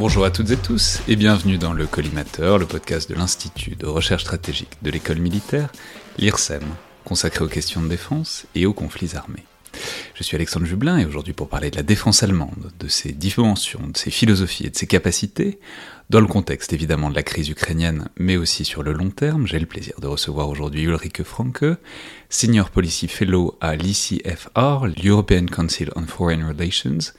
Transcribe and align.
Bonjour 0.00 0.24
à 0.24 0.30
toutes 0.30 0.50
et 0.50 0.56
tous 0.56 1.02
et 1.08 1.14
bienvenue 1.14 1.58
dans 1.58 1.74
le 1.74 1.86
Collimateur, 1.86 2.56
le 2.56 2.64
podcast 2.64 3.06
de 3.10 3.14
l'Institut 3.14 3.76
de 3.76 3.84
recherche 3.84 4.22
stratégique 4.22 4.78
de 4.80 4.90
l'école 4.90 5.18
militaire, 5.18 5.70
l'IRSEM, 6.16 6.62
consacré 7.04 7.44
aux 7.44 7.48
questions 7.48 7.82
de 7.82 7.88
défense 7.88 8.46
et 8.54 8.64
aux 8.64 8.72
conflits 8.72 9.14
armés. 9.14 9.44
Je 10.14 10.22
suis 10.22 10.36
Alexandre 10.36 10.64
Jublin 10.64 10.96
et 10.96 11.04
aujourd'hui 11.04 11.34
pour 11.34 11.50
parler 11.50 11.70
de 11.70 11.76
la 11.76 11.82
défense 11.82 12.22
allemande, 12.22 12.72
de 12.80 12.88
ses 12.88 13.12
dimensions, 13.12 13.88
de 13.88 13.96
ses 13.98 14.10
philosophies 14.10 14.64
et 14.64 14.70
de 14.70 14.76
ses 14.76 14.86
capacités, 14.86 15.60
dans 16.08 16.22
le 16.22 16.26
contexte 16.26 16.72
évidemment 16.72 17.10
de 17.10 17.14
la 17.14 17.22
crise 17.22 17.50
ukrainienne, 17.50 18.08
mais 18.16 18.38
aussi 18.38 18.64
sur 18.64 18.82
le 18.82 18.94
long 18.94 19.10
terme, 19.10 19.46
j'ai 19.46 19.58
le 19.58 19.66
plaisir 19.66 20.00
de 20.00 20.06
recevoir 20.06 20.48
aujourd'hui 20.48 20.84
Ulrike 20.84 21.24
Franke, 21.24 21.66
Senior 22.30 22.70
Policy 22.70 23.06
Fellow 23.06 23.58
à 23.60 23.76
l'ICFR, 23.76 24.86
l'European 25.04 25.44
Council 25.44 25.90
on 25.94 26.06
Foreign 26.06 26.42
Relations, 26.48 27.12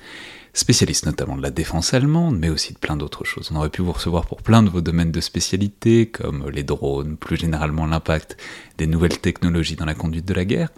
spécialiste 0.53 1.05
notamment 1.05 1.37
de 1.37 1.41
la 1.41 1.49
défense 1.49 1.93
allemande, 1.93 2.37
mais 2.37 2.49
aussi 2.49 2.73
de 2.73 2.77
plein 2.77 2.97
d'autres 2.97 3.23
choses. 3.23 3.49
On 3.51 3.55
aurait 3.55 3.69
pu 3.69 3.81
vous 3.81 3.91
recevoir 3.91 4.25
pour 4.25 4.41
plein 4.41 4.63
de 4.63 4.69
vos 4.69 4.81
domaines 4.81 5.11
de 5.11 5.21
spécialité, 5.21 6.07
comme 6.07 6.49
les 6.49 6.63
drones, 6.63 7.15
plus 7.15 7.37
généralement 7.37 7.85
l'impact 7.85 8.37
des 8.77 8.87
nouvelles 8.87 9.19
technologies 9.19 9.75
dans 9.75 9.85
la 9.85 9.93
conduite 9.93 10.25
de 10.25 10.33
la 10.33 10.45
guerre, 10.45 10.69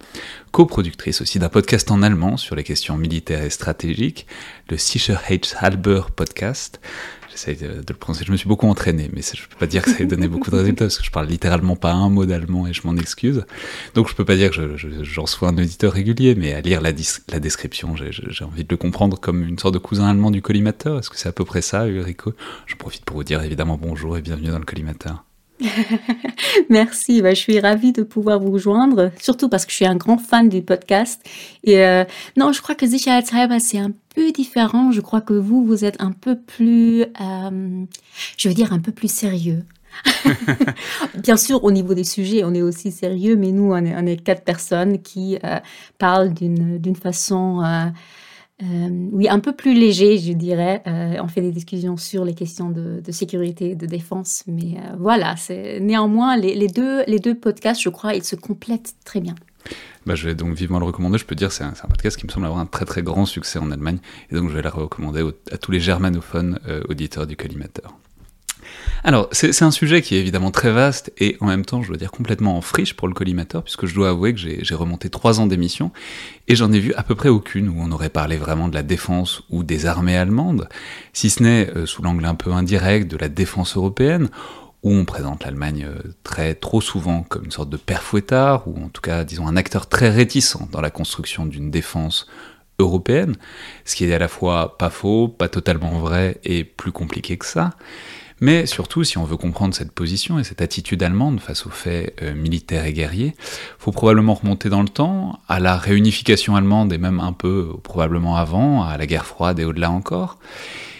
coproductrice 0.51 1.21
aussi 1.21 1.39
d'un 1.39 1.49
podcast 1.49 1.89
en 1.89 2.03
allemand 2.03 2.37
sur 2.37 2.55
les 2.55 2.63
questions 2.63 2.97
militaires 2.97 3.43
et 3.43 3.49
stratégiques, 3.49 4.27
le 4.69 4.77
Sicherheitshalber 4.77 6.01
Podcast, 6.15 6.79
J'essaie 7.33 7.55
de, 7.55 7.83
le 7.87 7.93
prononcer. 7.95 8.23
Je 8.25 8.31
me 8.31 8.37
suis 8.37 8.47
beaucoup 8.47 8.67
entraîné, 8.67 9.09
mais 9.11 9.21
je 9.21 9.47
peux 9.47 9.57
pas 9.57 9.65
dire 9.65 9.81
que 9.81 9.89
ça 9.89 9.99
ait 10.01 10.05
donné 10.05 10.27
beaucoup 10.27 10.51
de 10.51 10.55
résultats 10.55 10.85
parce 10.85 10.99
que 10.99 11.03
je 11.03 11.09
parle 11.09 11.27
littéralement 11.27 11.75
pas 11.75 11.91
un 11.91 12.09
mot 12.09 12.25
d'allemand 12.25 12.67
et 12.67 12.73
je 12.73 12.85
m'en 12.85 12.95
excuse. 12.95 13.43
Donc 13.95 14.07
je 14.07 14.13
peux 14.13 14.23
pas 14.23 14.35
dire 14.35 14.51
que 14.51 14.77
j'en 14.77 15.25
sois 15.25 15.49
un 15.49 15.57
auditeur 15.57 15.93
régulier, 15.93 16.35
mais 16.35 16.53
à 16.53 16.61
lire 16.61 16.79
la, 16.81 16.91
description, 16.93 17.95
j'ai 17.95 18.45
envie 18.45 18.63
de 18.63 18.69
le 18.69 18.77
comprendre 18.77 19.19
comme 19.19 19.43
une 19.43 19.57
sorte 19.57 19.73
de 19.73 19.79
cousin 19.79 20.07
allemand 20.07 20.29
du 20.29 20.43
collimateur. 20.43 20.99
Est-ce 20.99 21.09
que 21.09 21.17
c'est 21.17 21.29
à 21.29 21.33
peu 21.33 21.45
près 21.45 21.63
ça, 21.63 21.87
Ulrico 21.87 22.33
Je 22.67 22.75
profite 22.75 23.03
pour 23.03 23.17
vous 23.17 23.23
dire 23.23 23.41
évidemment 23.41 23.79
bonjour 23.81 24.15
et 24.15 24.21
bienvenue 24.21 24.49
dans 24.49 24.59
le 24.59 24.65
collimateur. 24.65 25.23
Merci, 26.69 27.21
bah, 27.21 27.33
je 27.33 27.39
suis 27.39 27.59
ravie 27.59 27.91
de 27.91 28.03
pouvoir 28.03 28.39
vous 28.39 28.51
rejoindre, 28.51 29.11
surtout 29.19 29.49
parce 29.49 29.65
que 29.65 29.71
je 29.71 29.77
suis 29.77 29.85
un 29.85 29.95
grand 29.95 30.17
fan 30.17 30.49
du 30.49 30.61
podcast. 30.61 31.21
Et 31.63 31.79
euh, 31.79 32.03
non, 32.37 32.51
je 32.51 32.61
crois 32.61 32.75
que 32.75 32.87
Sicherheitshalber, 32.87 33.59
c'est 33.59 33.79
un 33.79 33.91
peu 34.15 34.31
différent. 34.31 34.91
Je 34.91 35.01
crois 35.01 35.21
que 35.21 35.33
vous, 35.33 35.63
vous 35.65 35.85
êtes 35.85 36.01
un 36.01 36.11
peu 36.11 36.37
plus, 36.37 37.03
euh, 37.03 37.85
je 38.37 38.47
veux 38.47 38.55
dire, 38.55 38.73
un 38.73 38.79
peu 38.79 38.91
plus 38.91 39.11
sérieux. 39.11 39.63
Bien 41.15 41.37
sûr, 41.37 41.63
au 41.63 41.71
niveau 41.71 41.93
des 41.93 42.03
sujets, 42.03 42.43
on 42.43 42.53
est 42.53 42.63
aussi 42.63 42.91
sérieux, 42.91 43.35
mais 43.35 43.51
nous, 43.51 43.73
on 43.73 44.05
est, 44.05 44.23
quatre 44.23 44.43
personnes 44.43 45.01
qui 45.01 45.37
euh, 45.43 45.59
parlent 45.97 46.33
d'une 46.33 46.95
façon 46.95 47.61
euh, 48.63 48.89
oui, 49.11 49.27
un 49.27 49.39
peu 49.39 49.53
plus 49.53 49.73
léger, 49.73 50.17
je 50.17 50.33
dirais. 50.33 50.81
Euh, 50.87 51.17
on 51.21 51.27
fait 51.27 51.41
des 51.41 51.51
discussions 51.51 51.97
sur 51.97 52.23
les 52.23 52.33
questions 52.33 52.69
de, 52.69 53.01
sécurité 53.11 53.71
et 53.71 53.75
de 53.75 53.85
défense, 53.85 54.43
mais 54.47 54.77
euh, 54.77 54.95
voilà, 54.97 55.35
c'est 55.35 55.79
néanmoins 55.79 56.37
les, 56.37 56.67
deux, 56.67 57.03
les 57.05 57.19
deux 57.19 57.35
podcasts, 57.35 57.81
je 57.81 57.89
crois, 57.89 58.13
ils 58.13 58.23
se 58.23 58.35
complètent 58.35 58.95
très 59.05 59.19
bien. 59.19 59.35
Bah, 60.05 60.15
je 60.15 60.27
vais 60.27 60.35
donc 60.35 60.55
vivement 60.55 60.79
le 60.79 60.85
recommander. 60.85 61.17
Je 61.17 61.25
peux 61.25 61.35
dire 61.35 61.51
c'est 61.51 61.63
un, 61.63 61.73
un, 61.83 61.87
podcast 61.87 62.17
qui 62.17 62.25
me 62.25 62.31
semble 62.31 62.45
avoir 62.45 62.61
un 62.61 62.65
très 62.65 62.85
très 62.85 63.01
grand 63.01 63.25
succès 63.25 63.59
en 63.59 63.71
Allemagne, 63.71 63.99
et 64.31 64.35
donc 64.35 64.49
je 64.49 64.55
vais 64.55 64.61
le 64.61 64.69
recommander 64.69 65.23
à 65.51 65.57
tous 65.57 65.71
les 65.71 65.79
germanophones 65.79 66.59
auditeurs 66.89 67.27
du 67.27 67.35
collimateur. 67.35 67.97
Alors, 69.03 69.27
c'est 69.31 69.63
un 69.63 69.71
sujet 69.71 70.01
qui 70.01 70.15
est 70.15 70.19
évidemment 70.19 70.51
très 70.51 70.71
vaste 70.71 71.11
et 71.17 71.37
en 71.39 71.47
même 71.47 71.65
temps, 71.65 71.81
je 71.81 71.89
dois 71.89 71.97
dire, 71.97 72.11
complètement 72.11 72.57
en 72.57 72.61
friche 72.61 72.93
pour 72.93 73.07
le 73.07 73.13
collimateur, 73.13 73.63
puisque 73.63 73.85
je 73.85 73.95
dois 73.95 74.09
avouer 74.09 74.33
que 74.33 74.39
j'ai 74.39 74.75
remonté 74.75 75.09
trois 75.09 75.39
ans 75.39 75.47
d'émission 75.47 75.91
et 76.47 76.55
j'en 76.55 76.71
ai 76.71 76.79
vu 76.79 76.93
à 76.95 77.03
peu 77.03 77.15
près 77.15 77.29
aucune 77.29 77.69
où 77.69 77.75
on 77.77 77.91
aurait 77.91 78.09
parlé 78.09 78.37
vraiment 78.37 78.67
de 78.67 78.75
la 78.75 78.83
défense 78.83 79.43
ou 79.49 79.63
des 79.63 79.85
armées 79.85 80.17
allemandes, 80.17 80.69
si 81.13 81.29
ce 81.29 81.43
n'est 81.43 81.69
euh, 81.75 81.85
sous 81.85 82.01
l'angle 82.01 82.25
un 82.25 82.35
peu 82.35 82.51
indirect 82.51 83.09
de 83.09 83.17
la 83.17 83.29
défense 83.29 83.75
européenne, 83.77 84.29
où 84.83 84.93
on 84.93 85.05
présente 85.05 85.45
l'Allemagne 85.45 85.87
euh, 85.87 86.13
très 86.23 86.55
trop 86.55 86.81
souvent 86.81 87.23
comme 87.23 87.45
une 87.45 87.51
sorte 87.51 87.69
de 87.69 87.77
père 87.77 88.03
fouettard, 88.03 88.67
ou 88.67 88.83
en 88.83 88.89
tout 88.89 89.01
cas, 89.01 89.23
disons, 89.23 89.47
un 89.47 89.55
acteur 89.55 89.87
très 89.87 90.09
réticent 90.09 90.57
dans 90.71 90.81
la 90.81 90.89
construction 90.89 91.45
d'une 91.45 91.71
défense 91.71 92.27
européenne, 92.79 93.35
ce 93.85 93.95
qui 93.95 94.05
est 94.05 94.13
à 94.13 94.19
la 94.19 94.27
fois 94.27 94.77
pas 94.77 94.89
faux, 94.89 95.27
pas 95.27 95.47
totalement 95.47 95.99
vrai 95.99 96.39
et 96.43 96.63
plus 96.63 96.91
compliqué 96.91 97.37
que 97.37 97.45
ça. 97.45 97.71
Mais 98.43 98.65
surtout, 98.65 99.05
si 99.05 99.17
on 99.17 99.23
veut 99.23 99.37
comprendre 99.37 99.73
cette 99.73 99.93
position 99.93 100.37
et 100.37 100.43
cette 100.43 100.61
attitude 100.61 101.01
allemande 101.01 101.39
face 101.39 101.65
aux 101.65 101.69
faits 101.69 102.13
euh, 102.21 102.35
militaires 102.35 102.83
et 102.83 102.91
guerriers, 102.91 103.35
faut 103.79 103.93
probablement 103.93 104.33
remonter 104.33 104.67
dans 104.67 104.81
le 104.81 104.89
temps, 104.89 105.39
à 105.47 105.61
la 105.61 105.77
réunification 105.77 106.57
allemande 106.57 106.91
et 106.91 106.97
même 106.97 107.21
un 107.21 107.31
peu 107.31 107.69
euh, 107.71 107.77
probablement 107.81 108.35
avant, 108.35 108.83
à 108.83 108.97
la 108.97 109.05
guerre 109.05 109.25
froide 109.25 109.59
et 109.59 109.63
au-delà 109.63 109.91
encore. 109.91 110.39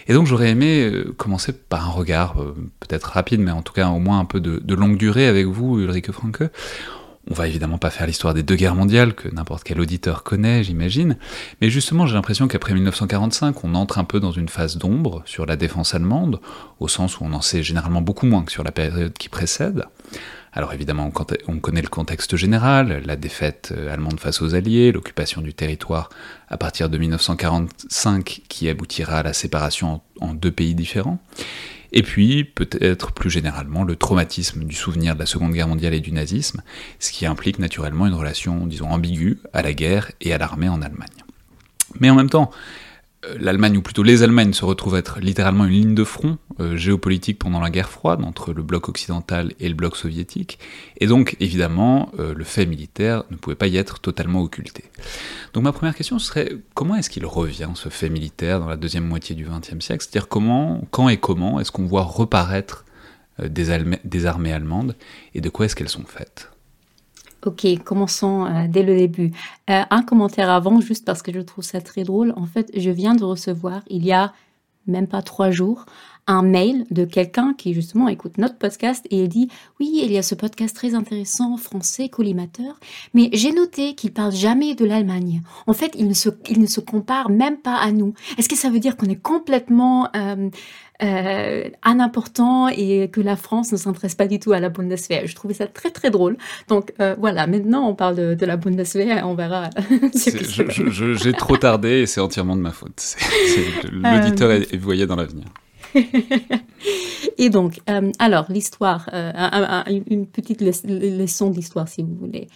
Et 0.08 0.14
donc 0.14 0.26
j'aurais 0.26 0.48
aimé 0.48 0.88
euh, 0.90 1.12
commencer 1.18 1.52
par 1.52 1.86
un 1.86 1.90
regard, 1.90 2.36
peut-être 2.80 3.10
rapide, 3.10 3.40
mais 3.40 3.50
en 3.50 3.60
tout 3.60 3.74
cas 3.74 3.88
au 3.88 3.98
moins 3.98 4.20
un 4.20 4.24
peu 4.24 4.40
de, 4.40 4.62
de 4.64 4.74
longue 4.74 4.96
durée 4.96 5.26
avec 5.26 5.44
vous, 5.44 5.78
Ulrike 5.80 6.12
Franke, 6.12 6.44
on 7.30 7.34
va 7.34 7.48
évidemment 7.48 7.78
pas 7.78 7.90
faire 7.90 8.06
l'histoire 8.06 8.34
des 8.34 8.42
deux 8.42 8.56
guerres 8.56 8.74
mondiales 8.74 9.14
que 9.14 9.28
n'importe 9.28 9.64
quel 9.64 9.80
auditeur 9.80 10.22
connaît, 10.22 10.62
j'imagine, 10.62 11.16
mais 11.60 11.70
justement 11.70 12.06
j'ai 12.06 12.14
l'impression 12.14 12.48
qu'après 12.48 12.74
1945, 12.74 13.64
on 13.64 13.74
entre 13.74 13.98
un 13.98 14.04
peu 14.04 14.20
dans 14.20 14.32
une 14.32 14.48
phase 14.48 14.76
d'ombre 14.76 15.22
sur 15.24 15.46
la 15.46 15.56
défense 15.56 15.94
allemande, 15.94 16.40
au 16.80 16.88
sens 16.88 17.20
où 17.20 17.24
on 17.24 17.32
en 17.32 17.40
sait 17.40 17.62
généralement 17.62 18.02
beaucoup 18.02 18.26
moins 18.26 18.42
que 18.42 18.52
sur 18.52 18.64
la 18.64 18.72
période 18.72 19.14
qui 19.14 19.28
précède. 19.28 19.84
Alors 20.56 20.72
évidemment, 20.72 21.10
on 21.48 21.58
connaît 21.58 21.82
le 21.82 21.88
contexte 21.88 22.36
général, 22.36 23.02
la 23.04 23.16
défaite 23.16 23.74
euh, 23.76 23.92
allemande 23.92 24.20
face 24.20 24.40
aux 24.40 24.54
Alliés, 24.54 24.92
l'occupation 24.92 25.40
du 25.40 25.52
territoire 25.52 26.10
à 26.48 26.56
partir 26.56 26.88
de 26.88 26.96
1945 26.96 28.42
qui 28.48 28.68
aboutira 28.68 29.18
à 29.18 29.22
la 29.24 29.32
séparation 29.32 30.00
en 30.20 30.32
deux 30.32 30.52
pays 30.52 30.76
différents. 30.76 31.18
Et 31.96 32.02
puis, 32.02 32.42
peut-être 32.42 33.12
plus 33.12 33.30
généralement, 33.30 33.84
le 33.84 33.94
traumatisme 33.94 34.64
du 34.64 34.74
souvenir 34.74 35.14
de 35.14 35.20
la 35.20 35.26
Seconde 35.26 35.52
Guerre 35.52 35.68
mondiale 35.68 35.94
et 35.94 36.00
du 36.00 36.10
nazisme, 36.10 36.60
ce 36.98 37.12
qui 37.12 37.24
implique 37.24 37.60
naturellement 37.60 38.06
une 38.06 38.14
relation, 38.14 38.66
disons, 38.66 38.90
ambiguë 38.90 39.38
à 39.52 39.62
la 39.62 39.72
guerre 39.72 40.10
et 40.20 40.34
à 40.34 40.38
l'armée 40.38 40.68
en 40.68 40.82
Allemagne. 40.82 41.06
Mais 42.00 42.10
en 42.10 42.16
même 42.16 42.28
temps, 42.28 42.50
l'Allemagne, 43.38 43.76
ou 43.76 43.82
plutôt 43.82 44.02
les 44.02 44.22
Allemagnes, 44.22 44.52
se 44.52 44.64
retrouvent 44.64 44.96
être 44.96 45.20
littéralement 45.20 45.64
une 45.64 45.72
ligne 45.72 45.94
de 45.94 46.04
front 46.04 46.38
euh, 46.60 46.76
géopolitique 46.76 47.38
pendant 47.38 47.60
la 47.60 47.70
guerre 47.70 47.90
froide 47.90 48.22
entre 48.24 48.52
le 48.52 48.62
bloc 48.62 48.88
occidental 48.88 49.52
et 49.60 49.68
le 49.68 49.74
bloc 49.74 49.96
soviétique, 49.96 50.58
et 51.00 51.06
donc 51.06 51.36
évidemment 51.40 52.10
euh, 52.18 52.34
le 52.34 52.44
fait 52.44 52.66
militaire 52.66 53.24
ne 53.30 53.36
pouvait 53.36 53.56
pas 53.56 53.66
y 53.66 53.76
être 53.76 54.00
totalement 54.00 54.40
occulté. 54.42 54.84
Donc 55.52 55.64
ma 55.64 55.72
première 55.72 55.94
question 55.94 56.18
serait 56.18 56.50
comment 56.74 56.96
est-ce 56.96 57.10
qu'il 57.10 57.26
revient 57.26 57.70
ce 57.74 57.88
fait 57.88 58.08
militaire 58.08 58.60
dans 58.60 58.68
la 58.68 58.76
deuxième 58.76 59.06
moitié 59.06 59.34
du 59.34 59.44
XXe 59.44 59.84
siècle? 59.84 60.04
C'est-à-dire 60.04 60.28
comment, 60.28 60.82
quand 60.90 61.08
et 61.08 61.16
comment 61.16 61.60
est-ce 61.60 61.72
qu'on 61.72 61.86
voit 61.86 62.02
reparaître 62.02 62.84
des 63.42 63.70
armées 63.70 64.52
allemandes? 64.52 64.96
Et 65.34 65.40
de 65.40 65.48
quoi 65.48 65.66
est-ce 65.66 65.74
qu'elles 65.74 65.88
sont 65.88 66.04
faites? 66.06 66.53
Ok, 67.44 67.66
commençons 67.84 68.46
euh, 68.46 68.66
dès 68.68 68.82
le 68.82 68.96
début. 68.96 69.32
Euh, 69.68 69.82
un 69.90 70.02
commentaire 70.02 70.50
avant, 70.50 70.80
juste 70.80 71.04
parce 71.04 71.22
que 71.22 71.32
je 71.32 71.40
trouve 71.40 71.64
ça 71.64 71.80
très 71.80 72.02
drôle. 72.02 72.32
En 72.36 72.46
fait, 72.46 72.70
je 72.74 72.90
viens 72.90 73.14
de 73.14 73.24
recevoir, 73.24 73.82
il 73.88 74.04
y 74.04 74.12
a 74.12 74.32
même 74.86 75.06
pas 75.06 75.22
trois 75.22 75.50
jours, 75.50 75.86
un 76.26 76.42
mail 76.42 76.86
de 76.90 77.04
quelqu'un 77.04 77.54
qui 77.56 77.74
justement 77.74 78.08
écoute 78.08 78.38
notre 78.38 78.56
podcast 78.56 79.06
et 79.10 79.22
il 79.24 79.28
dit 79.28 79.48
oui, 79.78 80.00
il 80.02 80.12
y 80.12 80.18
a 80.18 80.22
ce 80.22 80.34
podcast 80.34 80.74
très 80.74 80.94
intéressant 80.94 81.56
français 81.56 82.08
collimateur, 82.08 82.78
mais 83.12 83.28
j'ai 83.32 83.52
noté 83.52 83.94
qu'il 83.94 84.12
parle 84.12 84.32
jamais 84.32 84.74
de 84.74 84.84
l'Allemagne. 84.84 85.42
En 85.66 85.74
fait, 85.74 85.94
il 85.98 86.08
ne 86.08 86.14
se, 86.66 86.80
compare 86.80 87.30
même 87.30 87.58
pas 87.58 87.76
à 87.76 87.92
nous. 87.92 88.14
Est-ce 88.38 88.48
que 88.48 88.56
ça 88.56 88.70
veut 88.70 88.80
dire 88.80 88.96
qu'on 88.96 89.06
est 89.06 89.20
complètement 89.20 90.08
euh, 90.16 90.48
euh, 91.02 91.68
important 91.82 92.68
et 92.68 93.08
que 93.08 93.20
la 93.20 93.36
France 93.36 93.72
ne 93.72 93.76
s'intéresse 93.76 94.14
pas 94.14 94.28
du 94.28 94.38
tout 94.38 94.52
à 94.52 94.60
la 94.60 94.68
Bundeswehr. 94.68 95.26
Je 95.26 95.34
trouvais 95.34 95.54
ça 95.54 95.66
très 95.66 95.90
très 95.90 96.10
drôle. 96.10 96.36
Donc 96.68 96.92
euh, 97.00 97.16
voilà, 97.18 97.46
maintenant 97.46 97.88
on 97.88 97.94
parle 97.94 98.16
de, 98.16 98.34
de 98.34 98.46
la 98.46 98.56
Bundeswehr, 98.56 99.26
on 99.26 99.34
verra. 99.34 99.70
J'ai 100.14 101.32
trop 101.32 101.56
tardé 101.56 102.02
et 102.02 102.06
c'est 102.06 102.20
entièrement 102.20 102.56
de 102.56 102.62
ma 102.62 102.72
faute. 102.72 103.16
L'auditeur 103.92 104.50
euh... 104.50 104.60
est, 104.60 104.74
est 104.74 104.78
voyé 104.78 105.06
dans 105.06 105.16
l'avenir. 105.16 105.46
et 107.38 107.50
donc, 107.50 107.80
euh, 107.88 108.10
alors 108.18 108.46
l'histoire, 108.48 109.08
euh, 109.12 109.82
une 109.86 110.26
petite 110.26 110.60
leçon 110.60 111.50
d'histoire 111.50 111.88
si 111.88 112.02
vous 112.02 112.14
voulez. 112.14 112.48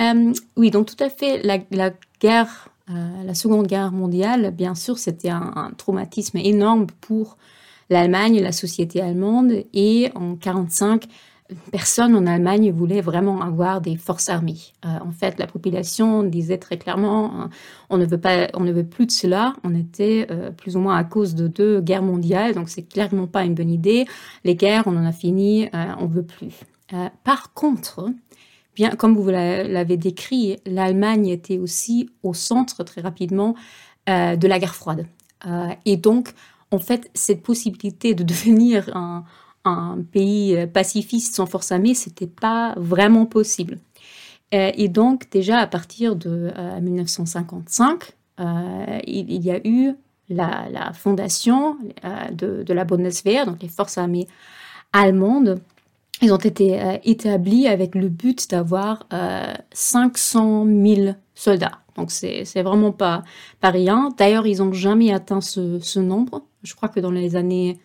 Euh, 0.00 0.32
oui, 0.56 0.70
donc 0.70 0.86
tout 0.86 1.02
à 1.02 1.10
fait, 1.10 1.42
la, 1.42 1.58
la 1.70 1.90
guerre, 2.20 2.68
la 2.88 3.34
Seconde 3.34 3.68
Guerre 3.68 3.92
mondiale, 3.92 4.50
bien 4.50 4.74
sûr, 4.74 4.98
c'était 4.98 5.30
un, 5.30 5.52
un, 5.54 5.70
traumatisme 5.70 6.38
énorme 6.38 6.86
pour 7.00 7.36
l'Allemagne, 7.90 8.40
la 8.40 8.52
société 8.52 9.00
allemande. 9.00 9.64
Et 9.74 10.10
en 10.14 10.20
1945, 10.20 11.06
personne 11.70 12.14
en 12.14 12.26
Allemagne 12.26 12.70
voulait 12.70 13.00
vraiment 13.00 13.40
avoir 13.40 13.80
des 13.80 13.96
forces 13.96 14.28
armées. 14.28 14.58
Euh, 14.84 14.88
en 15.04 15.10
fait, 15.10 15.38
la 15.38 15.46
population 15.46 16.22
disait 16.22 16.58
très 16.58 16.78
clairement, 16.78 17.26
euh, 17.26 17.46
on 17.88 17.98
ne 17.98 18.06
veut 18.06 18.18
pas, 18.18 18.48
on 18.54 18.60
ne 18.60 18.72
veut 18.72 18.84
plus 18.84 19.06
de 19.06 19.10
cela. 19.10 19.54
On 19.64 19.74
était 19.74 20.26
euh, 20.30 20.50
plus 20.50 20.76
ou 20.76 20.80
moins 20.80 20.96
à 20.96 21.04
cause 21.04 21.34
de 21.34 21.48
deux 21.48 21.80
guerres 21.80 22.02
mondiales, 22.02 22.54
donc 22.54 22.68
c'est 22.68 22.82
clairement 22.82 23.26
pas 23.26 23.44
une 23.44 23.54
bonne 23.54 23.70
idée. 23.70 24.06
Les 24.44 24.54
guerres, 24.54 24.84
on 24.86 24.96
en 24.96 25.04
a 25.04 25.12
fini, 25.12 25.68
on 25.98 26.06
veut 26.06 26.24
plus. 26.24 26.54
Par 27.24 27.52
contre, 27.52 28.10
bien 28.74 28.90
comme 28.90 29.16
vous 29.16 29.28
l'avez 29.28 29.96
décrit, 29.96 30.58
l'Allemagne 30.66 31.28
était 31.28 31.58
aussi 31.58 32.10
au 32.22 32.34
centre 32.34 32.82
très 32.84 33.00
rapidement 33.00 33.54
de 34.06 34.46
la 34.48 34.58
guerre 34.58 34.74
froide, 34.74 35.06
et 35.84 35.96
donc 35.96 36.34
en 36.70 36.78
fait, 36.78 37.10
cette 37.14 37.42
possibilité 37.42 38.14
de 38.14 38.22
devenir 38.24 38.90
un, 38.96 39.24
pays 40.10 40.66
pacifiste 40.72 41.34
sans 41.34 41.44
force 41.44 41.70
armée, 41.70 41.94
c'était 41.94 42.26
pas 42.26 42.74
vraiment 42.78 43.26
possible. 43.26 43.78
Euh, 44.54 44.72
et 44.74 44.88
donc, 44.88 45.30
déjà 45.30 45.58
à 45.58 45.66
partir 45.66 46.16
de 46.16 46.50
euh, 46.56 46.80
1955, 46.80 48.12
euh, 48.40 48.98
il, 49.06 49.44
y 49.44 49.50
a 49.50 49.60
eu 49.64 49.92
la, 50.28 50.92
fondation 50.94 51.76
euh, 52.04 52.30
de, 52.30 52.72
la 52.72 52.84
Bundeswehr, 52.84 53.46
donc 53.46 53.62
les 53.62 53.68
forces 53.68 53.98
armées 53.98 54.26
allemandes. 54.92 55.60
Ils 56.22 56.32
ont 56.32 56.38
été 56.38 56.80
euh, 56.80 56.98
établis 57.04 57.66
avec 57.66 57.94
le 57.94 58.08
but 58.08 58.50
d'avoir 58.50 59.06
500 59.72 60.66
000 60.66 61.14
soldats. 61.34 61.80
Donc, 61.96 62.10
c'est 62.10 62.62
vraiment 62.62 62.92
pas, 62.92 63.22
pas 63.60 63.70
rien. 63.70 64.10
D'ailleurs, 64.16 64.46
ils 64.46 64.58
n'ont 64.58 64.72
jamais 64.72 65.12
atteint 65.12 65.40
ce, 65.40 65.98
nombre. 65.98 66.44
Je 66.62 66.74
crois 66.74 66.88
que 66.88 67.00
dans 67.00 67.10
les 67.10 67.36
années 67.36 67.78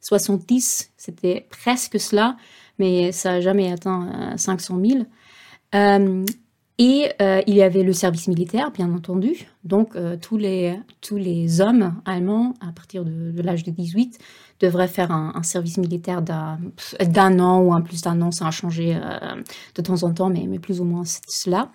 70, 0.00 0.90
c'était 0.96 1.46
presque 1.50 1.98
cela, 2.00 2.36
mais 2.78 3.12
ça 3.12 3.32
n'a 3.32 3.40
jamais 3.40 3.72
atteint 3.72 4.34
500 4.36 4.80
000. 4.84 5.04
Euh, 5.74 6.24
et 6.78 7.12
euh, 7.20 7.42
il 7.46 7.54
y 7.54 7.62
avait 7.62 7.82
le 7.82 7.92
service 7.92 8.28
militaire, 8.28 8.70
bien 8.72 8.92
entendu. 8.92 9.46
Donc, 9.62 9.94
euh, 9.94 10.16
tous, 10.16 10.36
les, 10.36 11.60
hommes 11.60 12.00
allemands, 12.04 12.54
à 12.60 12.72
partir 12.72 13.04
de 13.04 13.40
l'âge 13.40 13.62
de 13.62 13.70
18, 13.70 14.18
devraient 14.62 14.88
faire 14.88 15.10
un, 15.10 15.42
service 15.42 15.76
militaire 15.76 16.22
d'un 16.22 17.40
an 17.40 17.60
ou 17.60 17.72
un 17.72 17.80
plus 17.80 18.02
d'un 18.02 18.22
an. 18.22 18.30
Ça 18.30 18.46
a 18.46 18.50
changé 18.50 18.94
euh, 18.94 19.18
de 19.74 19.82
temps 19.82 20.04
en 20.04 20.12
temps, 20.14 20.30
mais, 20.30 20.46
mais 20.48 20.58
plus 20.58 20.80
ou 20.80 20.84
moins 20.84 21.04
c'est 21.04 21.28
cela. 21.28 21.68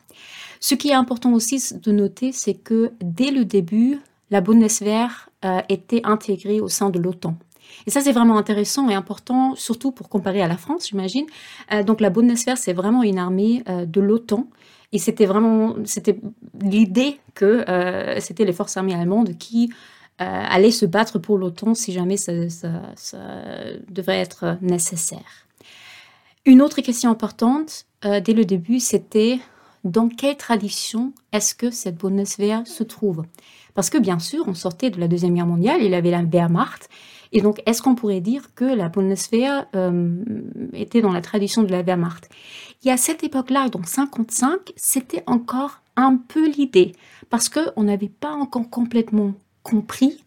Ce 0.60 0.74
qui 0.74 0.90
est 0.90 0.94
important 0.94 1.34
aussi 1.34 1.62
de 1.76 1.92
noter, 1.92 2.32
c'est 2.32 2.56
que 2.56 2.94
dès 3.02 3.32
le 3.32 3.46
début, 3.46 4.00
la 4.32 4.42
Bundeswehr 4.42 5.30
euh, 5.46 5.60
était 5.70 6.02
intégrée 6.04 6.62
au 6.62 6.70
sein 6.70 6.90
de 6.90 7.00
l'OTAN. 7.00 7.36
Et 7.86 7.92
ça, 7.92 8.02
c'est 8.02 8.14
vraiment 8.14 8.38
intéressant 8.38 8.90
et 8.90 8.96
important, 8.96 9.54
surtout 9.56 9.92
pour 9.92 10.08
comparer 10.08 10.42
à 10.42 10.48
la 10.48 10.58
France, 10.58 10.88
j'imagine. 10.88 11.26
Euh, 11.74 11.84
donc, 11.84 12.00
la 12.02 12.10
Bundeswehr, 12.10 12.58
c'est 12.58 12.74
vraiment 12.74 13.04
une 13.04 13.20
armée 13.20 13.64
de 13.68 14.02
l'OTAN. 14.02 14.48
Et 14.94 15.00
c'était 15.00 15.26
vraiment, 15.26 15.76
l'idée 16.62 17.20
que 17.36 17.66
c'était 18.20 18.46
les 18.46 18.54
forces 18.54 18.78
armées 18.78 18.96
allemandes 18.96 19.38
qui 19.38 19.70
euh, 20.22 20.26
allaient 20.26 20.72
se 20.72 20.86
battre 20.86 21.20
pour 21.20 21.38
l'OTAN 21.38 21.76
si 21.76 21.92
jamais 21.92 22.18
ça, 22.18 22.32
devrait 23.90 24.20
être 24.20 24.58
nécessaire. 24.62 25.48
Une 26.46 26.62
autre 26.62 26.82
question 26.82 27.10
importante, 27.10 27.86
euh, 28.06 28.20
dès 28.20 28.34
le 28.34 28.46
début, 28.46 28.80
c'était 28.80 29.40
dans 29.84 30.10
quelle 30.10 30.38
tradition 30.38 31.14
est-ce 31.32 31.54
que 31.54 31.72
cette 31.72 31.98
Bundeswehr 31.98 32.66
se 32.66 32.84
trouve? 32.84 33.26
Parce 33.74 33.90
que 33.90 33.98
bien 33.98 34.20
sûr, 34.20 34.48
on 34.48 34.54
sortait 34.54 34.90
de 34.90 35.00
la 35.00 35.08
Deuxième 35.08 35.36
Guerre 35.36 35.46
mondiale, 35.46 35.82
il 35.82 35.92
y 35.92 35.96
avait 35.96 36.12
la 36.12 36.24
Wehrmacht, 36.24 36.90
et 37.32 37.42
donc, 37.42 37.62
est-ce 37.66 37.82
qu'on 37.82 37.96
pourrait 37.96 38.22
dire 38.22 38.54
que 38.56 38.66
la 38.66 38.90
Bundeswehr 38.90 39.68
euh, 39.76 40.24
était 40.74 41.02
dans 41.02 41.12
la 41.12 41.22
tradition 41.22 41.64
de 41.64 41.72
la 41.72 41.82
Wehrmacht? 41.82 42.30
Y 42.84 42.90
a 42.90 42.98
cette 42.98 43.24
époque-là, 43.24 43.70
donc 43.70 43.88
55, 43.88 44.74
c'était 44.76 45.24
encore 45.28 45.82
un 45.96 46.16
peu 46.16 46.48
l'idée, 46.48 46.94
parce 47.30 47.50
qu'on 47.50 47.84
n'avait 47.84 48.10
pas 48.10 48.32
encore 48.32 48.70
complètement 48.70 49.34
compris 49.70 50.24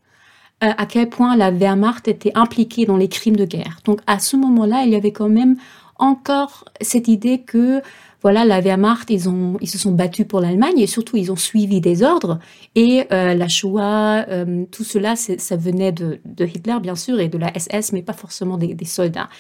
euh, 0.63 0.73
à 0.77 0.87
quel 0.87 1.09
point 1.09 1.37
la 1.37 1.51
Wehrmacht 1.51 2.07
était 2.09 2.33
impliquée 2.35 2.85
dans 2.85 2.99
les 2.99 3.09
crimes 3.09 3.37
de 3.37 3.47
guerre. 3.47 3.79
Donc, 3.85 4.01
à 4.07 4.19
ce 4.19 4.37
moment-là, 4.37 4.83
il 4.85 4.91
y 4.91 4.97
avait 4.97 5.13
quand 5.13 5.31
même 5.31 5.57
encore 5.97 6.65
cette 6.81 7.09
idée 7.09 7.41
que 7.41 7.83
voilà, 8.23 8.45
la 8.45 8.61
Wehrmacht, 8.61 9.09
ils, 9.09 9.31
ont, 9.31 9.57
ils 9.63 9.71
se 9.71 9.79
sont 9.79 9.93
battus 9.93 10.27
pour 10.27 10.41
l'Allemagne 10.43 10.79
et 10.79 10.87
surtout 10.87 11.17
ils 11.17 11.33
ont 11.33 11.37
suivi 11.37 11.81
des 11.81 12.03
ordres. 12.03 12.39
Et 12.75 13.07
euh, 13.11 13.33
la 13.33 13.49
Shoah, 13.49 14.27
euh, 14.29 14.67
tout 14.71 14.85
cela, 14.85 15.17
ça 15.17 15.57
venait 15.57 15.93
de, 15.93 16.21
de, 16.27 16.45
Hitler, 16.45 16.77
bien 16.83 16.97
sûr, 16.97 17.19
et 17.19 17.29
de 17.29 17.39
la 17.39 17.51
SS, 17.59 17.93
mais 17.93 18.03
pas 18.03 18.13
forcément 18.13 18.59
des, 18.59 18.77
soldats. 18.85 19.31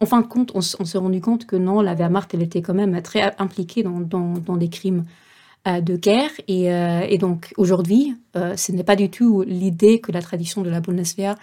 En 0.00 0.04
fin 0.04 0.20
de 0.20 0.26
compte, 0.26 0.52
on, 0.54 0.60
s'est 0.60 0.98
rendu 0.98 1.22
compte 1.22 1.46
que 1.46 1.56
non, 1.56 1.80
la 1.80 1.94
Wehrmacht, 1.94 2.34
elle 2.34 2.42
était 2.42 2.60
quand 2.60 2.74
même 2.74 3.00
très 3.00 3.32
impliquée 3.38 3.82
dans, 3.82 4.00
dans, 4.00 4.34
dans 4.34 4.58
des 4.58 4.68
crimes 4.68 5.04
de 5.66 5.96
guerre. 5.96 6.30
Et, 6.48 6.72
euh, 6.72 7.16
donc 7.18 7.52
aujourd'hui, 7.56 8.14
euh, 8.36 8.56
ce 8.56 8.72
n'est 8.72 8.84
pas 8.84 8.96
du 8.96 9.10
tout 9.10 9.44
l'idée 9.46 10.00
que 10.00 10.12
la 10.12 10.22
tradition 10.22 10.62
de 10.62 10.70
la 10.70 10.80
Bundeswehr 10.80 11.34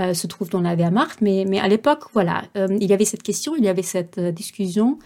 euh, 0.00 0.14
se 0.14 0.26
trouve 0.26 0.48
dans 0.48 0.60
la 0.60 0.74
Wehrmacht, 0.76 1.20
mais, 1.20 1.44
mais 1.46 1.58
à 1.58 1.68
l'époque, 1.68 2.04
voilà, 2.12 2.44
euh, 2.56 2.68
il 2.80 2.88
y 2.88 2.92
avait 2.92 3.04
cette 3.04 3.22
question, 3.22 3.56
il 3.56 3.64
y 3.64 3.68
avait 3.68 3.82
cette 3.82 4.18
euh, 4.18 4.30
discussion, 4.30 4.98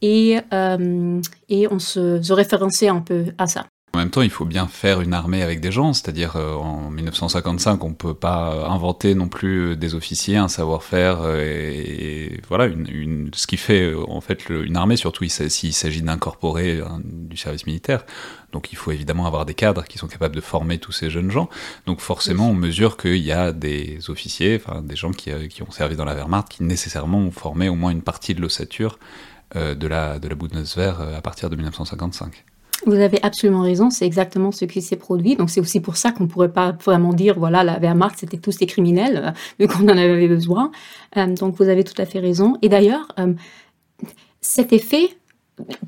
et, 0.00 0.38
euh, 0.52 1.20
et 1.48 1.68
on 1.68 1.78
se, 1.78 2.20
se 2.20 2.32
référençait 2.32 2.88
un 2.88 3.00
peu 3.00 3.26
à 3.38 3.46
ça. 3.46 3.66
En 4.02 4.04
même 4.06 4.10
temps, 4.10 4.22
il 4.22 4.30
faut 4.30 4.44
bien 4.44 4.66
faire 4.66 5.00
une 5.00 5.14
armée 5.14 5.44
avec 5.44 5.60
des 5.60 5.70
gens, 5.70 5.92
c'est-à-dire 5.92 6.34
euh, 6.34 6.54
en 6.54 6.90
1955, 6.90 7.84
on 7.84 7.94
peut 7.94 8.14
pas 8.14 8.66
inventer 8.68 9.14
non 9.14 9.28
plus 9.28 9.76
des 9.76 9.94
officiers, 9.94 10.38
un 10.38 10.48
savoir-faire, 10.48 11.20
euh, 11.22 11.40
et, 11.40 12.34
et, 12.34 12.40
voilà, 12.48 12.66
une, 12.66 12.88
une, 12.88 13.30
ce 13.32 13.46
qui 13.46 13.56
fait 13.56 13.92
euh, 13.92 14.02
en 14.10 14.20
fait 14.20 14.48
le, 14.48 14.66
une 14.66 14.76
armée, 14.76 14.96
surtout 14.96 15.24
s'il 15.28 15.72
s'agit 15.72 16.02
d'incorporer 16.02 16.82
du 17.04 17.36
service 17.36 17.64
militaire. 17.64 18.04
Donc 18.50 18.72
il 18.72 18.76
faut 18.76 18.90
évidemment 18.90 19.24
avoir 19.24 19.46
des 19.46 19.54
cadres 19.54 19.84
qui 19.84 19.98
sont 19.98 20.08
capables 20.08 20.34
de 20.34 20.40
former 20.40 20.78
tous 20.78 20.90
ces 20.90 21.08
jeunes 21.08 21.30
gens. 21.30 21.48
Donc 21.86 22.00
forcément, 22.00 22.50
on 22.50 22.54
mesure 22.54 22.96
qu'il 22.96 23.18
y 23.18 23.30
a 23.30 23.52
des 23.52 24.10
officiers, 24.10 24.60
enfin 24.60 24.82
des 24.82 24.96
gens 24.96 25.12
qui, 25.12 25.30
qui, 25.46 25.62
ont 25.62 25.70
servi 25.70 25.94
dans 25.94 26.04
la 26.04 26.16
Wehrmacht, 26.16 26.48
qui 26.48 26.64
nécessairement 26.64 27.18
ont 27.18 27.30
formé 27.30 27.68
au 27.68 27.76
moins 27.76 27.92
une 27.92 28.02
partie 28.02 28.34
de 28.34 28.40
l'ossature 28.40 28.98
euh, 29.54 29.76
de 29.76 29.86
la, 29.86 30.18
de 30.18 30.26
la 30.26 30.34
Bundeswehr 30.34 31.00
à 31.00 31.20
partir 31.20 31.50
de 31.50 31.54
1955. 31.54 32.44
Vous 32.86 32.94
avez 32.94 33.22
absolument 33.22 33.60
raison, 33.60 33.90
c'est 33.90 34.06
exactement 34.06 34.50
ce 34.50 34.64
qui 34.64 34.82
s'est 34.82 34.96
produit. 34.96 35.36
Donc 35.36 35.50
c'est 35.50 35.60
aussi 35.60 35.80
pour 35.80 35.96
ça 35.96 36.10
qu'on 36.10 36.24
ne 36.24 36.28
pourrait 36.28 36.52
pas 36.52 36.72
vraiment 36.72 37.12
dire, 37.12 37.38
voilà, 37.38 37.62
la 37.62 37.78
Wehrmacht, 37.78 38.18
c'était 38.18 38.38
tous 38.38 38.58
des 38.58 38.66
criminels, 38.66 39.22
euh, 39.26 39.30
vu 39.60 39.68
qu'on 39.68 39.84
en 39.84 39.96
avait 39.96 40.28
besoin. 40.28 40.72
Euh, 41.16 41.26
donc 41.26 41.56
vous 41.56 41.68
avez 41.68 41.84
tout 41.84 42.00
à 42.00 42.06
fait 42.06 42.18
raison. 42.18 42.56
Et 42.62 42.68
d'ailleurs, 42.68 43.06
euh, 43.18 43.34
cet 44.40 44.72
effet, 44.72 45.10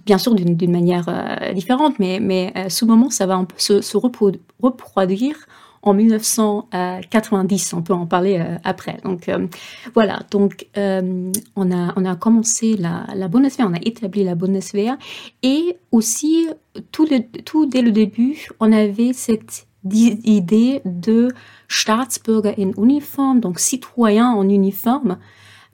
bien 0.07 0.19
sûr 0.19 0.35
d'une 0.35 0.71
manière 0.71 1.07
différente, 1.55 1.99
mais, 1.99 2.21
mais 2.21 2.53
ce 2.69 2.85
moment, 2.85 3.11
ça 3.11 3.27
va 3.27 3.45
se 3.59 3.97
reproduire 3.97 5.37
en 5.85 5.93
1990. 5.95 7.75
On 7.75 7.83
peut 7.83 7.93
en 7.93 8.07
parler 8.07 8.39
euh, 8.41 8.57
après. 8.65 8.97
Donc 9.05 9.29
euh, 9.29 9.47
voilà. 9.95 10.21
Donc 10.31 10.67
euh, 10.77 11.31
on 11.57 11.71
a 11.71 12.17
commencé 12.17 12.77
la, 12.77 13.07
la 13.15 13.29
Bundeswehr, 13.29 13.69
on 13.71 13.75
a 13.75 13.81
établi 13.83 14.25
la 14.25 14.35
Bundeswehr 14.35 14.97
et 15.43 15.77
aussi 15.93 16.49
tout 16.91 17.07
dès 17.07 17.83
le 17.83 17.93
début, 17.93 18.49
on 18.61 18.73
avait 18.73 19.13
cette 19.13 19.67
idée 19.93 20.81
de 20.87 21.29
Staatsbürger 21.69 22.55
in 22.59 22.71
Uniform, 22.83 23.41
donc 23.41 23.61
citoyens 23.61 24.31
en 24.31 24.49
uniforme. 24.49 25.19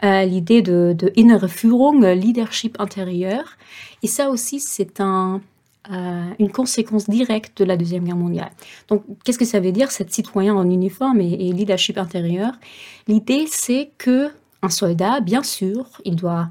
L'idée 0.03 0.63
de, 0.63 0.97
de 0.97 1.47
Führung, 1.47 2.03
leadership 2.07 2.81
intérieur. 2.81 3.59
Et 4.03 4.07
ça 4.07 4.31
aussi, 4.31 4.59
c'est 4.59 4.99
un, 4.99 5.43
une 5.89 6.53
conséquence 6.53 7.09
directe 7.09 7.59
de 7.59 7.65
la 7.65 7.77
Deuxième 7.77 8.05
Guerre 8.05 8.17
mondiale. 8.17 8.51
Donc, 8.89 9.03
qu'est-ce 9.25 9.39
que 9.39 9.45
ça 9.45 9.61
veut 9.61 9.73
dire, 9.73 9.91
cette 9.91 10.13
citoyen 10.13 10.55
en 10.55 10.69
uniforme 10.69 11.21
et, 11.21 11.53
leadership 11.53 11.99
intérieur? 11.99 12.53
L'idée, 13.09 13.47
c'est 13.49 13.91
que 13.99 14.31
un 14.63 14.69
soldat, 14.69 15.21
bien 15.21 15.43
sûr, 15.43 15.87
il 16.05 16.17
doit 16.17 16.51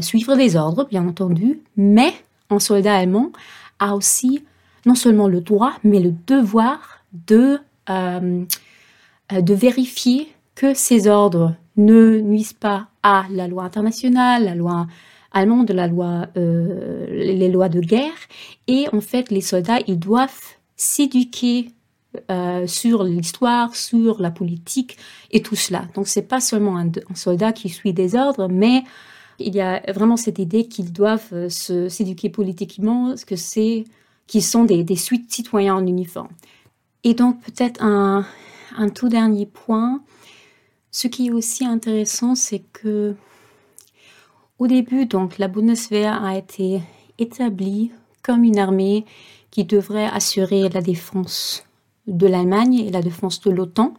suivre 0.00 0.36
des 0.36 0.56
ordres, 0.56 0.86
bien 0.88 1.06
entendu, 1.08 1.60
mais 1.76 2.12
un 2.50 2.58
soldat 2.58 2.96
allemand 2.96 3.32
a 3.78 3.94
aussi 3.94 4.44
non 4.86 4.94
seulement 4.94 5.28
le 5.28 5.40
droit, 5.40 5.74
mais 5.84 6.00
le 6.00 6.14
devoir 6.26 7.04
de, 7.26 7.58
euh, 7.90 8.44
de 9.30 9.54
vérifier 9.54 10.32
que 10.54 10.74
ces 10.74 11.08
ordres 11.08 11.54
ne 11.76 12.18
nuisent 12.20 12.52
pas 12.52 12.88
à 13.02 13.26
la 13.30 13.48
loi 13.48 13.64
internationale, 13.64 14.44
la 14.44 14.54
loi 14.54 14.86
allemande, 15.32 15.70
la 15.70 15.86
loi, 15.86 16.26
euh, 16.36 17.06
les 17.08 17.48
lois 17.48 17.68
de 17.68 17.80
guerre. 17.80 18.12
Et 18.66 18.86
en 18.92 19.00
fait, 19.00 19.30
les 19.30 19.40
soldats, 19.40 19.78
ils 19.86 19.98
doivent 19.98 20.56
s'éduquer 20.76 21.70
euh, 22.30 22.66
sur 22.66 23.04
l'histoire, 23.04 23.74
sur 23.76 24.20
la 24.20 24.30
politique 24.30 24.96
et 25.30 25.42
tout 25.42 25.56
cela. 25.56 25.84
Donc, 25.94 26.08
c'est 26.08 26.22
pas 26.22 26.40
seulement 26.40 26.78
un, 26.78 26.90
soldat 27.14 27.52
qui 27.52 27.68
suit 27.68 27.92
des 27.92 28.14
ordres, 28.14 28.48
mais 28.48 28.82
il 29.38 29.54
y 29.54 29.60
a 29.60 29.82
vraiment 29.92 30.16
cette 30.16 30.38
idée 30.38 30.66
qu'ils 30.66 30.92
doivent 30.92 31.48
s'éduquer 31.48 32.28
politiquement, 32.28 33.14
que 33.26 33.36
c'est 33.36 33.84
qui 34.26 34.42
sont 34.42 34.64
des, 34.64 34.84
des 34.84 34.96
citoyens 34.96 35.74
en 35.74 35.86
uniforme. 35.86 36.28
Et 37.02 37.14
donc 37.14 37.40
peut-être 37.40 37.82
un, 37.82 38.24
un, 38.76 38.88
tout 38.88 39.08
dernier 39.08 39.46
point, 39.46 40.02
ce 40.90 41.08
qui 41.08 41.28
est 41.28 41.30
aussi 41.30 41.64
intéressant, 41.64 42.34
c'est 42.34 42.62
que 42.72 43.16
au 44.58 44.66
début, 44.66 45.06
donc 45.06 45.38
la 45.38 45.48
Bundeswehr 45.48 46.24
a 46.24 46.36
été 46.36 46.80
établie 47.18 47.92
comme 48.22 48.44
une 48.44 48.58
armée 48.58 49.04
qui 49.50 49.64
devrait 49.64 50.06
assurer 50.06 50.68
la 50.68 50.82
défense 50.82 51.64
de 52.06 52.26
l'Allemagne 52.26 52.74
et 52.74 52.90
la 52.90 53.02
défense 53.02 53.40
de 53.40 53.50
l'OTAN. 53.50 53.94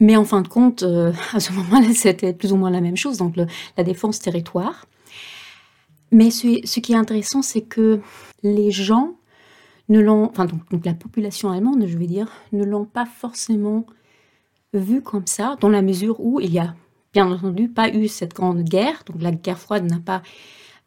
Mais 0.00 0.16
en 0.16 0.24
fin 0.24 0.42
de 0.42 0.48
compte, 0.48 0.82
euh, 0.82 1.12
à 1.32 1.40
ce 1.40 1.52
moment-là, 1.52 1.88
c'était 1.94 2.32
plus 2.32 2.52
ou 2.52 2.56
moins 2.56 2.70
la 2.70 2.80
même 2.80 2.96
chose, 2.96 3.18
donc 3.18 3.36
la 3.36 3.84
défense 3.84 4.18
territoire. 4.18 4.86
Mais 6.12 6.30
ce, 6.30 6.80
qui 6.80 6.92
est 6.92 6.96
intéressant, 6.96 7.42
c'est 7.42 7.62
que 7.62 8.00
les 8.42 8.70
gens 8.70 9.14
enfin 9.88 10.46
donc, 10.46 10.84
la 10.84 10.94
population 10.94 11.50
allemande, 11.50 11.84
je 11.86 11.96
veux 11.96 12.06
dire, 12.06 12.28
ne 12.52 12.64
l'ont 12.64 12.84
pas 12.84 13.06
forcément 13.06 13.86
vu 14.72 15.00
comme 15.00 15.26
ça, 15.26 15.56
dans 15.60 15.68
la 15.68 15.82
mesure 15.82 16.18
où 16.18 16.40
il 16.40 16.52
y 16.52 16.58
a 16.58 16.74
bien 17.16 17.32
entendu 17.32 17.68
pas 17.68 17.88
eu 17.88 18.08
cette 18.08 18.34
grande 18.34 18.62
guerre, 18.62 19.02
donc 19.06 19.22
la 19.22 19.30
guerre 19.30 19.58
froide 19.58 19.90
n'a 19.90 20.00
pas 20.00 20.20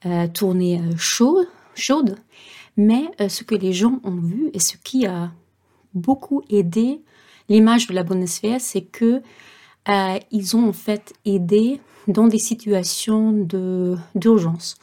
euh, 0.05 0.27
tourné 0.27 0.79
euh, 0.79 0.95
chaud, 0.95 1.43
chaude, 1.73 2.17
mais 2.77 3.09
euh, 3.19 3.29
ce 3.29 3.43
que 3.43 3.55
les 3.55 3.73
gens 3.73 3.99
ont 4.03 4.15
vu 4.15 4.51
et 4.53 4.59
ce 4.59 4.77
qui 4.77 5.07
a 5.07 5.31
beaucoup 5.95 6.43
aidé 6.51 7.01
l'image 7.49 7.87
de 7.87 7.95
la 7.95 8.03
Bundeswehr, 8.03 8.61
c'est 8.61 8.83
que 8.83 9.23
ils 10.29 10.55
ont 10.55 10.69
en 10.69 10.73
fait 10.73 11.13
aidé 11.25 11.81
dans 12.07 12.27
des 12.27 12.37
situations 12.37 13.31
d'urgence. 14.13 14.75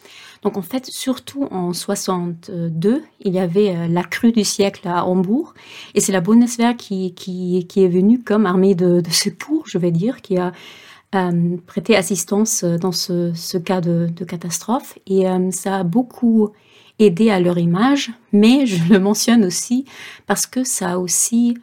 Donc 0.43 0.57
en 0.57 0.63
fait, 0.63 0.87
surtout 0.87 1.45
en 1.53 1.73
62, 1.73 3.05
il 3.21 3.33
y 3.33 3.39
avait 3.39 3.87
la 3.87 4.03
crue 4.03 4.33
du 4.33 4.43
siècle 4.43 4.89
à 4.89 5.05
Hambourg, 5.05 5.55
et 5.95 6.01
c'est 6.01 6.11
la 6.11 6.21
Bundeswehr 6.21 6.77
qui, 6.77 7.15
qui, 7.15 7.65
qui, 7.69 7.85
est 7.85 7.89
venue 7.89 8.21
comme 8.21 8.47
armée 8.47 8.75
de, 8.75 9.01
secours, 9.13 9.63
je 9.69 9.79
vais 9.79 9.93
dire, 9.93 10.23
qui 10.23 10.39
a 10.39 10.51
euh, 11.15 11.57
prêté 11.67 11.97
assistance 11.97 12.65
dans 12.65 12.93
ce, 12.93 13.59
cas 13.59 13.81
de, 13.81 14.09
catastrophe, 14.25 14.99
et 15.07 15.29
euh, 15.29 15.51
ça 15.51 15.79
a 15.79 15.83
beaucoup 15.85 16.51
aidé 16.99 17.31
à 17.31 17.41
leur 17.41 17.59
image, 17.59 18.13
mais 18.33 18.67
je 18.67 18.93
le 18.93 18.99
mentionne 18.99 19.45
aussi 19.45 19.85
parce 20.27 20.47
que 20.47 20.65
ça 20.65 20.93
a 20.93 20.99
aussi 20.99 21.57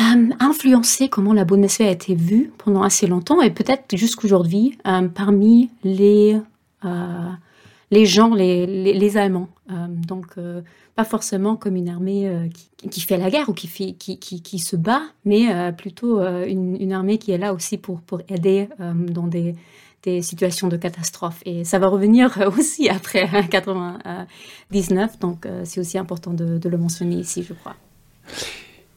euh, 0.00 0.28
influencé 0.38 1.08
comment 1.08 1.32
la 1.32 1.44
Bundeswehr 1.44 1.88
a 1.88 1.92
été 1.92 2.14
vue 2.14 2.52
pendant 2.58 2.82
assez 2.82 3.08
longtemps 3.08 3.40
et 3.42 3.50
peut-être 3.50 3.96
jusqu'aujourd'hui 3.96 4.78
euh, 4.86 5.08
parmi 5.08 5.70
les, 5.82 6.38
euh, 6.84 7.30
les 7.90 8.06
gens, 8.06 8.32
les, 8.32 8.66
les, 8.66 9.16
Allemands. 9.16 9.48
donc, 9.88 10.36
pas 10.98 11.04
forcément 11.04 11.54
comme 11.54 11.76
une 11.76 11.88
armée 11.88 12.28
qui, 12.76 12.88
qui, 12.88 13.00
fait 13.02 13.18
la 13.18 13.30
guerre 13.30 13.48
ou 13.48 13.52
qui, 13.52 13.68
fait, 13.68 13.92
qui, 13.92 14.18
qui, 14.18 14.42
qui 14.42 14.58
se 14.58 14.74
bat, 14.74 15.02
mais 15.24 15.72
plutôt 15.74 16.20
une, 16.20 16.76
une, 16.80 16.92
armée 16.92 17.18
qui 17.18 17.30
est 17.30 17.38
là 17.38 17.54
aussi 17.54 17.78
pour, 17.78 18.00
pour 18.00 18.20
aider 18.28 18.68
dans 18.80 19.28
des, 19.28 19.54
des 20.02 20.22
situations 20.22 20.66
de 20.66 20.76
catastrophe. 20.76 21.40
Et 21.44 21.62
ça 21.62 21.78
va 21.78 21.86
revenir 21.86 22.36
aussi 22.58 22.88
après 22.88 23.28
99, 23.48 25.20
donc 25.20 25.46
c'est 25.62 25.78
aussi 25.78 25.98
important 25.98 26.32
de, 26.32 26.68
le 26.68 26.76
mentionner 26.76 27.14
ici, 27.14 27.44
je 27.48 27.54
crois. 27.54 27.76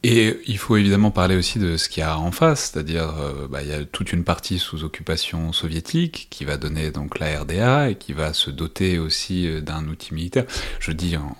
Et 0.03 0.39
il 0.47 0.57
faut 0.57 0.77
évidemment 0.77 1.11
parler 1.11 1.35
aussi 1.35 1.59
de 1.59 1.77
ce 1.77 1.87
qu'il 1.87 2.01
y 2.01 2.03
a 2.03 2.17
en 2.17 2.31
face, 2.31 2.71
c'est-à-dire 2.71 3.13
euh, 3.19 3.47
bah, 3.47 3.61
il 3.61 3.69
y 3.69 3.73
a 3.73 3.85
toute 3.85 4.11
une 4.11 4.23
partie 4.23 4.57
sous 4.57 4.83
occupation 4.83 5.53
soviétique 5.53 6.27
qui 6.31 6.43
va 6.43 6.57
donner 6.57 6.89
donc 6.89 7.19
la 7.19 7.41
RDA 7.41 7.91
et 7.91 7.95
qui 7.95 8.13
va 8.13 8.33
se 8.33 8.49
doter 8.49 8.97
aussi 8.97 9.47
euh, 9.47 9.61
d'un 9.61 9.87
outil 9.87 10.15
militaire. 10.15 10.45
Je 10.79 10.91
dis 10.91 11.17
en, 11.17 11.37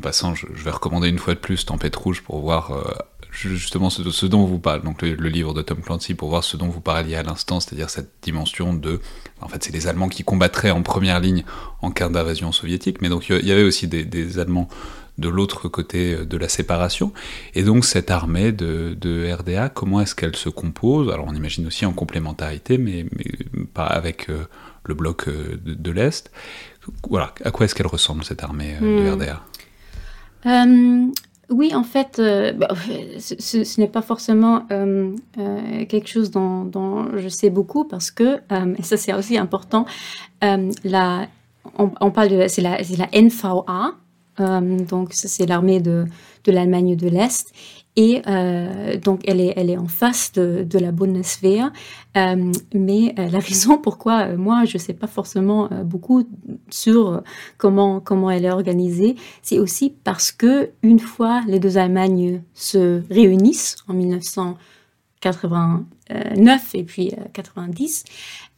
passant, 0.00 0.34
je, 0.34 0.46
vais 0.46 0.70
recommander 0.70 1.08
une 1.08 1.18
fois 1.18 1.34
de 1.34 1.38
plus 1.38 1.64
Tempête 1.64 1.96
Rouge 1.96 2.22
pour 2.22 2.40
voir 2.40 2.72
euh, 2.72 2.82
justement 3.30 3.90
ce, 3.90 4.08
ce, 4.10 4.26
dont 4.26 4.44
vous 4.44 4.58
parle, 4.58 4.82
donc 4.82 5.02
le, 5.02 5.28
livre 5.28 5.54
de 5.54 5.62
Tom 5.62 5.80
Clancy 5.80 6.14
pour 6.14 6.28
voir 6.28 6.44
ce 6.44 6.56
dont 6.56 6.68
vous 6.68 6.80
parliez 6.80 7.16
à 7.16 7.22
l'instant, 7.22 7.60
c'est-à-dire 7.60 7.90
cette 7.90 8.10
dimension 8.22 8.74
de, 8.74 9.00
en 9.40 9.48
fait 9.48 9.64
c'est 9.64 9.72
les 9.72 9.86
Allemands 9.86 10.08
qui 10.08 10.24
combattraient 10.24 10.70
en 10.70 10.82
première 10.82 11.20
ligne 11.20 11.44
en 11.82 11.90
cas 11.90 12.08
d'invasion 12.08 12.52
soviétique, 12.52 13.02
mais 13.02 13.08
donc 13.08 13.28
il 13.28 13.46
y 13.46 13.52
avait 13.52 13.64
aussi 13.64 13.88
des, 13.88 14.04
des 14.04 14.38
Allemands 14.38 14.68
de 15.18 15.28
l'autre 15.28 15.68
côté 15.68 16.16
de 16.16 16.36
la 16.36 16.48
séparation. 16.48 17.12
Et 17.54 17.62
donc 17.62 17.84
cette 17.84 18.10
armée 18.10 18.52
de, 18.52 19.32
RDA, 19.32 19.68
comment 19.68 20.00
est-ce 20.00 20.14
qu'elle 20.14 20.36
se 20.36 20.48
compose? 20.48 21.10
Alors 21.12 21.26
on 21.28 21.34
imagine 21.34 21.66
aussi 21.66 21.86
en 21.86 21.92
complémentarité, 21.92 22.78
mais, 22.78 23.06
pas 23.72 23.86
avec 23.86 24.28
euh, 24.28 24.44
le 24.84 24.94
bloc 24.94 25.28
euh, 25.28 25.58
de, 25.64 25.90
l'Est. 25.90 26.30
Voilà, 27.08 27.34
à 27.44 27.50
quoi 27.50 27.66
est-ce 27.66 27.74
qu'elle 27.74 27.86
ressemble 27.86 28.24
cette 28.24 28.42
armée 28.42 28.76
euh, 28.80 29.02
de 29.02 29.10
hmm. 29.10 29.14
RDA 29.14 29.42
oui, 31.50 31.74
en 31.74 31.84
fait, 31.84 32.20
bah, 32.56 32.68
ce, 33.18 33.80
n'est 33.80 33.88
pas 33.88 34.02
forcément 34.02 34.66
quelque 34.66 36.08
chose 36.08 36.30
dont, 36.30 37.06
je 37.16 37.28
sais 37.28 37.50
beaucoup 37.50 37.84
parce 37.84 38.10
que, 38.10 38.40
et 38.78 38.82
ça 38.82 38.96
c'est 38.96 39.12
aussi 39.12 39.36
important, 39.38 39.84
la, 40.40 41.28
on, 41.78 42.10
parle 42.10 42.28
de, 42.28 42.48
c'est 42.48 42.62
la, 42.62 42.78
NVA, 43.12 43.94
euh, 44.40 44.78
donc 44.84 45.10
c'est 45.12 45.46
l'armée 45.46 45.80
de, 45.80 46.04
de 46.44 46.52
l'Allemagne 46.52 46.96
de 46.96 47.08
l'Est. 47.08 47.52
Et 47.96 48.22
euh, 48.26 48.96
donc 48.96 49.20
elle 49.24 49.40
est, 49.40 49.52
elle 49.56 49.70
est 49.70 49.76
en 49.76 49.86
face 49.86 50.32
de, 50.32 50.66
de 50.68 50.78
la 50.78 50.90
Bundeswehr. 50.90 51.70
Euh, 52.16 52.50
mais 52.74 53.14
la 53.16 53.38
raison 53.38 53.78
pourquoi 53.78 54.34
moi 54.36 54.64
je 54.64 54.78
ne 54.78 54.82
sais 54.82 54.94
pas 54.94 55.06
forcément 55.06 55.68
beaucoup 55.84 56.26
sur 56.70 57.22
comment, 57.56 58.00
comment 58.00 58.30
elle 58.30 58.44
est 58.44 58.50
organisée, 58.50 59.14
c'est 59.42 59.60
aussi 59.60 59.94
parce 60.02 60.32
que 60.32 60.70
une 60.82 60.98
fois 60.98 61.42
les 61.46 61.60
deux 61.60 61.78
Allemagnes 61.78 62.42
se 62.54 63.02
réunissent 63.10 63.76
en 63.88 63.94
1989 63.94 66.74
et 66.74 66.84
puis 66.84 67.12
90, 67.32 68.04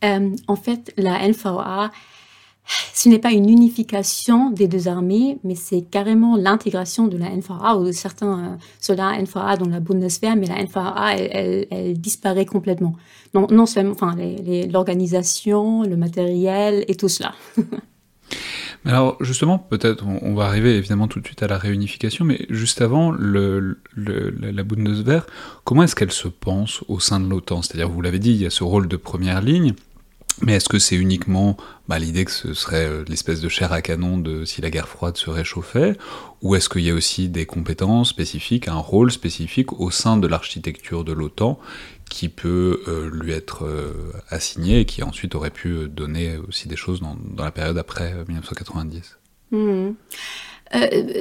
en 0.02 0.57
fait 0.57 0.93
la 0.97 1.28
NVA 1.28 1.90
ce 2.94 3.08
n'est 3.08 3.18
pas 3.18 3.30
une 3.30 3.49
unification 3.49 4.50
des 4.50 4.68
deux 4.68 4.88
armées, 4.88 5.38
mais 5.44 5.54
c'est 5.54 5.82
carrément 5.82 6.37
l'intégration 6.37 7.06
de 7.06 7.16
la 7.16 7.30
NVA 7.30 7.76
ou 7.76 7.85
de 7.85 7.92
certains 7.92 8.38
euh, 8.38 8.56
soldats 8.80 9.12
NVA 9.20 9.56
dans 9.56 9.68
la 9.68 9.80
Bundeswehr, 9.80 10.35
mais 10.37 10.46
la 10.46 10.62
NVA, 10.62 11.16
elle, 11.16 11.99
disparaît 11.99 12.46
complètement. 12.46 12.96
Non, 13.35 13.46
non 13.50 13.66
seulement 13.66 13.92
enfin, 13.92 14.16
l'organisation, 14.70 15.82
le 15.82 15.96
matériel 15.96 16.85
et 16.88 16.96
tout 16.96 17.08
cela. 17.08 17.35
Alors 18.85 19.16
justement, 19.20 19.58
peut-être 19.58 20.04
on, 20.06 20.35
va 20.35 20.44
arriver 20.44 20.76
évidemment 20.76 21.08
tout 21.08 21.18
de 21.18 21.26
suite 21.26 21.42
à 21.42 21.49
la 21.49 21.58
réunification, 21.58 22.25
mais 22.25 22.46
juste 22.50 22.80
avant, 22.80 23.12
la 23.12 24.62
Bundeswehr, 24.62 25.26
comment 25.64 25.82
est-ce 25.82 25.96
qu'elle 25.96 26.12
se 26.12 26.28
pense 26.28 26.85
au 26.87 27.00
sein 27.00 27.18
de 27.18 27.28
l'OTAN? 27.28 27.62
C'est-à-dire, 27.62 27.88
vous 27.88 28.00
l'avez 28.00 28.20
dit, 28.20 28.30
il 28.30 28.42
y 28.42 28.46
a 28.46 28.50
ce 28.50 28.62
rôle 28.62 28.87
de 28.87 28.96
première 28.96 29.42
ligne, 29.42 29.75
mais 30.43 30.55
est-ce 30.55 30.69
que 30.69 30.78
c'est 30.78 30.97
uniquement 30.97 31.57
bah, 31.88 31.99
l'idée 31.99 32.25
que 32.25 32.31
ce 32.31 32.52
serait 32.52 32.87
euh, 32.87 33.05
l'espèce 33.09 33.40
de 33.40 33.49
chair 33.49 33.73
à 33.73 33.81
canon 33.81 34.19
de 34.19 34.45
si 34.45 34.61
la 34.61 34.71
guerre 34.71 34.88
froide 34.88 35.16
se 35.16 35.31
réchauffait, 35.31 35.97
ou 36.43 36.55
est-ce 36.55 36.69
qu'il 36.69 36.83
y 36.83 36.90
a 36.90 36.95
aussi 36.95 37.28
des 37.28 37.47
compétences 37.47 38.11
spécifiques, 38.11 38.69
un 38.69 38.76
rôle 38.76 39.11
spécifique 39.11 39.73
au 39.81 39.90
sein 39.90 40.16
de 40.16 40.26
l'architecture 40.26 41.05
de 41.05 41.12
l'OTAN 41.12 41.59
qui 42.11 42.28
peut 42.28 42.83
euh, 42.87 43.11
lui 43.11 43.33
être 43.33 43.64
euh, 43.64 44.12
assigné 44.28 44.81
et 44.81 44.85
qui 44.85 45.02
ensuite 45.02 45.35
aurait 45.35 45.50
pu 45.50 45.88
donner 45.88 46.37
aussi 46.49 46.69
des 46.69 46.76
choses 46.76 47.00
dans, 47.00 47.16
la 47.43 47.50
période 47.50 47.78
après 47.78 48.14
1990 48.28 49.19
hmm. 49.52 49.90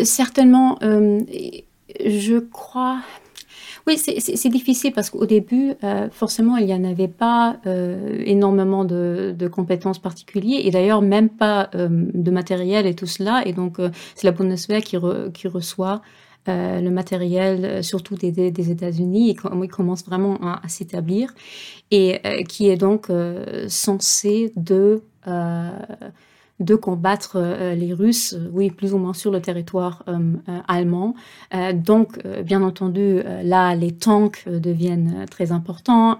Certainement, 0.03 0.79
je 0.81 2.39
crois 2.39 3.01
Oui, 3.87 3.97
c'est 3.97 4.49
difficile 4.49 4.93
parce 4.93 5.11
qu'au 5.11 5.25
début, 5.25 5.73
euh, 5.83 6.09
forcément, 6.09 6.57
il 6.57 6.65
n'y 6.65 6.73
en 6.73 6.83
avait 6.83 7.07
pas 7.07 7.57
euh, 7.67 8.23
énormément 8.25 8.83
de, 8.83 9.35
compétences 9.51 9.99
particulières 9.99 10.61
et 10.63 10.71
d'ailleurs 10.71 11.01
même 11.01 11.29
pas 11.29 11.69
euh, 11.75 11.87
de 11.89 12.31
matériel 12.31 12.87
et 12.87 12.95
tout 12.95 13.05
cela. 13.05 13.43
Et 13.45 13.53
donc, 13.53 13.77
c'est 14.15 14.25
la 14.25 14.31
Bundeswehr 14.31 14.81
qui, 14.81 14.97
qui 15.33 15.47
reçoit 15.47 16.01
le 16.47 16.89
matériel, 16.89 17.83
surtout 17.83 18.15
des, 18.15 18.71
États-Unis, 18.71 19.31
et 19.31 19.35
il 19.63 19.67
commence 19.69 20.05
vraiment 20.05 20.37
à, 20.43 20.61
à 20.63 20.67
s'établir 20.67 21.33
et 21.89 22.21
qui 22.47 22.69
est 22.69 22.77
donc 22.77 23.07
censé 23.67 24.53
de 24.55 25.01
de 26.59 26.75
combattre 26.75 27.35
euh, 27.35 27.75
les 27.75 27.93
Russes, 27.93 28.33
euh, 28.33 28.49
oui, 28.53 28.69
plus 28.69 28.93
ou 28.93 28.97
moins 28.97 29.13
sur 29.13 29.31
le 29.31 29.41
territoire 29.41 30.03
euh, 30.07 30.35
allemand. 30.67 31.15
donc, 31.73 32.25
bien 32.43 32.61
entendu, 32.61 33.21
là, 33.43 33.75
les 33.75 33.91
tanks 33.91 34.47
deviennent 34.47 35.25
très 35.29 35.51
importants. 35.51 36.19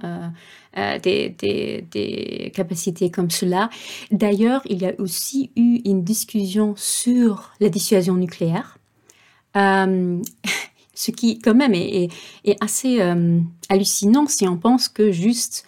Des, 0.75 2.51
capacités 2.53 3.09
comme 3.09 3.29
cela. 3.29 3.69
D'ailleurs, 4.11 4.61
il 4.65 4.81
y 4.81 4.85
a 4.85 4.93
aussi 4.99 5.51
eu 5.55 5.81
une 5.85 6.03
discussion 6.03 6.73
sur 6.75 7.53
la 7.59 7.69
dissuasion 7.69 8.15
nucléaire, 8.15 8.77
ce 9.55 11.11
qui 11.11 11.39
quand 11.39 11.55
même 11.55 11.73
est, 11.73 12.09
assez 12.59 12.99
hallucinant 13.69 14.27
si 14.27 14.47
on 14.47 14.57
pense 14.57 14.89
que 14.89 15.11
juste 15.11 15.65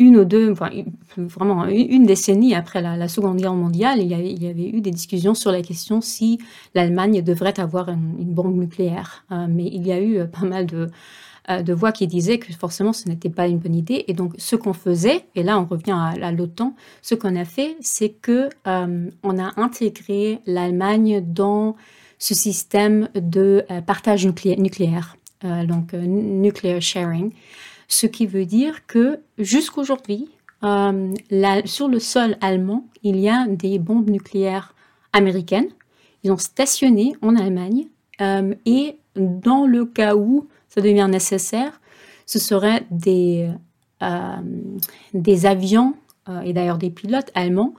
une 0.00 0.16
ou 0.16 0.24
deux, 0.24 0.50
enfin, 0.50 0.70
vraiment 1.18 1.66
une 1.66 2.06
décennie 2.06 2.54
après 2.54 2.80
la, 2.80 3.06
Seconde 3.06 3.36
Guerre 3.36 3.52
mondiale, 3.54 4.00
il 4.00 4.08
y, 4.08 4.14
avait, 4.14 4.68
eu 4.68 4.80
des 4.80 4.90
discussions 4.90 5.34
sur 5.34 5.52
la 5.52 5.60
question 5.60 6.00
si 6.00 6.38
l'Allemagne 6.74 7.20
devrait 7.22 7.60
avoir 7.60 7.90
une, 7.90 8.32
bombe 8.32 8.56
nucléaire. 8.56 9.24
Euh, 9.30 9.46
mais 9.48 9.66
il 9.66 9.86
y 9.86 9.92
a 9.92 10.00
eu 10.00 10.16
euh, 10.16 10.24
pas 10.24 10.46
mal 10.46 10.64
de, 10.64 10.88
euh, 11.50 11.60
de, 11.60 11.72
voix 11.74 11.92
qui 11.92 12.06
disaient 12.06 12.38
que 12.38 12.50
forcément 12.54 12.94
ce 12.94 13.08
n'était 13.08 13.28
pas 13.28 13.46
une 13.46 13.58
bonne 13.58 13.74
idée. 13.74 14.06
Et 14.08 14.14
donc 14.14 14.32
ce 14.38 14.56
qu'on 14.56 14.72
faisait, 14.72 15.26
et 15.34 15.42
là 15.42 15.60
on 15.60 15.66
revient 15.66 16.14
à, 16.22 16.32
l'OTAN, 16.32 16.74
ce 17.02 17.14
qu'on 17.14 17.36
a 17.36 17.44
fait, 17.44 17.76
c'est 17.82 18.08
que 18.08 18.48
on 18.64 19.38
a 19.38 19.60
intégré 19.60 20.40
l'Allemagne 20.46 21.22
dans 21.22 21.76
ce 22.18 22.34
système 22.34 23.10
de 23.14 23.66
partage 23.86 24.26
nucléaire, 24.26 25.16
donc 25.42 25.92
nuclear 25.92 26.80
sharing. 26.80 27.32
Ce 27.90 28.06
qui 28.06 28.24
veut 28.24 28.46
dire 28.46 28.86
que 28.86 29.18
jusqu'aujourd'hui, 29.36 30.30
euh, 30.62 31.12
sur 31.64 31.88
le 31.88 31.98
sol 31.98 32.36
allemand, 32.40 32.86
il 33.02 33.18
y 33.18 33.28
a 33.28 33.48
des 33.48 33.80
bombes 33.80 34.08
nucléaires 34.08 34.74
américaines. 35.12 35.68
Ils 36.22 36.30
ont 36.30 36.38
stationné 36.38 37.16
en 37.20 37.34
Allemagne 37.34 37.88
euh, 38.20 38.54
et 38.64 38.96
dans 39.16 39.66
le 39.66 39.86
cas 39.86 40.14
où 40.14 40.46
ça 40.68 40.80
devient 40.80 41.08
nécessaire, 41.10 41.80
ce 42.26 42.38
seraient 42.38 42.86
des, 42.92 43.50
euh, 44.02 44.36
des 45.12 45.46
avions 45.46 45.94
et 46.44 46.52
d'ailleurs 46.52 46.78
des 46.78 46.90
pilotes 46.90 47.32
allemands 47.34 47.74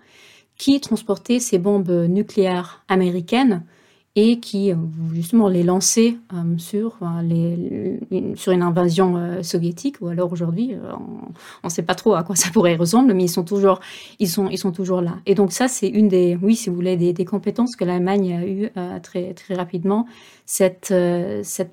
qui 0.57 0.81
transportaient 0.81 1.39
ces 1.39 1.57
bombes 1.57 1.89
nucléaires 2.09 2.83
américaines 2.89 3.63
et 4.15 4.39
qui 4.39 4.71
euh, 4.71 4.75
justement 5.13 5.47
les 5.47 5.63
lancer 5.63 6.17
euh, 6.33 6.57
sur, 6.57 6.97
euh, 7.01 7.97
sur 8.35 8.51
une 8.51 8.61
invasion 8.61 9.41
soviétique 9.41 9.97
ou 10.01 10.07
alors 10.07 10.31
aujourd'hui 10.33 10.75
on 11.63 11.67
ne 11.67 11.69
sait 11.69 11.81
pas 11.81 11.95
trop 11.95 12.15
à 12.15 12.23
quoi 12.23 12.35
ça 12.35 12.49
pourrait 12.51 12.75
ressembler 12.75 13.13
mais 13.13 13.23
ils 13.23 13.29
sont 13.29 13.43
toujours 13.43 13.79
là. 15.01 15.15
Et 15.25 15.35
donc 15.35 15.51
ça 15.51 15.67
c'est 15.67 15.87
une 15.87 16.09
des 16.09 16.37
oui 16.41 16.55
si 16.55 16.69
vous 16.69 16.75
voulez 16.75 16.97
des, 16.97 17.25
compétences 17.25 17.75
que 17.75 17.85
l'Allemagne 17.85 18.33
a 18.33 18.45
eu 18.45 18.69
très 19.01 19.33
très 19.33 19.53
rapidement. 19.53 20.05
Cette 20.45 20.93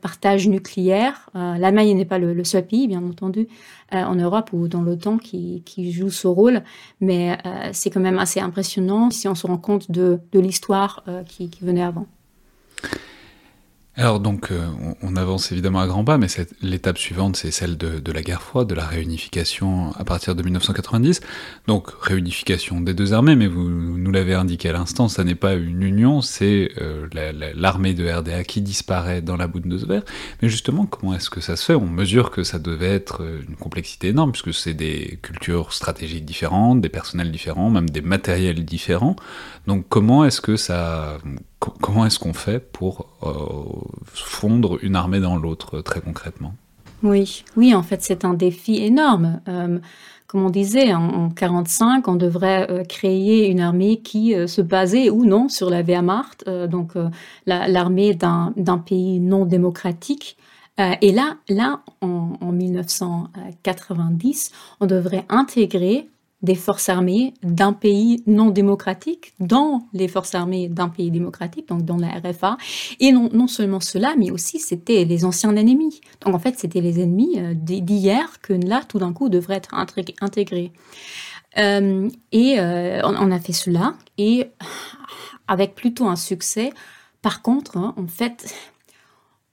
partage 0.00 0.49
nucléaire 0.49 1.30
l'Allemagne 1.35 1.97
n'est 1.97 2.04
pas 2.04 2.18
le, 2.18 2.45
seul 2.45 2.66
pays 2.66 2.87
bien 2.87 3.02
entendu 3.04 3.49
en 3.90 4.14
Europe 4.14 4.50
ou 4.52 4.68
dans 4.68 4.83
l'OTAN 4.83 5.18
qui, 5.18 5.62
joue 5.90 6.11
ce 6.11 6.28
rôle 6.28 6.62
mais 7.00 7.37
c'est 7.73 7.90
quand 7.90 8.00
même 8.00 8.18
assez 8.18 8.40
impressionnant 8.40 9.11
si 9.11 9.26
on 9.26 9.35
se 9.35 9.47
rend 9.47 9.59
compte 9.59 9.90
de, 9.90 10.21
l'histoire 10.35 11.02
qui 11.26 11.50
venait 11.62 11.83
avant 11.83 12.07
alors 13.99 14.20
donc, 14.20 14.52
euh, 14.52 14.68
on, 15.02 15.16
avance 15.16 15.50
évidemment 15.50 15.80
à 15.80 15.88
grands 15.88 16.04
pas, 16.04 16.18
mais 16.18 16.28
l'étape 16.62 16.99
suivante, 16.99 17.35
c'est 17.35 17.50
celle 17.50 17.76
de, 17.76 18.12
la 18.12 18.23
guerre 18.23 18.42
froide, 18.42 18.68
de 18.68 18.75
la 18.76 18.87
réunification 18.87 19.90
à 19.97 20.04
partir 20.04 20.37
de 20.37 20.42
1990. 20.44 21.20
Donc 21.66 21.90
réunification 22.00 22.80
des 22.80 22.94
deux 22.94 23.12
armées, 23.12 23.35
mais 23.35 23.49
vous 23.49 23.68
nous 23.68 24.12
l'avez 24.12 24.35
indiqué 24.35 24.68
à 24.68 24.73
l'instant, 24.73 25.08
ça 25.08 25.25
n'est 25.25 25.35
pas 25.35 25.54
une 25.54 25.82
union, 25.82 26.20
c'est 26.20 26.70
euh, 26.80 27.08
l'armée 27.56 27.92
de 27.92 28.09
RDA 28.09 28.44
qui 28.44 28.62
disparaît 28.62 29.20
dans 29.20 29.37
la 29.37 29.48
Bundeswehr. 29.48 30.02
Mais 30.42 30.48
justement, 30.48 30.87
comment 30.87 31.14
est-ce 31.14 31.29
que 31.29 31.40
ça 31.40 31.57
se 31.57 31.64
fait? 31.64 31.74
On 31.74 31.88
mesure 31.88 32.31
que 32.31 32.44
ça 32.44 32.61
devait 32.61 32.94
être 32.94 33.24
euh, 33.24 33.40
une 33.48 33.57
complexité 33.57 34.09
énorme, 34.09 34.31
puisque 34.31 34.55
c'est 34.55 34.74
des 34.74 35.18
cultures 35.22 35.72
stratégiques 35.72 36.24
différentes, 36.24 36.81
des 36.81 36.88
personnels 36.88 37.33
différents, 37.33 37.68
même 37.68 37.90
des 37.90 38.02
matériels 38.02 38.64
différents. 38.64 39.16
Donc 39.68 39.85
comment 39.90 40.24
est-ce 40.24 40.40
que 40.40 40.57
ça 40.57 41.18
comment 41.61 42.07
est-ce 42.07 42.18
qu'on 42.18 42.33
fait 42.33 42.59
pour 42.59 43.07
euh, 43.22 43.66
fondre 44.07 44.78
une 44.83 44.96
armée 44.96 45.20
dans 45.20 45.37
l'autre 45.37 45.83
très 45.83 46.00
concrètement? 46.00 46.54
Oui, 47.02 47.44
oui, 47.54 47.74
en 47.74 47.83
fait, 47.83 48.02
c'est 48.02 48.24
un 48.24 48.33
défi 48.33 48.83
énorme. 48.83 49.42
Euh, 49.46 49.78
comme 50.26 50.42
on 50.42 50.48
disait, 50.48 50.94
en 50.94 51.28
1945, 51.28 52.09
on 52.09 52.16
devrait 52.16 52.66
euh, 52.70 52.83
créer 52.83 53.50
une 53.50 53.61
armée 53.61 53.98
qui 53.98 54.35
se 54.48 54.62
basait 54.62 55.11
ou 55.11 55.26
non 55.26 55.50
sur 55.50 55.68
la 55.68 55.83
Wehrmacht, 55.83 56.48
donc 56.48 56.94
l'armée 57.44 58.14
d'un 58.14 58.78
pays 58.87 59.20
non 59.20 59.44
démocratique. 59.44 60.38
et 60.78 61.12
là, 61.12 61.37
là 61.50 61.81
en 62.00 62.52
1990, 62.52 64.50
on 64.81 64.87
devrait 64.87 65.26
intégrer 65.28 66.09
des 66.42 66.55
forces 66.55 66.88
armées 66.88 67.35
d'un 67.42 67.72
pays 67.72 68.22
non 68.27 68.51
démocratique 68.51 69.35
dans 69.40 69.88
les 69.92 70.07
forces 70.07 70.35
armées 70.35 70.68
d'un 70.68 70.88
pays 70.88 71.11
démocratique, 71.11 71.68
donc 71.68 71.85
dans 71.85 71.96
la 71.96 72.09
RFA. 72.09 72.57
Et 73.01 73.11
non, 73.11 73.29
non 73.33 73.48
seulement 73.48 73.81
cela, 73.81 74.14
mais 74.16 74.31
aussi 74.31 74.61
c'était 74.61 75.05
les 75.05 75.24
anciens 75.24 75.57
ennemis. 75.57 76.01
Donc 76.20 76.35
en 76.35 76.38
fait, 76.38 76.59
c'était 76.59 76.81
les 76.81 77.01
ennemis 77.01 77.38
euh, 77.38 77.55
d'hier 77.55 78.40
que 78.40 78.53
là, 78.53 78.83
tout 78.88 78.98
d'un 78.98 79.12
coup, 79.12 79.29
devraient 79.29 79.57
être 79.57 79.74
intégrés. 79.74 80.72
Euh, 81.57 82.09
et 82.31 82.61
euh, 82.61 83.01
on, 83.05 83.31
a 83.33 83.40
fait 83.40 83.53
cela, 83.53 83.94
et 84.16 84.46
avec 85.48 85.74
plutôt 85.74 86.07
un 86.07 86.16
succès. 86.16 86.72
Par 87.20 87.42
contre, 87.42 87.77
hein, 87.77 87.94
en 87.96 88.07
fait, 88.07 88.55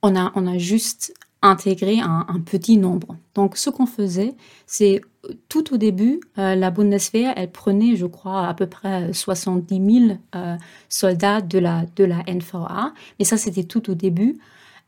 on 0.04 0.16
a, 0.16 0.32
on 0.36 0.46
a 0.46 0.60
juste 0.60 1.14
intégrer 1.50 2.00
un, 2.00 2.26
petit 2.46 2.78
nombre. 2.78 3.16
Donc 3.34 3.58
ce 3.58 3.70
qu'on 3.70 3.86
faisait, 3.86 4.34
c'est 4.66 5.02
tout 5.50 5.74
au 5.74 5.78
début, 5.78 6.20
euh, 6.38 6.56
la 6.56 6.72
Bundeswehr, 6.72 7.34
elle 7.36 7.52
prenait, 7.52 7.96
je 7.96 8.06
crois, 8.06 8.48
à 8.48 8.54
peu 8.54 8.68
près 8.68 9.14
70 9.14 10.08
000 10.08 10.18
euh, 10.36 10.56
soldats 10.90 11.42
de 11.42 11.60
la, 11.60 11.86
de 11.96 12.04
la 12.04 12.24
NVA, 12.28 12.94
mais 13.20 13.26
ça 13.26 13.38
c'était 13.38 13.64
tout 13.64 13.90
au 13.90 13.94
début, 13.96 14.38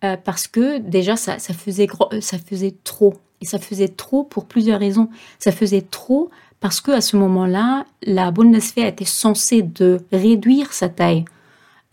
euh, 0.04 0.15
parce 0.24 0.48
que 0.48 0.80
déjà 0.80 1.15
ça, 1.15 1.38
faisait 1.39 1.88
ça 2.22 2.38
faisait 2.38 2.76
trop. 2.84 3.15
Et 3.39 3.46
ça 3.46 3.60
faisait 3.60 3.88
trop 3.88 4.24
pour 4.24 4.46
plusieurs 4.46 4.80
raisons. 4.80 5.10
Ça 5.38 5.52
faisait 5.52 5.82
trop 5.84 6.32
parce 6.60 6.82
que 6.82 6.91
à 6.91 7.02
ce 7.02 7.17
moment-là, 7.17 7.86
la 8.02 8.32
Bundeswehr 8.32 8.88
était 8.88 9.06
censée 9.06 9.62
de 9.62 10.00
réduire 10.12 10.74
sa 10.74 10.89
taille. 10.89 11.26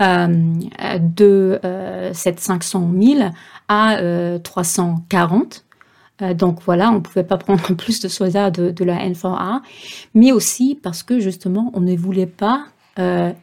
Euh, 0.03 0.27
de 0.99 1.61
euh, 1.65 2.11
cette 2.15 2.41
500 2.41 2.91
000 3.01 3.31
à 3.69 3.97
340. 4.43 5.65
Euh, 6.21 6.35
donc 6.35 6.59
voilà, 6.65 6.91
on 6.91 6.95
ne 6.95 6.99
pouvait 6.99 7.23
pas 7.23 7.37
prendre 7.39 7.63
plus 7.75 8.01
de 8.01 8.09
soldats 8.09 8.51
de, 8.51 8.85
la 8.85 9.09
N4A, 9.09 9.61
mais 10.15 10.33
aussi 10.33 10.79
parce 10.83 11.05
que 11.05 11.21
justement, 11.21 11.71
on 11.75 11.81
ne 11.81 11.97
voulait 11.97 12.27
pas 12.27 12.67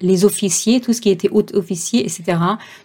les 0.01 0.23
officiers, 0.23 0.79
tout 0.79 0.93
ce 0.93 1.01
qui 1.01 1.09
était 1.09 1.27
haut 1.29 1.45
officier, 1.53 2.03
etc., 2.05 2.37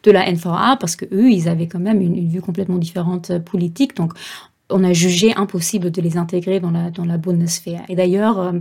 de 0.02 0.10
la 0.10 0.28
N4A, 0.28 0.78
parce 0.78 0.96
que 0.96 1.04
eux, 1.12 1.30
ils 1.30 1.48
avaient 1.48 1.68
quand 1.68 1.78
même 1.78 2.00
une, 2.00 2.28
vue 2.28 2.40
complètement 2.40 2.78
différente 2.78 3.38
politique. 3.38 3.96
Donc, 3.96 4.12
on 4.68 4.82
a 4.82 4.92
jugé 4.92 5.32
impossible 5.36 5.92
de 5.92 6.02
les 6.02 6.16
intégrer 6.16 6.58
dans 6.58 6.72
la, 6.72 6.90
dans 6.90 7.04
la 7.04 7.18
Bundeswehr. 7.18 7.82
Et 7.88 7.94
d'ailleurs, 7.94 8.52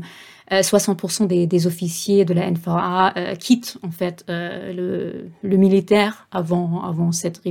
60% 0.51 1.23
euh, 1.23 1.45
des, 1.45 1.67
officiers 1.67 2.25
de 2.25 2.33
la 2.33 2.49
NVA 2.49 3.13
euh, 3.17 3.35
quittent 3.35 3.77
en 3.83 3.91
fait 3.91 4.23
euh, 4.29 5.29
le, 5.43 5.57
militaire 5.57 6.27
avant, 6.31 6.83
avant 6.83 7.11
cette 7.11 7.41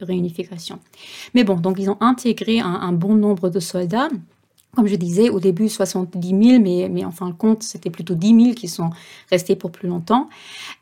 réunification. 0.00 0.78
Mais 1.34 1.44
bon, 1.44 1.56
donc 1.56 1.76
ils 1.78 1.88
ont 1.90 1.96
intégré 2.00 2.60
un, 2.60 2.92
bon 2.92 3.14
nombre 3.14 3.48
de 3.48 3.60
soldats. 3.60 4.08
Comme 4.74 4.86
je 4.86 4.96
disais, 4.96 5.30
au 5.30 5.40
début 5.40 5.70
70 5.70 6.28
000, 6.28 6.62
mais, 6.62 6.90
mais 6.90 7.04
en 7.06 7.10
fin 7.10 7.28
de 7.28 7.34
compte, 7.34 7.62
c'était 7.62 7.88
plutôt 7.88 8.14
10 8.14 8.42
000 8.42 8.54
qui 8.54 8.68
sont 8.68 8.90
restés 9.30 9.56
pour 9.56 9.70
plus 9.70 9.88
longtemps. 9.88 10.28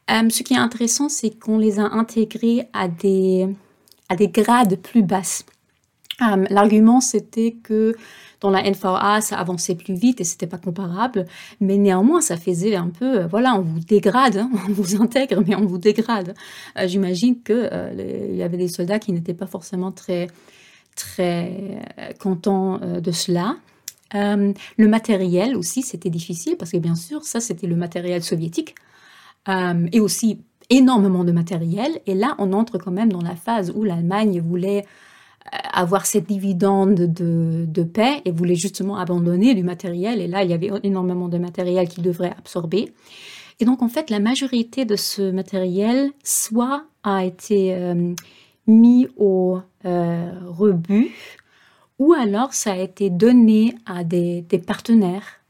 ce 0.09 0.43
qui 0.43 0.55
est 0.55 0.59
intéressant, 0.59 1.09
c'est 1.09 1.31
qu'on 1.39 1.59
les 1.59 1.79
a 1.79 1.85
intégrés 1.85 2.67
à 2.73 2.89
des, 2.89 3.49
à 4.09 4.17
des 4.17 4.27
grades 4.27 4.81
plus 4.81 5.05
basses. 5.05 5.45
L'argument, 6.51 7.01
c'était 7.01 7.53
que 7.63 7.95
dans 8.45 8.51
la 8.51 8.63
NVA, 8.63 9.23
ça 9.23 9.39
avançait 9.39 9.75
plus 9.75 9.95
vite 9.95 10.21
et 10.21 10.25
c'était 10.25 10.47
pas 10.47 10.59
comparable. 10.59 11.25
Mais 11.61 11.79
néanmoins, 11.79 12.21
ça 12.21 12.37
faisait 12.37 12.77
un 12.77 12.91
peu, 12.91 13.21
euh, 13.21 13.27
voilà, 13.27 13.55
on 13.55 13.63
vous 13.63 13.81
dégrade, 13.81 14.37
hein, 14.37 14.51
on 14.69 14.73
vous 14.73 15.01
intègre, 15.01 15.43
mais 15.47 15.55
on 15.55 15.65
vous 15.65 15.79
dégrade. 15.79 16.35
Euh, 16.79 16.87
j'imagine 16.87 17.43
qu'il 17.43 17.71
euh, 17.73 18.35
y 18.35 18.43
avait 18.43 18.59
des 18.59 18.69
soldats 18.69 18.99
qui 18.99 19.13
n'étaient 19.13 19.35
pas 19.35 19.47
forcément 19.47 19.93
très 19.93 20.29
très 20.95 21.81
content 22.21 22.79
de 22.79 23.11
cela. 23.11 23.57
le 24.13 24.87
matériel 24.87 25.57
aussi, 25.57 25.83
c'était 25.83 26.11
difficile 26.11 26.57
parce 26.57 26.71
que 26.71 26.77
bien 26.77 26.95
sûr, 26.95 27.25
ça 27.25 27.41
c'était 27.41 27.67
le 27.67 27.75
matériel 27.75 28.23
soviétique 28.23 28.77
et 29.93 29.99
aussi 29.99 30.39
énormément 30.71 31.25
de 31.25 31.33
matériel. 31.33 32.01
Et 32.07 32.15
là, 32.15 32.37
on 32.39 32.53
entre 32.53 32.79
quand 32.79 32.93
même 32.93 33.11
dans 33.11 33.23
la 33.23 33.35
phase 33.35 33.73
où 33.75 33.83
l'Allemagne 33.83 34.41
voulait 34.41 34.85
avoir 35.53 36.07
cette 36.07 36.27
dividende 36.27 36.95
de, 36.95 37.83
paix 37.83 38.23
et 38.25 38.31
voulait 38.31 38.55
justement 38.55 38.97
abandonner 38.97 39.55
du 39.55 39.63
matériel. 39.63 40.21
Et 40.21 40.27
là, 40.27 40.43
il 40.43 40.51
y 40.51 40.55
avait 40.55 40.71
énormément 40.83 41.29
de 41.29 41.39
matériel 41.39 41.89
qu'il 41.89 42.03
devrait 42.03 42.35
absorber. 42.39 42.93
Et 43.61 43.65
donc, 43.65 43.83
en 43.83 43.89
fait, 43.89 44.11
la 44.11 44.21
majorité 44.21 44.85
de 44.85 44.97
ce 44.97 45.31
matériel, 45.31 46.11
soit 46.25 46.85
a 47.03 47.25
été 47.25 47.75
euh, 47.75 48.15
mis 48.67 49.07
au 49.17 49.59
euh, 49.85 50.31
rebut, 50.47 51.11
ou 51.99 52.15
alors 52.15 52.53
ça 52.55 52.73
a 52.73 52.79
été 52.79 53.11
donné 53.11 53.77
à 53.87 54.03
des, 54.03 54.45
partenaires. 54.67 55.41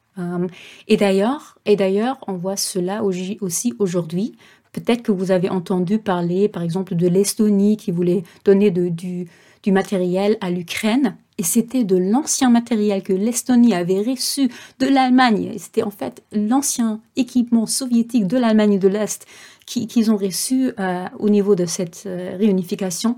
et 0.89 0.97
d'ailleurs, 0.97 1.59
et 1.65 1.77
d'ailleurs, 1.77 2.19
on 2.27 2.35
voit 2.35 2.57
cela 2.57 3.03
aussi 3.03 3.75
aujourd'hui. 3.79 4.37
Peut-être 4.73 5.03
que 5.03 5.13
vous 5.13 5.31
avez 5.31 5.49
entendu 5.49 5.99
parler, 5.99 6.49
par 6.49 6.63
exemple, 6.63 6.97
de 6.97 7.07
l'Estonie 7.07 7.77
qui 7.77 7.93
voulait 7.93 8.25
donner 8.45 8.73
du, 8.73 9.29
matériel 9.72 10.37
à 10.40 10.50
l'Ukraine. 10.50 11.16
Et 11.37 11.42
c'était 11.42 11.83
de 11.83 11.96
l'ancien 11.96 12.48
matériel 12.48 13.03
que 13.03 13.12
l'Estonie 13.12 13.74
avait 13.74 14.00
reçu 14.03 14.48
de 14.79 14.87
l'Allemagne. 14.87 15.53
C'était 15.59 15.83
en 15.83 15.90
fait 15.90 16.22
l'ancien 16.33 17.00
équipement 17.16 17.66
soviétique 17.66 18.27
de 18.27 18.38
l'Allemagne 18.38 18.79
de 18.79 18.88
l'Est 18.88 19.27
qu'ils 19.66 20.11
ont 20.12 20.16
reçu 20.16 20.72
euh, 20.79 21.07
au 21.18 21.29
niveau 21.31 21.55
de 21.55 21.66
cette 21.66 22.05
euh, 22.07 22.37
réunification 22.38 23.16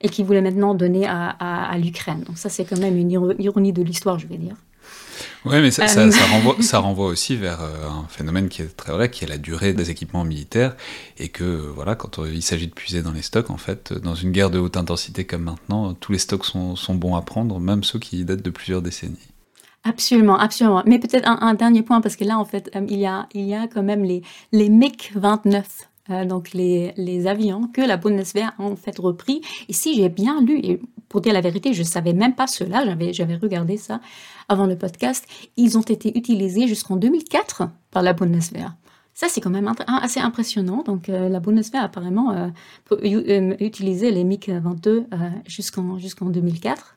et 0.00 0.08
qu'ils 0.08 0.24
voulaient 0.24 0.40
maintenant 0.40 0.74
donner 0.74 1.06
à, 1.06 1.30
à 1.30 1.76
l'Ukraine. 1.76 2.22
Donc 2.26 2.38
ça, 2.38 2.48
c'est 2.48 2.64
quand 2.64 2.78
même 2.78 2.96
une 2.96 3.10
ironie 3.10 3.72
de 3.72 3.82
l'histoire, 3.82 4.18
je 4.18 4.28
vais 4.28 4.38
dire. 4.38 4.54
Oui, 5.44 5.60
mais 5.60 5.70
ça, 5.70 5.84
euh. 5.84 6.10
renvoie, 6.30 6.56
ça, 6.60 6.78
renvoie, 6.78 7.06
aussi 7.06 7.36
vers 7.36 7.60
euh, 7.62 7.88
un 7.88 8.06
phénomène 8.08 8.48
qui 8.48 8.62
est 8.62 8.76
très 8.76 8.92
vrai, 8.92 9.10
qui 9.10 9.24
est 9.24 9.28
la 9.28 9.38
durée 9.38 9.72
des 9.72 9.90
équipements 9.90 10.24
militaires, 10.24 10.76
et 11.18 11.28
que 11.28 11.44
voilà, 11.44 11.94
quand 11.94 12.18
il 12.24 12.42
s'agit 12.42 12.66
de 12.66 12.72
puiser 12.72 13.02
dans 13.02 13.12
les 13.12 13.22
stocks, 13.22 13.50
en 13.50 13.56
fait, 13.56 13.92
dans 13.92 14.14
une 14.14 14.32
guerre 14.32 14.50
de 14.50 14.58
haute 14.58 14.76
intensité 14.76 15.24
comme 15.24 15.42
maintenant, 15.42 15.94
tous 15.94 16.12
les 16.12 16.18
stocks 16.18 16.44
sont, 16.44 16.94
bons 16.94 17.16
à 17.16 17.22
prendre, 17.22 17.58
même 17.60 17.84
ceux 17.84 17.98
qui 17.98 18.24
datent 18.24 18.42
de 18.42 18.50
plusieurs 18.50 18.82
décennies. 18.82 19.16
Absolument, 19.84 20.38
absolument. 20.38 20.82
Mais 20.86 20.98
peut-être 20.98 21.28
un, 21.28 21.54
dernier 21.54 21.82
point, 21.82 22.00
parce 22.00 22.16
que 22.16 22.24
là, 22.24 22.38
en 22.38 22.44
fait, 22.44 22.70
euh, 22.74 22.84
il, 22.88 22.98
y 22.98 23.06
a, 23.06 23.28
il 23.32 23.46
y 23.46 23.54
a 23.54 23.68
quand 23.68 23.82
même 23.82 24.04
les, 24.04 24.22
les 24.52 24.68
MiG-29 24.68 25.64
donc 26.26 26.54
les, 26.54 26.94
les, 26.96 27.26
avions 27.26 27.68
que 27.68 27.82
la 27.82 27.98
Bundeswehr 27.98 28.54
a 28.58 28.62
en 28.62 28.76
fait 28.76 28.98
repris. 28.98 29.42
Et 29.68 29.74
si 29.74 29.94
j'ai 29.94 30.08
bien 30.08 30.40
lu, 30.40 30.58
et 30.62 30.80
pour 31.08 31.20
dire 31.20 31.32
la 31.32 31.40
vérité, 31.40 31.72
je 31.72 31.80
ne 31.80 31.86
savais 31.86 32.12
même 32.12 32.34
pas 32.34 32.46
cela, 32.46 32.84
j'avais 33.12 33.36
regardé 33.36 33.76
ça 33.76 34.00
avant 34.48 34.66
le 34.66 34.76
podcast, 34.76 35.26
ils 35.56 35.76
ont 35.78 35.82
été 35.82 36.16
utilisés 36.16 36.66
jusqu'en 36.66 36.96
2004 36.96 37.68
par 37.90 38.02
la 38.02 38.12
Bundeswehr. 38.12 38.74
Ça, 39.18 39.26
c'est 39.28 39.40
quand 39.40 39.50
même 39.50 39.68
assez 39.88 40.20
impressionnant. 40.20 40.84
Donc, 40.84 41.08
euh, 41.08 41.28
la 41.28 41.40
Bundeswehr, 41.40 41.82
apparemment, 41.82 42.30
euh, 42.30 42.46
peut 42.84 43.00
euh, 43.04 43.56
utiliser 43.58 44.12
les 44.12 44.22
MiG-22 44.22 45.06
jusqu'en 45.44 45.98
jusqu'en 45.98 46.26
2004. 46.26 46.96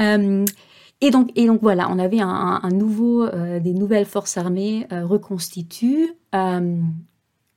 et, 0.00 1.10
donc, 1.12 1.30
et 1.36 1.46
donc, 1.46 1.60
voilà, 1.62 1.88
on 1.92 2.00
avait 2.00 2.20
un, 2.20 2.68
nouveau, 2.72 3.28
des 3.28 3.72
nouvelles 3.72 4.04
forces 4.04 4.36
armées 4.36 4.88
reconstituées 4.90 6.10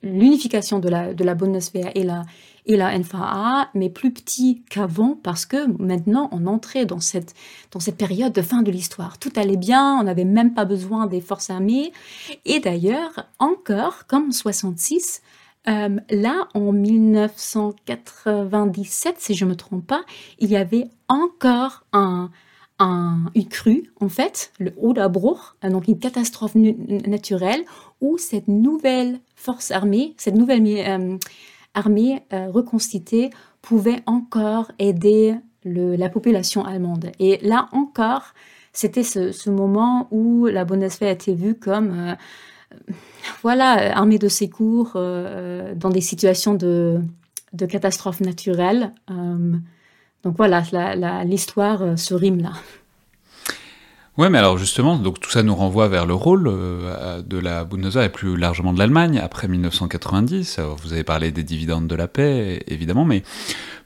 l'unification 0.03 0.77
de 0.77 0.89
la, 0.89 1.15
de 1.15 1.23
la 1.23 1.33
Bundeswehr 1.33 1.89
et 1.95 2.03
la, 2.03 2.21
et 2.67 2.77
la 2.77 2.97
NFA, 2.97 3.69
mais 3.73 3.89
plus 3.89 4.11
petit 4.11 4.61
qu'avant 4.69 5.17
parce 5.23 5.45
que 5.45 5.65
maintenant 5.81 6.29
on 6.31 6.45
entrait 6.45 6.85
dans 6.85 6.99
cette, 6.99 7.33
dans 7.71 7.79
cette 7.79 7.97
période 7.97 8.33
de 8.33 8.41
fin 8.41 8.61
de 8.61 8.71
l'histoire. 8.71 9.17
Tout 9.17 9.31
allait 9.35 9.57
bien, 9.57 9.97
on 9.99 10.03
n'avait 10.03 10.25
même 10.25 10.53
pas 10.53 10.65
besoin 10.65 11.07
des 11.07 11.21
forces 11.21 11.49
armées. 11.49 11.91
Et 12.45 12.59
d'ailleurs, 12.59 13.27
encore 13.39 14.05
comme 14.07 14.27
en 14.27 14.31
66, 14.31 15.21
euh, 15.67 15.97
là, 16.09 16.47
en 16.53 16.71
1997, 16.71 19.15
si 19.19 19.33
je 19.33 19.45
ne 19.45 19.51
me 19.51 19.55
trompe 19.55 19.85
pas, 19.85 20.03
il 20.39 20.49
y 20.49 20.55
avait 20.55 20.87
encore 21.07 21.83
un, 21.93 22.31
un, 22.79 23.25
une 23.35 23.47
crue, 23.47 23.91
en 23.99 24.09
fait, 24.09 24.51
le 24.59 24.73
Oderbruch, 24.81 25.55
donc 25.63 25.87
une 25.87 25.99
catastrophe 25.99 26.55
naturelle, 26.55 27.63
où 28.01 28.17
cette 28.17 28.47
nouvelle 28.47 29.19
force 29.35 29.69
armée, 29.71 30.15
cette 30.17 30.35
nouvelle 30.35 30.63
euh, 30.65 31.17
armée 31.77 32.23
euh, 32.33 32.49
reconstituée 32.49 33.29
pouvait 33.61 34.01
encore 34.05 34.71
aider 34.79 35.35
la 35.63 36.07
population 36.07 36.63
allemande. 36.63 37.11
Et 37.19 37.39
là 37.45 37.67
encore, 37.73 38.33
c'était 38.71 39.03
ce, 39.03 39.49
moment 39.49 40.07
où 40.11 40.45
la 40.45 40.63
Bundeswehr 40.63 41.11
était 41.11 41.33
vue 41.33 41.55
comme, 41.55 41.91
euh, 41.91 42.15
voilà, 43.41 43.97
armée 43.97 44.17
de 44.17 44.29
secours 44.29 44.93
dans 44.93 45.89
des 45.89 45.99
situations 45.99 46.53
de, 46.53 47.01
de 47.51 47.65
catastrophes 47.65 48.21
naturelles. 48.21 48.93
donc 49.09 50.37
voilà, 50.37 50.63
l'histoire 51.25 51.99
se 51.99 52.13
rime 52.13 52.41
là. 52.41 52.53
Ouais, 54.17 54.31
mais 54.31 54.39
alors 54.39 54.57
justement, 54.57 54.97
donc 54.97 55.19
tout 55.19 55.29
ça 55.29 55.43
nous 55.43 55.53
renvoie 55.53 55.87
vers 55.89 56.07
le 56.07 56.15
rôle 56.15 56.47
euh, 56.47 57.21
de 57.21 57.37
la 57.37 57.63
Bundeswehr 57.65 58.03
et 58.03 58.11
plus 58.11 58.35
largement 58.35 58.73
de 58.73 58.79
l'Allemagne 58.79 59.19
après 59.19 59.47
1990. 59.47 60.59
vous 60.79 60.93
avez 60.93 61.03
parlé 61.03 61.31
des 61.31 61.43
dividendes 61.43 61.85
de 61.85 61.93
la 61.93 62.07
paix, 62.07 62.63
évidemment, 62.65 63.05
mais 63.05 63.21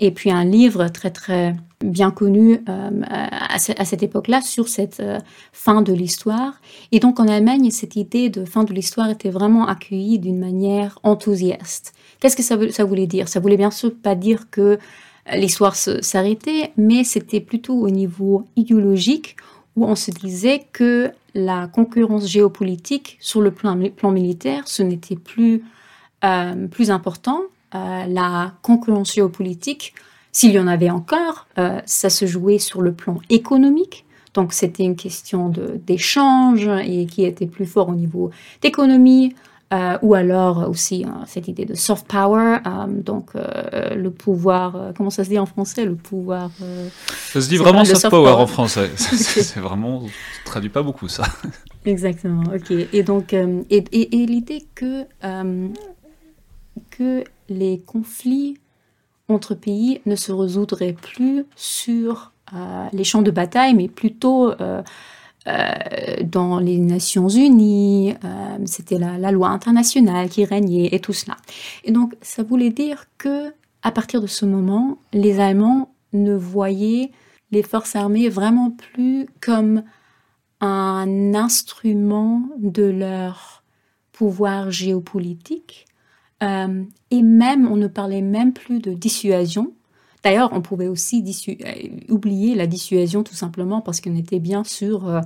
et 0.00 0.10
puis 0.10 0.30
un 0.30 0.44
livre 0.44 0.88
très 0.88 1.10
très 1.10 1.54
bien 1.84 2.10
connu 2.10 2.60
euh, 2.68 2.90
à, 3.08 3.58
cette 3.58 4.02
époque-là 4.02 4.40
sur 4.40 4.68
cette 4.68 5.00
euh, 5.00 5.18
fin 5.52 5.82
de 5.82 5.92
l'histoire. 5.92 6.60
Et 6.90 7.00
donc 7.00 7.20
en 7.20 7.28
Allemagne, 7.28 7.70
cette 7.70 7.96
idée 7.96 8.28
de 8.28 8.44
fin 8.44 8.64
de 8.64 8.72
l'histoire 8.72 9.08
était 9.10 9.30
vraiment 9.30 9.66
accueillie 9.66 10.18
d'une 10.18 10.38
manière 10.38 10.98
enthousiaste. 11.02 11.92
Qu'est-ce 12.18 12.36
que 12.36 12.42
ça, 12.42 12.84
voulait 12.84 13.06
dire? 13.06 13.28
Ça 13.28 13.40
voulait 13.40 13.56
bien 13.56 13.70
sûr 13.70 13.94
pas 13.94 14.14
dire 14.14 14.50
que 14.50 14.60
euh, 15.30 15.36
l'histoire 15.36 15.76
s'arrêtait, 15.76 16.72
mais 16.76 17.04
c'était 17.04 17.40
plutôt 17.40 17.74
au 17.74 17.90
niveau 17.90 18.44
idéologique 18.56 19.36
où 19.76 19.84
on 19.84 19.94
se 19.94 20.10
disait 20.10 20.66
que 20.72 21.12
la 21.34 21.68
concurrence 21.68 22.26
géopolitique 22.26 23.16
sur 23.20 23.40
le 23.40 23.52
plan, 23.52 23.76
militaire, 24.10 24.66
ce 24.66 24.82
n'était 24.82 25.14
plus, 25.14 25.62
plus 26.72 26.90
important. 26.90 27.42
Euh, 27.74 28.04
la 28.06 28.52
concurrence 28.62 29.14
géopolitique, 29.14 29.94
s'il 30.32 30.52
y 30.52 30.58
en 30.58 30.66
avait 30.66 30.90
encore, 30.90 31.46
euh, 31.58 31.80
ça 31.86 32.10
se 32.10 32.26
jouait 32.26 32.58
sur 32.58 32.82
le 32.82 32.92
plan 32.92 33.18
économique. 33.30 34.04
Donc 34.34 34.52
c'était 34.52 34.84
une 34.84 34.94
question 34.94 35.52
d'échange 35.86 36.68
et 36.84 37.06
qui 37.06 37.24
était 37.24 37.46
plus 37.46 37.66
fort 37.66 37.88
au 37.88 37.94
niveau 37.94 38.30
d'économie, 38.62 39.34
euh, 39.72 39.98
ou 40.02 40.14
alors 40.14 40.68
aussi 40.68 41.04
cette 41.26 41.48
idée 41.48 41.64
de 41.64 41.74
soft 41.74 42.06
power, 42.06 42.58
euh, 42.64 42.86
donc 42.86 43.32
le 43.34 44.08
pouvoir, 44.10 44.92
comment 44.96 45.10
ça 45.10 45.24
se 45.24 45.30
dit 45.30 45.38
en 45.38 45.46
français, 45.46 45.84
le 45.84 45.96
pouvoir. 45.96 46.50
ça 47.32 47.40
se 47.40 47.48
dit 47.48 47.56
vraiment 47.56 47.84
soft, 47.84 48.08
power, 48.08 48.30
en 48.30 48.46
français. 48.46 48.90
c'est 48.96 49.58
vraiment, 49.58 50.02
ça 50.02 50.12
traduit 50.44 50.70
pas 50.70 50.82
beaucoup 50.82 51.08
ça. 51.08 51.24
Exactement. 51.84 52.44
Ok. 52.54 52.70
Et 52.70 53.02
donc, 53.02 53.32
et, 53.32 53.84
et, 53.90 54.26
l'idée 54.26 54.64
que 54.76 55.06
que 56.90 57.24
les 57.50 57.80
conflits 57.80 58.56
entre 59.28 59.54
pays 59.54 60.00
ne 60.06 60.16
se 60.16 60.32
résoudraient 60.32 60.94
plus 60.94 61.44
sur 61.54 62.32
les 62.92 63.04
champs 63.04 63.22
de 63.22 63.30
bataille, 63.30 63.74
mais 63.74 63.86
plutôt 63.86 64.52
euh, 65.46 66.22
dans 66.22 66.58
les 66.58 66.76
Nations 66.76 67.28
Unies, 67.28 68.12
euh, 68.24 68.58
c'était 68.66 68.98
la, 68.98 69.32
loi 69.32 69.48
internationale 69.48 70.28
qui 70.28 70.44
régnait 70.44 70.90
et 70.92 71.00
tout 71.00 71.14
cela. 71.14 71.36
Et 71.84 71.92
donc, 71.92 72.14
ça 72.20 72.42
voulait 72.42 72.70
dire 72.70 73.06
que 73.16 73.52
à 73.82 73.90
partir 73.90 74.20
de 74.20 74.26
ce 74.26 74.44
moment, 74.44 74.98
les 75.14 75.40
Allemands 75.40 75.94
ne 76.12 76.34
voyaient 76.34 77.10
les 77.52 77.62
forces 77.62 77.96
armées 77.96 78.28
vraiment 78.28 78.70
plus 78.70 79.26
comme 79.40 79.82
un 80.60 81.34
instrument 81.34 82.42
de 82.58 82.84
leur 82.84 83.64
pouvoir 84.12 84.70
géopolitique. 84.70 85.86
Euh, 86.42 86.84
et 87.10 87.22
même, 87.22 87.70
on 87.70 87.76
ne 87.76 87.86
parlait 87.86 88.22
même 88.22 88.52
plus 88.52 88.80
de 88.80 88.92
dissuasion, 88.92 89.72
D'ailleurs, 90.22 90.50
on 90.52 90.60
pouvait 90.60 90.88
aussi 90.88 91.24
euh, 91.48 92.12
oublier 92.12 92.54
la 92.54 92.66
dissuasion 92.66 93.22
tout 93.22 93.34
simplement 93.34 93.80
parce 93.80 94.00
qu'on 94.00 94.16
était 94.16 94.38
bien 94.38 94.64
sur 94.64 95.08
euh, 95.08 95.20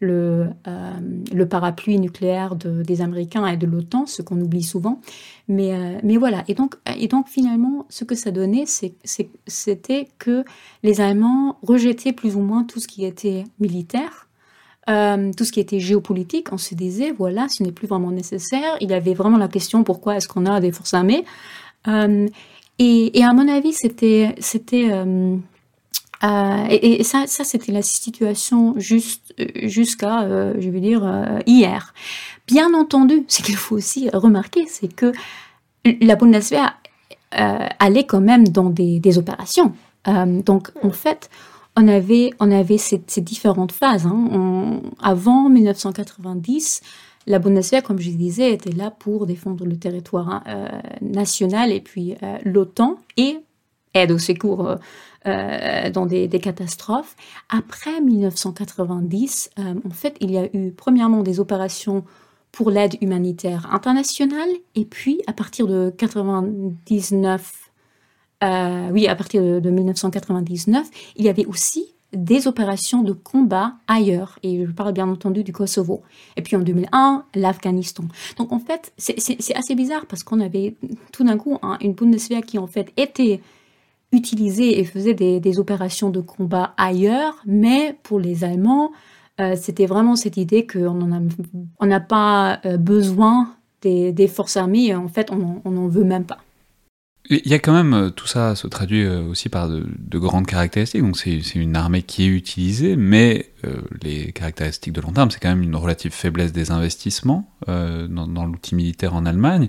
le, 0.00 1.44
parapluie 1.44 1.98
nucléaire 1.98 2.56
des 2.56 3.00
Américains 3.00 3.46
et 3.46 3.56
de 3.56 3.66
l'OTAN, 3.66 4.06
ce 4.06 4.22
qu'on 4.22 4.40
oublie 4.40 4.62
souvent. 4.62 5.00
Mais, 5.48 6.00
mais 6.02 6.16
voilà, 6.16 6.44
et 6.48 6.54
donc, 6.54 6.76
et 6.96 7.08
donc 7.08 7.28
finalement, 7.28 7.86
ce 7.88 8.04
que 8.04 8.14
ça 8.14 8.30
donnait, 8.30 8.64
c'était 8.66 10.08
que 10.18 10.44
les 10.82 11.00
Allemands 11.00 11.58
rejetaient 11.62 12.12
plus 12.12 12.36
ou 12.36 12.40
moins 12.40 12.64
tout 12.64 12.80
ce 12.80 12.88
qui 12.88 13.04
était 13.04 13.44
militaire. 13.58 14.29
Tout 14.86 15.44
ce 15.44 15.52
qui 15.52 15.60
était 15.60 15.80
géopolitique, 15.80 16.52
on 16.52 16.58
se 16.58 16.74
disait, 16.74 17.12
voilà, 17.12 17.48
ce 17.48 17.62
n'est 17.62 17.72
plus 17.72 17.86
vraiment 17.86 18.10
nécessaire. 18.10 18.76
Il 18.80 18.90
y 18.90 18.94
avait 18.94 19.14
vraiment 19.14 19.38
la 19.38 19.48
question, 19.48 19.84
pourquoi 19.84 20.16
est-ce 20.16 20.26
qu'on 20.26 20.46
a 20.46 20.60
des 20.60 20.72
forces 20.72 20.94
armées? 20.94 21.24
Et, 22.82 23.22
à 23.22 23.34
mon 23.34 23.46
avis, 23.46 23.74
c'était, 23.74 24.34
euh, 24.82 25.36
euh, 26.24 26.66
et, 26.70 27.04
ça, 27.04 27.26
c'était 27.26 27.72
la 27.72 27.82
situation 27.82 28.74
jusqu'à, 28.78 30.22
euh, 30.22 30.54
je 30.58 30.70
veux 30.70 30.80
dire, 30.80 31.06
hier. 31.46 31.92
Bien 32.46 32.72
entendu, 32.72 33.24
ce 33.28 33.42
qu'il 33.42 33.56
faut 33.56 33.76
aussi 33.76 34.08
remarquer, 34.08 34.64
c'est 34.66 34.88
que 34.88 35.12
la 35.84 36.16
Bundeswehr 36.16 36.74
allait 37.32 38.06
quand 38.06 38.22
même 38.22 38.48
dans 38.48 38.70
des, 38.70 39.18
opérations. 39.18 39.74
donc, 40.06 40.70
en 40.82 40.90
fait, 40.90 41.28
on 41.76 41.88
avait, 41.88 42.30
on 42.40 42.50
avait 42.50 42.78
ces, 42.78 42.98
différentes 43.18 43.72
phases. 43.72 44.06
Hein. 44.06 44.80
avant 45.00 45.48
1990, 45.48 46.82
la 47.26 47.38
Bundeswehr, 47.38 47.82
comme 47.82 47.98
je 47.98 48.10
disais, 48.10 48.52
était 48.52 48.72
là 48.72 48.90
pour 48.90 49.26
défendre 49.26 49.64
le 49.64 49.76
territoire 49.78 50.28
hein, 50.28 50.42
euh, 50.48 50.68
national 51.02 51.70
et 51.70 51.80
puis 51.80 52.16
euh, 52.22 52.38
l'OTAN 52.44 52.98
et 53.16 53.38
aide 53.94 54.12
au 54.12 54.18
secours 54.18 54.76
euh, 55.26 55.90
dans 55.90 56.06
des, 56.06 56.28
catastrophes. 56.28 57.14
Après 57.48 58.00
1990, 58.00 59.50
en 59.58 59.90
fait, 59.90 60.16
il 60.20 60.30
y 60.30 60.38
a 60.38 60.48
eu 60.54 60.70
premièrement 60.72 61.22
des 61.22 61.40
opérations 61.40 62.04
pour 62.52 62.70
l'aide 62.70 62.96
humanitaire 63.00 63.68
internationale 63.72 64.48
et 64.74 64.84
puis 64.84 65.20
à 65.26 65.32
partir 65.32 65.66
de 65.66 65.92
99, 65.96 67.59
oui, 68.42 69.06
à 69.06 69.14
partir 69.16 69.42
de 69.60 69.70
1999, 69.70 70.88
il 71.16 71.24
y 71.24 71.28
avait 71.28 71.46
aussi 71.46 71.94
des 72.12 72.48
opérations 72.48 73.02
de 73.02 73.12
combat 73.12 73.74
ailleurs. 73.86 74.38
Et 74.42 74.66
je 74.66 74.70
parle 74.70 74.92
bien 74.92 75.08
entendu 75.08 75.44
du 75.44 75.52
Kosovo. 75.52 76.02
Et 76.36 76.42
puis 76.42 76.56
en 76.56 76.60
2001, 76.60 77.24
l'Afghanistan. 77.34 78.04
Donc 78.36 78.52
en 78.52 78.58
fait, 78.58 78.92
c'est 78.96 79.56
assez 79.56 79.74
bizarre 79.74 80.06
parce 80.06 80.22
qu'on 80.22 80.40
avait 80.40 80.74
tout 81.12 81.24
d'un 81.24 81.38
coup 81.38 81.58
une 81.80 81.94
Bundeswehr 81.94 82.42
qui 82.42 82.58
en 82.58 82.66
fait 82.66 82.92
était 82.96 83.40
utilisée 84.12 84.80
et 84.80 84.84
faisait 84.84 85.14
des, 85.14 85.58
opérations 85.60 86.10
de 86.10 86.20
combat 86.20 86.74
ailleurs, 86.76 87.36
mais 87.46 87.96
pour 88.02 88.18
les 88.18 88.42
Allemands, 88.42 88.90
euh, 89.40 89.54
c'était 89.56 89.86
vraiment 89.86 90.16
cette 90.16 90.36
idée 90.36 90.66
qu'on 90.66 91.06
n'a 91.06 91.20
on 91.78 92.00
pas 92.00 92.60
euh, 92.64 92.76
besoin 92.76 93.54
des, 93.82 94.28
forces 94.28 94.56
armées, 94.56 94.94
en 94.94 95.08
fait, 95.08 95.30
on 95.30 95.70
n'en 95.70 95.88
veut 95.88 96.04
même 96.04 96.24
pas. 96.24 96.38
Il 97.28 97.46
y 97.46 97.54
a 97.54 97.60
quand 97.60 97.72
même, 97.72 97.92
euh, 97.94 98.10
tout 98.10 98.26
ça 98.26 98.56
se 98.56 98.66
traduit 98.66 99.04
euh, 99.04 99.22
aussi 99.22 99.48
par 99.48 99.68
de, 99.68 100.18
grandes 100.18 100.46
caractéristiques. 100.46 101.02
Donc 101.02 101.16
c'est 101.16 101.38
une 101.54 101.76
armée 101.76 102.02
qui 102.02 102.24
est 102.24 102.28
utilisée, 102.28 102.96
mais 102.96 103.52
euh, 103.64 103.82
les 104.02 104.32
caractéristiques 104.32 104.94
de 104.94 105.00
long 105.00 105.12
terme, 105.12 105.30
c'est 105.30 105.38
quand 105.38 105.50
même 105.50 105.62
une 105.62 105.76
relative 105.76 106.12
faiblesse 106.12 106.52
des 106.52 106.70
investissements 106.70 107.48
dans, 107.66 108.46
l'outil 108.46 108.74
militaire 108.74 109.14
en 109.14 109.26
Allemagne. 109.26 109.68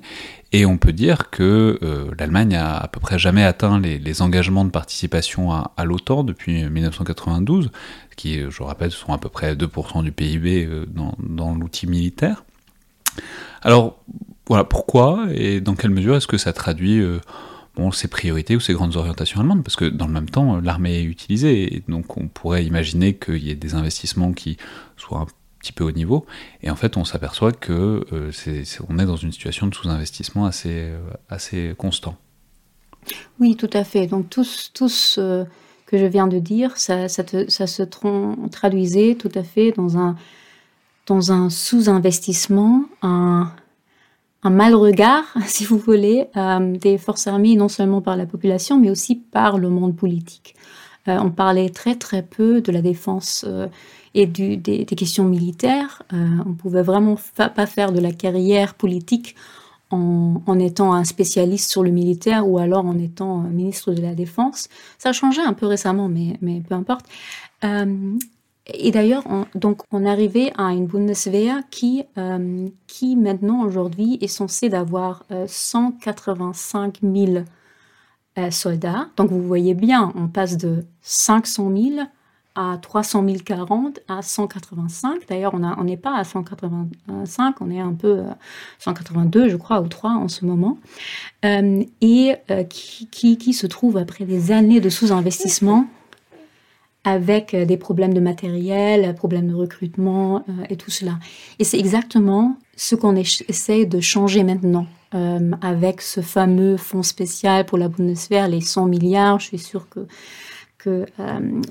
Et 0.54 0.66
on 0.66 0.78
peut 0.78 0.94
dire 0.94 1.30
que 1.30 1.78
l'Allemagne 2.18 2.56
a 2.56 2.78
à 2.78 2.88
peu 2.88 3.00
près 3.00 3.20
jamais 3.20 3.44
atteint 3.44 3.80
les, 3.80 4.22
engagements 4.22 4.66
de 4.66 4.72
participation 4.72 5.52
à, 5.52 5.86
l'OTAN 5.86 6.24
depuis 6.24 6.68
1992, 6.68 7.70
qui, 8.16 8.40
je 8.50 8.64
rappelle, 8.64 8.92
sont 8.92 9.14
à 9.14 9.18
peu 9.18 9.30
près 9.30 9.56
2% 9.56 10.04
du 10.04 10.12
PIB 10.12 10.68
dans, 10.88 11.16
dans 11.20 11.54
l'outil 11.54 11.86
militaire. 11.86 12.44
Alors, 13.62 14.04
voilà, 14.48 14.64
pourquoi 14.64 15.28
et 15.34 15.62
dans 15.62 15.76
quelle 15.76 15.92
mesure 15.92 16.16
est-ce 16.16 16.28
que 16.28 16.38
ça 16.38 16.54
traduit 16.54 17.02
bon, 17.76 17.92
ses 17.92 18.08
priorités 18.08 18.56
ou 18.56 18.60
ses 18.60 18.74
grandes 18.74 18.96
orientations 18.96 19.40
allemandes, 19.40 19.64
parce 19.64 19.76
que 19.76 19.86
dans 19.86 20.08
le 20.08 20.14
même 20.14 20.30
temps, 20.30 20.60
l'armée 20.60 21.00
est 21.00 21.04
utilisée, 21.04 21.76
et 21.76 21.84
donc 21.88 22.18
on 22.18 22.28
pourrait 22.28 22.66
imaginer 22.66 23.16
qu'il 23.16 23.44
y 23.44 23.50
ait 23.50 23.56
des 23.56 23.76
investissements 23.76 24.34
qui 24.34 24.58
soient 24.98 25.20
un 25.20 25.28
petit 25.60 25.72
peu 25.72 25.84
haut 25.84 25.92
niveau, 25.92 26.26
et 26.64 26.70
en 26.70 26.76
fait 26.76 26.98
on 26.98 27.06
s'aperçoit 27.06 27.52
que 27.52 28.06
euh, 28.12 28.32
on 28.90 29.00
est 29.00 29.06
dans 29.06 29.16
une 29.16 29.32
situation 29.32 29.68
de 29.68 29.76
sous-investissement 29.76 30.46
assez, 30.46 30.70
euh, 30.72 31.00
assez 31.30 31.74
constant. 31.78 32.18
Oui, 33.40 33.56
tout 33.56 33.70
à 33.74 33.84
fait. 33.84 34.08
Donc 34.08 34.30
tout, 34.30 34.44
ce 34.44 35.46
que 35.86 35.98
je 35.98 36.06
viens 36.06 36.28
de 36.28 36.40
dire, 36.40 36.78
ça 36.78 37.08
se 37.10 37.84
traduisait 38.50 39.16
tout 39.16 39.32
à 39.36 39.44
fait 39.44 39.72
dans 39.72 39.98
un, 39.98 40.16
dans 41.08 41.32
un 41.32 41.50
sous-investissement, 41.50 42.86
un, 43.02 43.52
un 44.44 44.50
mal 44.50 44.76
regard, 44.76 45.24
si 45.46 45.66
vous 45.66 45.78
voulez, 45.78 46.28
euh, 46.36 46.78
des 46.78 46.98
forces 46.98 47.28
armées, 47.28 47.56
non 47.56 47.70
seulement 47.70 48.02
par 48.02 48.18
la 48.18 48.26
population, 48.26 48.80
mais 48.80 48.90
aussi 48.90 49.16
par 49.16 49.58
le 49.58 49.70
monde 49.70 49.96
politique. 49.96 50.56
Euh, 51.08 51.18
on 51.20 51.32
parlait 51.32 51.70
très 51.70 51.96
très 51.96 52.22
peu 52.22 52.62
de 52.62 52.72
la 52.72 52.82
défense 52.82 53.46
euh, 53.48 53.68
et 54.14 54.26
des, 54.28 54.86
questions 54.86 55.24
militaires. 55.24 56.04
on 56.12 56.54
pouvait 56.54 56.82
vraiment 56.82 57.16
pas 57.38 57.66
faire 57.66 57.94
de 57.94 58.00
la 58.00 58.12
carrière 58.12 58.74
politique 58.74 59.36
en, 59.90 60.42
en, 60.46 60.60
étant 60.60 60.94
un 60.94 61.06
spécialiste 61.06 61.72
sur 61.72 61.82
le 61.82 61.92
militaire 61.92 62.46
ou 62.46 62.58
alors 62.58 62.86
en 62.86 63.00
étant 63.00 63.38
ministre 63.38 63.94
de 63.94 64.02
la 64.02 64.14
Défense. 64.14 64.68
Ça 64.98 65.10
a 65.10 65.14
changé 65.14 65.42
un 65.42 65.54
peu 65.54 65.66
récemment, 65.66 66.10
mais 66.10 66.62
peu 66.68 66.76
importe. 66.76 67.06
Et 68.74 68.92
d'ailleurs, 68.92 69.24
on, 69.28 69.46
donc, 69.56 69.82
on 69.92 70.06
arrivait 70.06 70.54
à 70.58 70.72
une 70.72 70.86
Bundeswehr 70.86 71.62
qui, 71.70 72.04
euh, 72.18 72.68
qui 72.88 73.16
maintenant, 73.16 73.64
aujourd'hui, 73.64 74.18
est 74.22 74.28
censée 74.28 74.70
d'avoir 74.70 75.24
185 75.48 77.00
euh, 77.04 77.26
000 77.26 77.46
euh, 78.38 78.52
soldats. 78.52 79.10
Donc, 79.18 79.32
vous 79.32 79.42
voyez 79.42 79.74
bien, 79.74 80.12
on 80.16 80.28
passe 80.28 80.58
de 80.58 80.86
500 81.02 81.72
000 81.76 82.08
à 82.54 82.78
300 82.82 83.26
040 83.46 84.02
à 84.10 84.22
185. 84.22 85.22
D'ailleurs, 85.30 85.54
on 85.54 85.84
n'est 85.84 85.96
pas 85.96 86.18
à 86.18 86.24
185, 86.26 87.62
on 87.62 87.72
est 87.72 87.80
un 87.80 87.94
peu 87.94 88.20
à 88.20 88.38
182, 88.80 89.48
je 89.48 89.56
crois, 89.56 89.80
ou 89.80 89.88
3 89.88 90.12
en 90.12 90.28
ce 90.28 90.44
moment. 90.44 90.78
et 91.44 92.36
qui, 92.70 93.54
se 93.54 93.68
trouve 93.68 93.96
après 93.96 94.26
des 94.26 94.52
années 94.52 94.82
de 94.82 94.90
sous-investissement 94.90 95.88
avec 97.04 97.54
euh, 97.54 97.66
des 97.66 97.78
problèmes 97.78 98.14
de 98.14 98.20
matériel, 98.20 99.14
problèmes 99.16 99.48
de 99.48 99.56
recrutement 99.56 100.38
euh, 100.48 100.66
et 100.70 100.76
tout 100.76 100.92
cela. 100.92 101.18
Et 101.60 101.64
c'est 101.64 101.80
exactement 101.80 102.58
ce 102.76 102.96
qu'on 102.96 103.16
essaie 103.16 103.86
de 103.86 104.00
changer 104.00 104.44
maintenant 104.44 104.86
euh, 105.16 105.52
avec 105.62 106.02
ce 106.02 106.22
fameux 106.22 106.78
fonds 106.78 107.04
spécial 107.04 107.66
pour 107.66 107.78
la 107.78 107.88
Bundeswehr, 107.88 108.48
les 108.48 108.62
100 108.62 108.86
milliards. 108.86 109.40
Je 109.40 109.48
suis 109.48 109.60
sûre 109.60 109.88
que, 109.90 110.08
que 110.78 111.06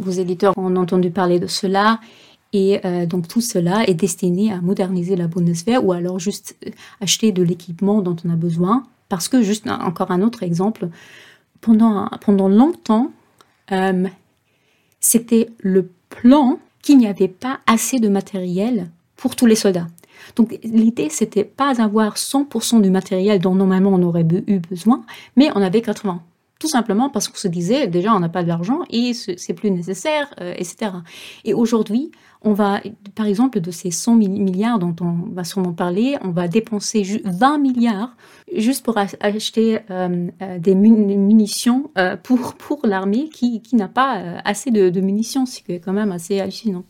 vos 0.00 0.10
éditeurs 0.10 0.54
ont 0.56 0.74
entendu 0.76 1.10
parler 1.10 1.38
de 1.38 1.46
cela. 1.46 2.00
Et 2.52 2.80
donc 3.06 3.28
tout 3.28 3.40
cela 3.40 3.84
est 3.86 3.94
destiné 3.94 4.52
à 4.52 4.60
moderniser 4.60 5.14
la 5.14 5.28
Bundeswehr 5.28 5.84
ou 5.84 5.92
alors 5.92 6.18
juste 6.18 6.56
acheter 7.00 7.30
de 7.30 7.44
l'équipement 7.44 8.02
dont 8.02 8.16
on 8.24 8.30
a 8.30 8.36
besoin. 8.36 8.84
Parce 9.08 9.28
que, 9.28 9.42
juste 9.42 9.68
encore 9.68 10.10
un 10.10 10.22
autre 10.22 10.42
exemple, 10.42 10.88
pendant, 11.60 12.08
pendant 12.20 12.48
longtemps, 12.48 13.12
c'était 15.00 15.50
le 15.58 15.90
plan 16.08 16.58
qu'il 16.82 16.98
n'y 16.98 17.06
avait 17.06 17.28
pas 17.28 17.60
assez 17.66 17.98
de 17.98 18.08
matériel 18.08 18.88
pour 19.16 19.36
tous 19.36 19.46
les 19.46 19.54
soldats. 19.54 19.88
Donc 20.36 20.58
l'idée, 20.62 21.08
c'était 21.10 21.44
pas 21.44 21.74
d'avoir 21.74 22.16
100% 22.16 22.80
du 22.80 22.90
matériel 22.90 23.40
dont 23.40 23.54
normalement 23.54 23.90
on 23.90 24.02
aurait 24.02 24.26
eu 24.46 24.58
besoin, 24.58 25.02
mais 25.36 25.50
on 25.54 25.62
avait 25.62 25.82
80. 25.82 26.22
Tout 26.60 26.68
simplement 26.68 27.08
parce 27.08 27.26
qu'on 27.26 27.38
se 27.38 27.48
disait, 27.48 27.86
déjà, 27.86 28.14
on 28.14 28.20
n'a 28.20 28.28
pas 28.28 28.42
de 28.42 28.48
l'argent 28.48 28.80
et 28.90 29.14
c'est 29.14 29.54
plus 29.54 29.70
nécessaire, 29.70 30.32
euh, 30.42 30.52
etc. 30.58 30.92
Et 31.46 31.54
aujourd'hui, 31.54 32.10
on 32.42 32.52
va, 32.52 32.82
par 33.14 33.24
exemple, 33.24 33.60
de 33.60 33.70
ces 33.70 33.90
100 33.90 34.16
milliards 34.16 34.78
dont 34.78 34.94
on 35.00 35.32
va 35.32 35.42
sûrement 35.42 35.72
parler, 35.72 36.18
on 36.22 36.32
va 36.32 36.48
dépenser 36.48 37.22
20 37.24 37.56
milliards 37.56 38.14
juste 38.54 38.84
pour 38.84 38.98
acheter 38.98 39.78
euh, 39.90 40.28
euh, 40.42 40.58
des 40.58 40.74
munitions 40.74 41.90
pour, 42.24 42.54
pour 42.54 42.86
l'armée 42.86 43.30
qui, 43.30 43.62
qui 43.62 43.76
n'a 43.76 43.88
pas 43.88 44.22
assez 44.44 44.70
de, 44.70 44.90
de 44.90 45.00
munitions, 45.00 45.46
ce 45.46 45.62
qui 45.62 45.72
est 45.72 45.80
quand 45.80 45.94
même 45.94 46.12
assez 46.12 46.40
hallucinant. 46.40 46.84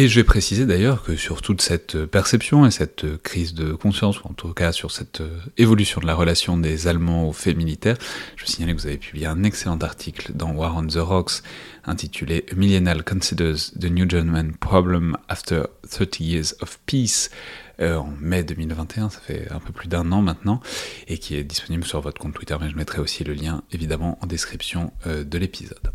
Et 0.00 0.06
je 0.06 0.14
vais 0.14 0.22
préciser 0.22 0.64
d'ailleurs 0.64 1.02
que 1.02 1.16
sur 1.16 1.42
toute 1.42 1.60
cette 1.60 2.06
perception 2.06 2.64
et 2.64 2.70
cette 2.70 3.20
crise 3.24 3.52
de 3.52 3.72
conscience, 3.72 4.22
ou 4.22 4.28
en 4.28 4.32
tout 4.32 4.52
cas 4.54 4.70
sur 4.70 4.92
cette 4.92 5.20
évolution 5.56 6.00
de 6.00 6.06
la 6.06 6.14
relation 6.14 6.56
des 6.56 6.86
Allemands 6.86 7.28
aux 7.28 7.32
faits 7.32 7.56
militaires, 7.56 7.96
je 8.36 8.44
veux 8.44 8.48
signaler 8.48 8.76
que 8.76 8.80
vous 8.80 8.86
avez 8.86 8.98
publié 8.98 9.26
un 9.26 9.42
excellent 9.42 9.78
article 9.78 10.30
dans 10.36 10.52
War 10.52 10.76
on 10.76 10.86
the 10.86 10.98
Rocks 10.98 11.42
intitulé 11.84 12.46
Millennial 12.54 13.02
Considers 13.02 13.72
the 13.76 13.86
New 13.86 14.08
German 14.08 14.52
Problem 14.52 15.16
After 15.28 15.64
30 15.90 16.20
Years 16.20 16.54
of 16.60 16.78
Peace, 16.86 17.30
euh, 17.80 17.96
en 17.96 18.12
mai 18.20 18.42
2021, 18.42 19.10
ça 19.10 19.20
fait 19.20 19.46
un 19.50 19.60
peu 19.60 19.72
plus 19.72 19.88
d'un 19.88 20.10
an 20.12 20.20
maintenant, 20.22 20.60
et 21.06 21.18
qui 21.18 21.36
est 21.36 21.44
disponible 21.44 21.84
sur 21.84 22.00
votre 22.00 22.20
compte 22.20 22.34
Twitter, 22.34 22.56
mais 22.60 22.68
je 22.68 22.76
mettrai 22.76 23.00
aussi 23.00 23.24
le 23.24 23.34
lien 23.34 23.62
évidemment 23.72 24.18
en 24.20 24.26
description 24.26 24.92
euh, 25.06 25.24
de 25.24 25.38
l'épisode. 25.38 25.92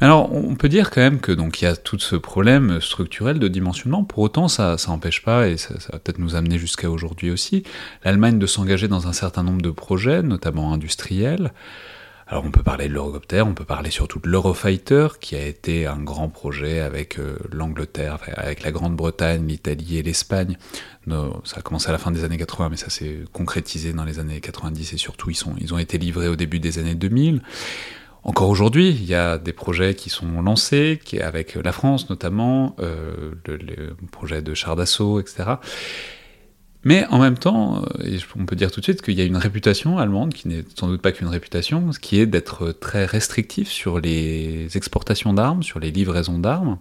Alors, 0.00 0.32
on 0.34 0.54
peut 0.54 0.68
dire 0.68 0.90
quand 0.90 1.00
même 1.00 1.20
que 1.20 1.32
donc 1.32 1.62
il 1.62 1.64
y 1.64 1.68
a 1.68 1.76
tout 1.76 1.98
ce 1.98 2.16
problème 2.16 2.80
structurel 2.80 3.38
de 3.38 3.48
dimensionnement. 3.48 4.04
Pour 4.04 4.18
autant, 4.20 4.48
ça, 4.48 4.76
n'empêche 4.88 5.22
pas, 5.22 5.48
et 5.48 5.56
ça, 5.56 5.80
ça 5.80 5.90
va 5.92 5.98
peut-être 5.98 6.18
nous 6.18 6.34
amener 6.34 6.58
jusqu'à 6.58 6.90
aujourd'hui 6.90 7.30
aussi, 7.30 7.62
l'Allemagne 8.04 8.38
de 8.38 8.46
s'engager 8.46 8.88
dans 8.88 9.06
un 9.06 9.12
certain 9.12 9.42
nombre 9.42 9.62
de 9.62 9.70
projets, 9.70 10.22
notamment 10.22 10.72
industriels. 10.72 11.52
Alors 12.26 12.44
on 12.46 12.50
peut 12.50 12.62
parler 12.62 12.88
de 12.88 12.94
l'Eurocopter, 12.94 13.42
on 13.42 13.52
peut 13.52 13.66
parler 13.66 13.90
surtout 13.90 14.18
de 14.18 14.28
l'Eurofighter, 14.28 15.08
qui 15.20 15.36
a 15.36 15.44
été 15.44 15.86
un 15.86 15.98
grand 15.98 16.30
projet 16.30 16.80
avec 16.80 17.18
euh, 17.18 17.36
l'Angleterre, 17.52 18.18
avec 18.36 18.62
la 18.62 18.72
Grande-Bretagne, 18.72 19.46
l'Italie 19.46 19.98
et 19.98 20.02
l'Espagne. 20.02 20.56
Ça 21.44 21.58
a 21.58 21.60
commencé 21.60 21.90
à 21.90 21.92
la 21.92 21.98
fin 21.98 22.10
des 22.10 22.24
années 22.24 22.38
80, 22.38 22.70
mais 22.70 22.76
ça 22.78 22.88
s'est 22.88 23.18
concrétisé 23.32 23.92
dans 23.92 24.04
les 24.04 24.20
années 24.20 24.40
90 24.40 24.94
et 24.94 24.96
surtout 24.96 25.28
ils, 25.28 25.34
sont, 25.34 25.54
ils 25.60 25.74
ont 25.74 25.78
été 25.78 25.98
livrés 25.98 26.28
au 26.28 26.36
début 26.36 26.60
des 26.60 26.78
années 26.78 26.94
2000. 26.94 27.42
Encore 28.22 28.48
aujourd'hui, 28.48 28.88
il 28.88 29.04
y 29.04 29.14
a 29.14 29.36
des 29.36 29.52
projets 29.52 29.94
qui 29.94 30.08
sont 30.08 30.40
lancés, 30.40 30.98
qui, 31.04 31.20
avec 31.20 31.56
la 31.56 31.72
France 31.72 32.08
notamment, 32.08 32.74
euh, 32.80 33.32
le, 33.44 33.56
le, 33.56 33.96
projet 34.10 34.40
de 34.40 34.54
char 34.54 34.76
d'assaut, 34.76 35.20
etc. 35.20 35.56
Mais 36.84 37.06
en 37.10 37.18
même 37.18 37.38
temps, 37.38 37.82
euh, 38.04 38.18
on 38.38 38.44
peut 38.44 38.56
dire 38.56 38.70
tout 38.70 38.80
de 38.80 38.84
suite 38.84 39.02
qu'il 39.02 39.14
y 39.14 39.20
a 39.22 39.24
une 39.24 39.38
réputation 39.38 39.98
allemande, 39.98 40.34
qui 40.34 40.48
n'est 40.48 40.64
sans 40.78 40.88
doute 40.88 41.00
pas 41.00 41.12
qu'une 41.12 41.28
réputation, 41.28 41.90
qui 42.00 42.20
est 42.20 42.26
d'être 42.26 42.72
très 42.72 43.06
restrictif 43.06 43.68
sur 43.68 44.00
les 44.00 44.76
exportations 44.76 45.32
d'armes, 45.32 45.62
sur 45.62 45.80
les 45.80 45.90
livraisons 45.90 46.38
d'armes, 46.38 46.78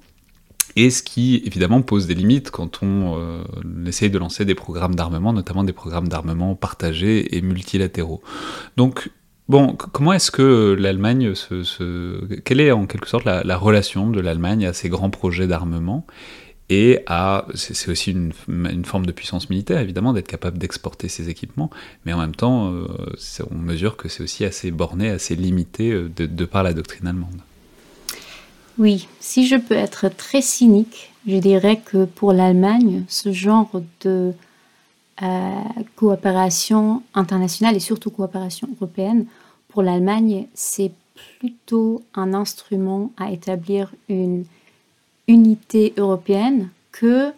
et 0.76 0.90
ce 0.90 1.04
qui 1.04 1.42
évidemment 1.46 1.82
pose 1.82 2.08
des 2.08 2.16
limites 2.16 2.52
quand 2.52 2.84
on 2.84 3.18
euh, 3.18 3.44
essaye 3.86 4.10
de 4.10 4.18
lancer 4.18 4.44
des 4.44 4.56
programmes 4.56 4.96
d'armement, 4.96 5.32
notamment 5.32 5.64
des 5.64 5.74
programmes 5.74 6.10
d'armement 6.10 6.56
partagés 6.56 7.38
et 7.38 7.42
multilatéraux. 7.42 8.22
Donc, 8.76 9.10
bon, 9.48 9.76
comment 9.76 10.14
est-ce 10.14 10.32
que 10.32 10.76
l'Allemagne 10.78 11.34
se, 11.36 12.42
Quelle 12.42 12.60
est 12.60 12.72
en 12.72 12.88
quelque 12.88 13.08
sorte 13.08 13.26
la 13.26 13.58
relation 13.58 14.10
de 14.10 14.20
l'Allemagne 14.20 14.66
à 14.66 14.74
ces 14.74 14.90
grands 14.90 15.12
projets 15.12 15.48
d'armement? 15.48 16.06
Et 16.70 17.04
c'est 17.56 17.90
aussi 17.90 18.12
une, 18.12 18.34
forme 18.86 19.06
de 19.06 19.12
puissance 19.12 19.50
militaire, 19.50 19.80
évidemment, 19.80 20.14
d'être 20.14 20.28
capable 20.28 20.58
d'exporter 20.58 21.10
ses 21.10 21.30
équipements, 21.30 21.70
mais 22.06 22.14
en 22.14 22.18
même 22.18 22.36
temps, 22.36 22.72
euh, 22.72 22.88
on 23.52 23.56
mesure 23.56 23.98
que 23.98 24.08
c'est 24.08 24.24
aussi 24.24 24.46
assez 24.46 24.72
borné, 24.72 25.10
assez 25.10 25.36
limité 25.36 25.92
euh, 25.92 26.10
de, 26.16 26.26
de, 26.26 26.46
par 26.46 26.64
la 26.64 26.74
doctrine 26.74 27.08
allemande. 27.08 27.42
Oui, 28.78 29.08
si 29.20 29.46
je 29.46 29.56
peux 29.56 29.76
être 29.76 30.10
très 30.10 30.42
cynique, 30.42 31.12
je 31.28 31.38
dirais 31.38 31.80
que 31.84 32.06
pour 32.06 32.34
l'Allemagne, 32.34 33.04
ce 33.08 33.32
genre 33.32 33.70
de 34.02 34.34
euh, 35.22 35.52
coopération 35.96 37.04
internationale 37.14 37.76
et 37.76 37.80
surtout 37.80 38.10
coopération 38.10 38.68
européenne, 38.76 39.26
pour 39.68 39.84
l'Allemagne, 39.84 40.48
c'est 40.54 40.92
plutôt 41.40 42.04
un 42.16 42.34
instrument 42.34 43.12
à 43.18 43.32
établir 43.32 43.94
une 44.10 44.46
unité 45.28 45.94
européenne 45.98 46.70
que 46.92 47.32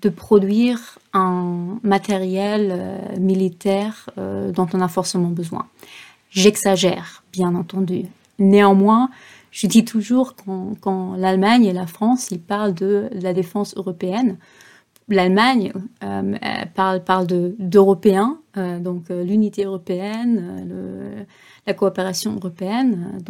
de 0.00 0.08
produire 0.08 0.98
un 1.12 1.78
matériel 1.82 2.68
euh, 2.70 3.18
militaire 3.18 4.10
euh, 4.18 4.52
dont 4.52 4.68
on 4.72 4.80
a 4.80 4.88
forcément 4.88 5.30
besoin. 5.30 5.66
J'exagère, 6.30 7.24
bien 7.32 7.54
entendu. 7.54 8.04
Néanmoins, 8.38 9.10
je 9.50 9.66
dis 9.66 9.84
toujours 9.84 10.34
quand, 10.80 11.16
l'Allemagne 11.16 11.64
et 11.64 11.72
la 11.72 11.86
France, 11.86 12.28
ils 12.30 12.40
parlent 12.40 12.74
de 12.74 13.08
la 13.12 13.32
défense 13.32 13.76
européenne, 13.76 14.36
l'Allemagne 15.08 15.72
euh, 16.04 16.34
parle, 16.74 17.02
parle 17.02 17.26
d'Européens, 17.26 18.38
donc 18.56 19.10
euh, 19.10 19.24
l'unité 19.24 19.64
européenne, 19.64 20.66
le, 20.68 21.24
la 21.66 21.74
coopération 21.74 22.34
européenne, 22.34 23.20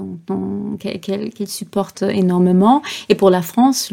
qu'elle 0.79 1.49
supporte 1.49 2.03
énormément. 2.03 2.83
Et 3.09 3.15
pour 3.15 3.31
la 3.31 3.43
France, 3.43 3.93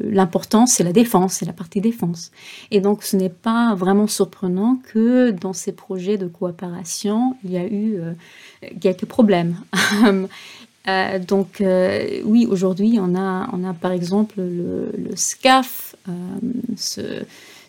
l'important, 0.00 0.66
c'est 0.66 0.84
la 0.84 0.92
défense, 0.92 1.34
c'est 1.34 1.46
la 1.46 1.52
partie 1.52 1.80
défense. 1.80 2.30
Et 2.70 2.80
donc, 2.80 3.02
ce 3.02 3.16
n'est 3.16 3.30
pas 3.30 3.74
vraiment 3.74 4.06
surprenant 4.06 4.78
que 4.92 5.30
dans 5.30 5.52
ces 5.52 5.72
projets 5.72 6.18
de 6.18 6.26
coopération, 6.26 7.36
il 7.44 7.52
y 7.52 7.56
a 7.56 7.66
eu 7.66 7.98
quelques 8.80 9.06
problèmes. 9.06 9.56
Euh, 10.88 11.18
donc 11.18 11.60
euh, 11.60 12.20
oui, 12.24 12.46
aujourd'hui, 12.48 12.98
on 13.00 13.14
a, 13.16 13.48
on 13.52 13.64
a 13.64 13.74
par 13.74 13.92
exemple 13.92 14.34
le, 14.38 14.92
SCAF, 15.16 15.96
euh, 16.08 16.12
ce, 16.76 17.24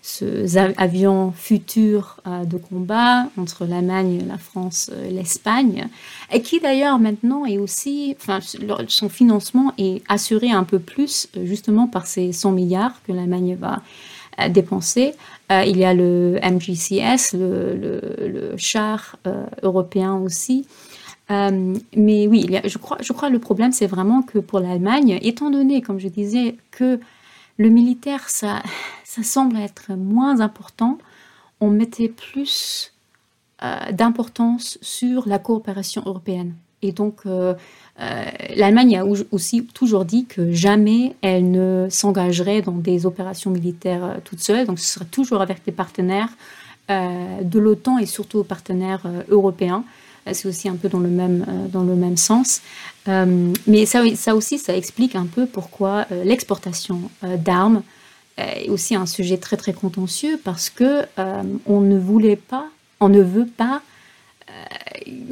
ce 0.08 0.58
avion 0.78 1.34
futur 1.34 2.18
de 2.26 2.58
combat 2.58 3.28
entre 3.38 3.66
l'Allemagne, 3.66 4.24
la 4.28 4.38
France 4.38 4.90
et 5.06 5.12
l'Espagne, 5.12 5.88
et 6.32 6.42
qui 6.42 6.60
d'ailleurs 6.62 6.98
maintenant 6.98 7.46
est 7.46 7.58
aussi, 7.58 8.16
enfin, 8.18 8.40
son 8.88 9.10
financement 9.10 9.74
est 9.78 10.02
assuré 10.08 10.50
un 10.50 10.64
peu 10.64 10.80
plus 10.80 11.28
justement 11.44 11.88
par 11.88 12.08
ces 12.08 12.32
100 12.32 12.52
milliards 12.54 13.02
que 13.06 13.12
l'Allemagne 13.12 13.58
va 13.60 13.82
dépenser. 14.50 15.14
il 15.50 15.78
y 15.78 15.84
a 15.84 15.94
le 15.94 16.40
MGCS, 16.42 17.34
le, 17.34 18.54
char 18.56 19.18
européen 19.62 20.16
aussi, 20.16 20.66
euh, 21.30 21.76
mais 21.96 22.28
oui, 22.28 22.48
je 22.66 22.78
crois, 22.78 22.98
je 23.02 23.12
crois 23.12 23.30
le 23.30 23.40
problème, 23.40 23.72
c'est 23.72 23.88
vraiment 23.88 24.22
que 24.22 24.40
pour 24.40 24.60
l'Allemagne, 24.60 25.20
étant 25.22 25.50
donné, 25.50 25.82
comme 25.82 26.00
je 26.00 26.08
disais, 26.08 26.56
que 26.72 27.00
le 27.58 27.70
militaire, 27.70 28.30
ça, 28.30 28.62
semble 29.04 29.58
être 29.58 29.94
moins 29.94 30.42
important, 30.42 31.00
on 31.60 31.70
mettait 31.70 32.08
plus 32.10 32.94
euh, 33.64 33.92
d'importance 33.92 34.78
sur 34.82 35.28
la 35.28 35.40
coopération 35.40 36.04
européenne. 36.06 36.54
Et 36.84 36.92
donc, 36.92 37.22
euh, 37.26 37.56
euh, 38.00 38.26
l'Allemagne 38.56 39.00
a 39.00 39.06
aussi 39.32 39.66
toujours 39.66 40.06
dit 40.06 40.26
que 40.26 40.52
jamais 40.52 41.16
elle 41.24 41.50
ne 41.50 41.88
s'engagerait 41.90 42.62
dans 42.62 42.74
des 42.74 43.08
opérations 43.08 43.50
militaires 43.50 44.20
toute 44.24 44.40
seule. 44.40 44.68
Donc, 44.68 44.78
ce 44.78 44.86
serait 44.86 45.06
toujours 45.06 45.42
avec 45.42 45.66
des 45.66 45.72
partenaires 45.72 46.30
de 46.90 47.60
l'OTAN 47.60 47.98
et 47.98 48.06
surtout 48.06 48.38
aux 48.38 48.46
partenaires 48.46 49.02
européens. 49.28 49.84
Euh, 50.28 50.32
c'est 50.34 50.48
aussi 50.48 50.70
un 50.70 50.76
peu 50.76 50.90
dans 50.90 51.00
le 51.00 51.10
même, 51.10 51.46
euh, 51.48 51.68
dans 51.68 51.84
le 51.84 51.96
même 51.96 52.18
sens. 52.18 52.62
Euh, 53.08 53.54
mais 53.66 53.86
ça, 53.86 54.04
ça 54.16 54.36
aussi, 54.36 54.58
ça 54.58 54.76
explique 54.76 55.16
un 55.16 55.26
peu 55.26 55.46
pourquoi 55.46 56.06
l'exportation 56.26 57.10
d'armes 57.24 57.84
est 58.38 58.70
aussi 58.70 58.96
un 58.96 59.06
sujet 59.06 59.38
très 59.38 59.58
très 59.58 59.74
contentieux 59.74 60.40
parce 60.44 60.70
que 60.70 61.06
on 61.66 61.80
ne 61.80 61.98
voulait 61.98 62.36
pas, 62.36 62.68
on 63.00 63.10
ne 63.10 63.22
veut 63.22 63.46
pas 63.46 63.82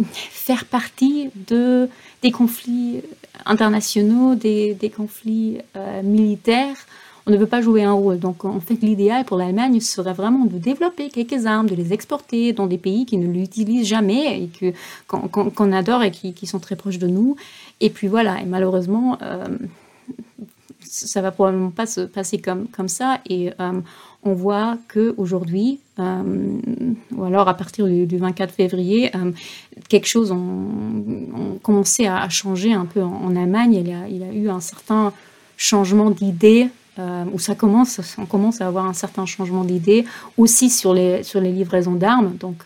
faire 0.05 0.65
partie 0.65 1.29
de, 1.47 1.89
des 2.21 2.31
conflits 2.31 3.01
internationaux, 3.45 4.35
des, 4.35 4.73
des 4.73 4.89
conflits 4.89 5.57
militaires 6.03 6.77
on 7.27 7.31
ne 7.31 7.37
veut 7.37 7.47
pas 7.47 7.61
jouer 7.61 7.83
un 7.83 7.93
rôle. 7.93 8.19
Donc 8.19 8.45
en 8.45 8.59
fait, 8.59 8.75
l'idéal 8.81 9.25
pour 9.25 9.37
l'Allemagne 9.37 9.79
serait 9.79 10.13
vraiment 10.13 10.45
de 10.45 10.57
développer 10.57 11.09
quelques 11.09 11.45
armes, 11.45 11.67
de 11.67 11.75
les 11.75 11.93
exporter 11.93 12.53
dans 12.53 12.67
des 12.67 12.77
pays 12.77 13.05
qui 13.05 13.17
ne 13.17 13.27
l'utilisent 13.27 13.87
jamais 13.87 14.43
et 14.43 14.47
que 14.47 14.73
qu'on 15.07 15.71
adore 15.71 16.03
et 16.03 16.11
qui, 16.11 16.45
sont 16.45 16.59
très 16.59 16.75
proches 16.75 16.99
de 16.99 17.07
nous. 17.07 17.35
Et 17.81 17.89
puis 17.89 18.07
voilà. 18.07 18.41
Et 18.41 18.45
malheureusement. 18.45 19.17
Euh, 19.21 19.45
ça 20.87 21.21
va 21.21 21.31
probablement 21.31 21.71
pas 21.71 21.87
se 21.87 22.01
passer 22.01 22.37
comme, 22.37 22.67
comme 22.67 22.87
ça. 22.87 23.19
Et 23.29 23.51
on 24.23 24.33
voit 24.33 24.77
qu'aujourd'hui, 24.93 25.79
euh, 25.99 26.59
ou 27.15 27.23
alors 27.23 27.47
à 27.47 27.53
partir 27.53 27.85
du, 27.85 28.17
24 28.17 28.53
février, 28.53 29.11
quelque 29.89 30.07
chose 30.07 30.31
a, 30.31 30.35
commencé 31.63 32.07
à, 32.07 32.29
changer 32.29 32.73
un 32.73 32.85
peu 32.85 33.01
en, 33.01 33.35
Allemagne. 33.35 33.73
Il 33.73 33.87
y, 33.87 33.93
a, 33.93 34.07
il 34.07 34.43
eu 34.43 34.49
un 34.49 34.61
certain 34.61 35.11
changement 35.57 36.11
d'idées, 36.99 37.25
où 37.33 37.39
ça 37.39 37.55
commence, 37.55 37.99
on 38.17 38.25
commence 38.25 38.61
à 38.61 38.67
avoir 38.67 38.85
un 38.85 38.93
certain 38.93 39.25
changement 39.25 39.63
d'idées, 39.63 40.05
aussi 40.37 40.69
sur 40.69 40.93
les, 40.93 41.23
sur 41.23 41.41
les 41.41 41.51
livraisons 41.51 41.95
d'armes. 41.95 42.35
Donc 42.39 42.65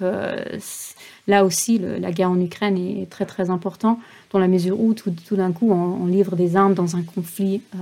là 1.28 1.46
aussi, 1.46 1.80
la 1.80 2.12
guerre 2.12 2.32
en 2.32 2.40
Ukraine 2.40 2.78
est 2.78 3.10
très 3.10 3.26
très 3.26 3.50
important 3.50 4.00
dans 4.32 4.40
la 4.40 4.48
mesure 4.48 4.80
où 4.80 4.94
tout, 4.94 5.12
d'un 5.32 5.52
coup 5.52 5.72
on, 5.72 6.06
livre 6.06 6.36
des 6.36 6.56
armes 6.56 6.74
dans 6.74 6.96
un 6.96 7.02
conflit, 7.02 7.62
euh, 7.76 7.78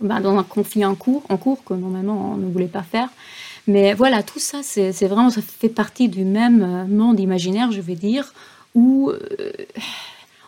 ben, 0.00 0.20
dans 0.20 0.36
un 0.36 0.42
conflit 0.42 0.84
en 0.84 0.94
cours, 0.94 1.24
en 1.28 1.36
cours 1.36 1.64
que 1.64 1.74
normalement 1.74 2.32
on 2.32 2.36
ne 2.36 2.50
voulait 2.50 2.66
pas 2.66 2.82
faire. 2.82 3.08
Mais 3.66 3.94
voilà, 3.94 4.22
tout 4.22 4.38
ça, 4.38 4.60
c'est 4.62 5.06
vraiment, 5.06 5.30
ça 5.30 5.42
fait 5.42 5.68
partie 5.68 6.08
du 6.08 6.24
même 6.24 6.62
euh, 6.62 6.84
monde 6.86 7.18
imaginaire, 7.18 7.72
je 7.72 7.80
vais 7.80 7.96
dire, 7.96 8.32
où 8.76 9.10
euh, 9.10 9.50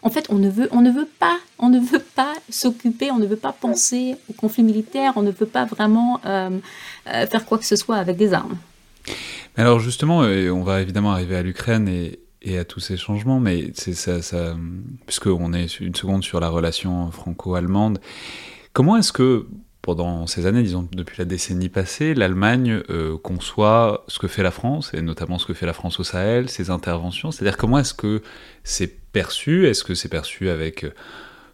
en 0.03 0.11
fait 0.11 0.27
on 0.31 0.37
ne 0.37 0.49
veut, 0.49 0.69
on 0.73 0.81
ne 0.81 0.91
veut 0.91 1.09
pas, 1.19 1.39
on 1.59 1.69
ne 1.69 1.81
veut 1.81 2.05
pas 2.15 2.35
s'occuper, 2.51 3.11
on 3.11 3.19
ne 3.19 3.27
veut 3.27 3.37
pas 3.37 3.53
penser 3.53 4.17
au 4.31 4.33
conflit 4.33 4.63
militaire, 4.63 5.15
on 5.17 5.23
ne 5.23 5.31
veut 5.31 5.47
pas 5.47 5.65
vraiment 5.65 6.21
faire 7.05 7.45
quoi 7.47 7.59
que 7.59 7.67
ce 7.67 7.77
soit 7.77 7.97
avec 7.97 8.17
des 8.17 8.33
armes. 8.33 8.57
Alors 9.57 9.81
justement, 9.81 10.19
on 10.19 10.63
va 10.63 10.81
évidemment 10.81 11.13
arriver 11.13 11.37
à 11.37 11.43
l'Ukraine 11.43 11.89
et, 11.89 12.19
et 12.43 12.59
à 12.59 12.65
tous 12.65 12.81
ces 12.81 12.97
changements, 12.97 13.41
mais 13.41 13.73
c'est 13.75 13.95
ça, 13.95 14.23
ça 14.23 14.57
puisqu'on 15.07 15.53
est 15.53 15.81
une 15.81 15.95
seconde 15.95 16.23
sur 16.23 16.41
la 16.41 16.49
relation 16.49 17.11
franco-allemande, 17.11 18.01
comment 18.73 18.97
est-ce 18.97 19.13
que 19.13 19.47
pendant 19.89 20.27
ces 20.27 20.45
années, 20.45 20.63
disons 20.63 20.87
depuis 20.93 21.17
la 21.17 21.25
décennie 21.25 21.71
passée, 21.71 22.13
l'Allemagne 22.13 22.83
euh, 22.91 23.17
conçoit 23.17 24.05
ce 24.07 24.19
que 24.19 24.29
fait 24.29 24.43
la 24.43 24.51
France, 24.51 24.93
et 24.93 25.01
notamment 25.01 25.39
ce 25.39 25.47
que 25.47 25.55
fait 25.55 25.65
la 25.65 25.73
France 25.73 25.99
au 25.99 26.05
Sahel, 26.05 26.51
ses 26.51 26.69
interventions 26.69 27.31
C'est-à-dire 27.31 27.57
comment 27.57 27.79
est-ce 27.79 27.95
que 27.95 28.21
c'est 28.65 29.01
perçu? 29.13 29.67
Est-ce 29.67 29.85
que 29.85 29.95
c'est 29.95 30.11
perçu 30.11 30.51
avec 30.51 30.85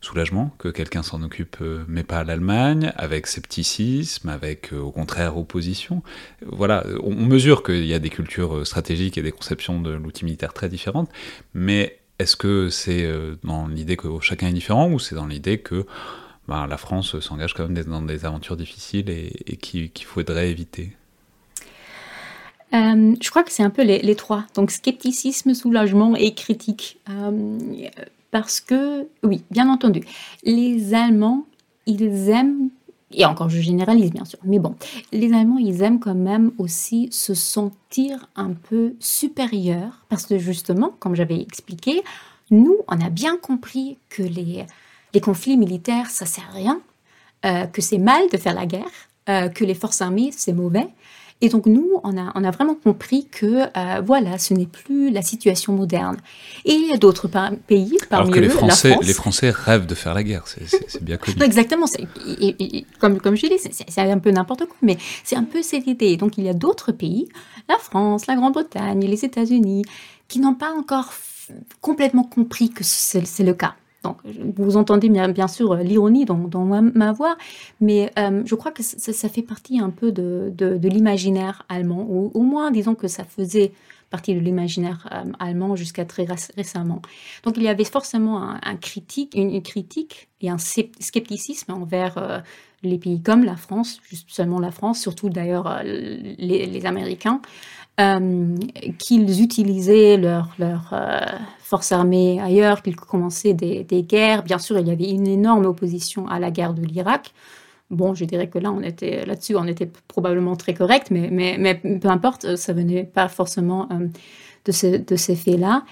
soulagement 0.05 0.53
que 0.59 0.67
quelqu'un 0.67 1.05
s'en 1.05 1.23
occupe, 1.23 1.59
euh, 1.61 1.85
mais 1.87 2.03
pas 2.03 2.25
l'Allemagne, 2.25 2.93
avec 2.97 3.29
scepticisme, 3.29 4.29
avec 4.29 4.73
euh, 4.73 4.81
au 4.81 4.91
contraire 4.91 5.37
opposition? 5.37 6.03
Voilà, 6.45 6.85
on, 7.05 7.15
mesure 7.15 7.63
qu'il 7.63 7.87
y 7.87 7.95
a 7.95 8.01
des 8.01 8.11
cultures 8.11 8.57
euh, 8.57 8.65
stratégiques 8.65 9.17
et 9.17 9.23
des 9.23 9.31
conceptions 9.31 9.81
de 9.81 9.93
l'outil 9.93 10.25
militaire 10.25 10.53
très 10.53 10.69
différentes, 10.69 11.09
mais 11.55 12.01
est-ce 12.19 12.35
que 12.35 12.69
c'est 12.69 13.09
dans 13.43 13.67
l'idée 13.67 13.97
que 13.97 14.07
chacun 14.21 14.47
est 14.47 14.53
différent 14.53 14.89
ou 14.89 15.01
c'est 15.01 15.17
dans 15.17 15.27
l'idée 15.27 15.59
que 15.59 15.85
ben, 16.49 16.67
la 16.67 16.77
France 16.77 17.19
s'engage 17.21 17.55
quand 17.55 17.69
même 17.69 17.85
dans 17.85 18.03
des 18.03 18.25
aventures 18.25 18.57
difficiles 18.57 19.09
et, 19.09 19.57
qu'il 19.57 19.91
faudrait 20.05 20.51
éviter 20.51 20.97
je 22.73 23.31
crois 23.31 23.45
que 23.45 23.53
c'est 23.53 23.63
un 23.63 23.71
peu 23.71 23.83
les, 23.83 24.17
trois. 24.17 24.47
Donc 24.57 24.73
scepticisme, 24.73 25.55
soulagement 25.55 26.17
et 26.17 26.35
critique. 26.35 26.99
Parce 28.35 28.59
que, 28.59 29.07
oui, 29.23 29.45
bien 29.53 29.69
entendu, 29.69 30.01
les 30.43 30.93
Allemands, 30.93 31.47
ils 31.87 32.31
aiment, 32.31 32.71
et 33.13 33.25
encore 33.25 33.49
je 33.49 33.61
généralise 33.61 34.11
bien 34.11 34.25
sûr, 34.25 34.41
mais 34.43 34.59
bon, 34.59 34.75
les 35.13 35.33
Allemands, 35.33 35.59
ils 35.59 35.83
aiment 35.83 36.01
quand 36.01 36.17
même 36.17 36.51
aussi 36.59 37.09
se 37.13 37.33
sentir 37.33 38.29
un 38.35 38.51
peu 38.55 38.95
supérieurs, 38.99 40.05
parce 40.09 40.27
que 40.27 40.39
justement, 40.39 40.97
comme 40.99 41.15
j'avais 41.15 41.41
expliqué, 41.41 42.03
nous, 42.51 42.79
on 42.89 43.01
a 43.01 43.09
bien 43.09 43.37
compris 43.37 43.99
que 44.09 44.25
les, 44.25 44.67
les 45.15 45.21
conflits 45.21 45.57
militaires, 45.57 46.11
ça 46.11 46.27
sert 46.27 46.45
à 46.51 46.55
rien, 46.55 46.81
euh, 47.47 47.67
que 47.67 47.81
c'est 47.81 47.99
mal 47.99 48.29
de 48.31 48.37
faire 48.37 48.55
la 48.55 48.67
guerre, 48.67 48.85
euh, 49.29 49.49
que 49.49 49.65
les 49.65 49.75
forces 49.75 50.03
armées, 50.03 50.31
c'est 50.37 50.53
mauvais, 50.53 50.89
et 51.41 51.49
donc 51.49 51.67
nous, 51.67 52.01
on 52.05 52.17
a, 52.17 52.33
on 52.37 52.45
a 52.45 52.51
vraiment 52.51 52.75
compris 52.75 53.27
que 53.27 53.65
euh, 53.77 54.01
voilà, 54.01 54.39
ce 54.39 54.55
n'est 54.55 54.67
plus 54.67 55.11
la 55.11 55.21
situation 55.21 55.75
moderne. 55.75 56.17
Et 56.65 56.73
il 56.73 56.89
y 56.89 56.93
a 56.93 56.97
d'autres 56.97 57.29
pays, 57.67 57.99
parmi 58.09 58.29
Alors 58.29 58.35
que 58.35 58.41
les 58.41 58.49
Français, 58.49 58.91
la 58.91 59.07
les 59.07 59.13
Français 59.13 59.51
rêvent 59.51 59.87
de 59.87 59.95
faire 59.95 60.15
la 60.15 60.23
guerre, 60.23 60.45
c'est 60.47 61.03
bien 61.03 61.17
connu. 61.17 61.37
exactement, 61.43 61.87
et, 62.41 62.87
comme, 62.99 63.21
comme 63.21 63.37
je 63.37 63.47
dis, 63.47 63.59
c'est 63.89 64.01
un 64.01 64.19
peu 64.19 64.31
n'importe 64.31 64.67
quoi, 64.67 64.77
mais 64.81 64.97
c'est 65.23 65.37
un 65.37 65.45
peu 65.45 65.63
cette 65.63 65.87
idée. 65.87 66.17
Donc 66.17 66.39
il 66.39 66.45
y 66.45 66.49
a 66.49 66.55
d'autres 66.55 66.93
pays, 66.93 67.29
la 67.69 67.77
France, 67.79 68.27
la 68.27 68.37
Grande-Bretagne, 68.37 69.05
les 69.05 69.25
États-Unis, 69.25 69.85
qui 70.29 70.39
n'ont 70.39 70.55
pas 70.55 70.73
encore 70.73 71.13
complètement 71.81 72.25
compris 72.25 72.71
que 72.71 72.85
c'est 72.85 73.43
le 73.43 73.55
cas. 73.55 73.75
Donc, 74.05 74.19
vous 74.57 74.77
entendez 74.77 75.09
bien, 75.09 75.49
sûr 75.49 75.73
euh, 75.73 75.83
l'ironie 75.83 76.27
dans, 76.27 76.65
ma 76.65 77.13
voix, 77.13 77.37
mais 77.81 78.13
euh, 78.19 78.43
je 78.45 78.55
crois 78.55 78.71
que 78.71 78.83
ça, 78.83 79.29
fait 79.29 79.43
partie 79.43 79.81
un 79.81 79.91
peu 79.91 80.13
de, 80.13 80.53
l'imaginaire 80.83 81.65
allemand, 81.69 82.07
ou 82.09 82.31
au 82.35 82.43
moins 82.43 82.71
disons 82.71 82.95
que 82.95 83.09
ça 83.09 83.25
faisait 83.25 83.73
partie 84.11 84.35
de 84.35 84.41
l'imaginaire 84.41 85.09
euh, 85.13 85.33
allemand 85.41 85.75
jusqu'à 85.75 86.05
très 86.05 86.27
récemment. 86.57 87.01
Donc 87.43 87.57
il 87.57 87.63
y 87.63 87.69
avait 87.69 87.85
forcément 87.85 88.41
un, 88.63 88.77
critique, 88.77 89.35
une, 89.35 89.61
critique 89.63 90.29
et 90.41 90.51
un 90.51 90.59
scepticisme 90.59 91.73
envers 91.73 92.43
les 92.83 92.99
pays 92.99 93.23
comme 93.23 93.45
la 93.45 93.57
France, 93.57 94.01
seulement 94.29 94.61
la 94.61 94.71
France, 94.71 95.01
surtout 95.01 95.31
d'ailleurs 95.31 95.83
les, 95.85 96.87
Américains, 96.87 97.41
euh, 98.01 98.57
qu'ils 98.99 99.41
utilisaient 99.41 100.17
leurs 100.17 100.53
leur, 100.59 100.91
euh, 100.93 101.21
forces 101.61 101.93
armées 101.93 102.41
ailleurs, 102.41 102.83
qu'ils 102.83 102.97
commençaient 102.97 103.55
des, 103.55 103.85
guerres. 104.03 104.43
Bien 104.43 104.59
sûr, 104.59 104.77
il 104.81 104.89
y 104.89 104.91
avait 104.91 105.09
une 105.09 105.29
énorme 105.29 105.65
opposition 105.65 106.27
à 106.27 106.41
la 106.41 106.51
guerre 106.51 106.75
de 106.75 106.83
l'Irak. 106.83 107.33
Bon, 107.91 108.13
je 108.13 108.25
dirais 108.25 108.49
que 108.49 108.59
là, 108.59 108.73
on 108.73 108.83
était 108.83 109.25
là-dessus, 109.25 109.55
on 109.55 109.69
était 109.69 109.89
probablement 110.09 110.57
très 110.57 110.75
correct, 110.75 111.13
mais, 111.13 111.31
mais, 111.31 111.75
peu 111.77 112.09
importe, 112.09 112.57
ça 112.57 112.73
venait 112.73 113.05
pas 113.05 113.29
forcément 113.29 113.87
euh, 113.93 114.09
de, 114.65 114.73
ce, 114.73 115.17
ces 115.17 115.37
faits-là. 115.37 115.85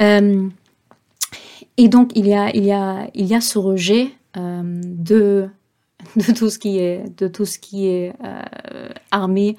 et 0.00 1.88
donc, 1.88 2.12
il 2.14 2.26
y 2.26 2.34
a, 2.34 2.54
il 2.54 2.66
y 2.66 2.72
a, 2.72 3.08
il 3.14 3.24
y 3.24 3.34
a 3.34 3.40
ce 3.40 3.58
rejet 3.58 4.10
de, 4.36 5.48
de 6.16 6.32
tout 6.34 6.48
qui 6.60 6.78
est, 6.78 7.04
de 7.18 7.26
tout 7.26 7.46
ce 7.46 7.58
qui 7.58 7.86
est 7.86 8.12
armé 9.10 9.56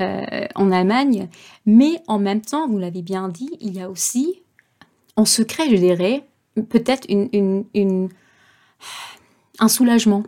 euh, 0.00 0.46
en 0.56 0.72
Allemagne. 0.72 1.28
Mais 1.66 2.02
en 2.08 2.18
même 2.18 2.40
temps, 2.40 2.66
vous 2.66 2.78
l'avez 2.78 3.02
bien 3.02 3.28
dit, 3.28 3.50
il 3.60 3.74
y 3.76 3.80
a 3.80 3.88
aussi, 3.88 4.42
en 5.14 5.24
secret, 5.24 5.70
je 5.70 5.76
dirais, 5.76 6.24
peut-être 6.68 7.06
un 9.60 9.68
soulagement. 9.68 10.24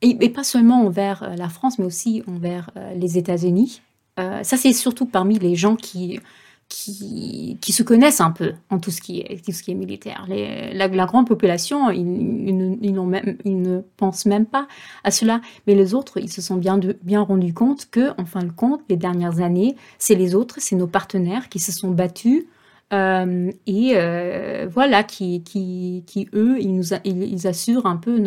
Et, 0.00 0.28
pas 0.28 0.44
seulement 0.44 0.84
envers 0.84 1.22
euh, 1.22 1.34
la 1.34 1.48
France, 1.48 1.78
mais 1.78 1.86
aussi 1.86 2.22
envers 2.28 2.70
euh, 2.76 2.94
les 2.94 3.18
États-Unis. 3.18 3.80
ça, 4.16 4.56
c'est 4.56 4.72
surtout 4.72 5.06
parmi 5.06 5.40
les 5.40 5.56
gens 5.56 5.74
qui 5.74 6.20
qui, 6.74 7.72
se 7.72 7.82
connaissent 7.82 8.20
un 8.20 8.30
peu 8.30 8.52
en 8.70 8.78
tout 8.78 8.90
ce 8.90 9.00
qui 9.00 9.20
est, 9.20 9.44
tout 9.44 9.52
ce 9.52 9.62
qui 9.62 9.70
est 9.70 9.74
militaire. 9.74 10.26
la, 10.28 10.88
grande 11.06 11.26
population, 11.26 11.90
ils, 11.90 12.04
ne 12.06 13.80
pensent 13.96 14.26
même 14.26 14.46
pas 14.46 14.66
à 15.04 15.10
cela. 15.10 15.40
Mais 15.66 15.74
les 15.74 15.94
autres, 15.94 16.18
ils 16.18 16.32
se 16.32 16.42
sont 16.42 16.56
bien, 16.56 16.80
rendus 17.20 17.54
compte 17.54 17.88
que, 17.90 18.10
en 18.20 18.24
fin 18.24 18.42
de 18.42 18.50
compte, 18.50 18.80
les 18.88 18.96
dernières 18.96 19.40
années, 19.40 19.76
c'est 19.98 20.16
les 20.16 20.34
autres, 20.34 20.56
c'est 20.58 20.76
nos 20.76 20.86
partenaires 20.86 21.48
qui 21.48 21.60
se 21.60 21.70
sont 21.70 21.90
battus 21.90 22.44
euh, 22.92 23.50
et 23.66 23.92
euh, 23.94 24.66
voilà, 24.70 25.04
qui, 25.04 25.42
eux, 26.34 26.58
ils, 26.60 27.46
assurent 27.46 27.86
un 27.86 27.96
peu 27.96 28.18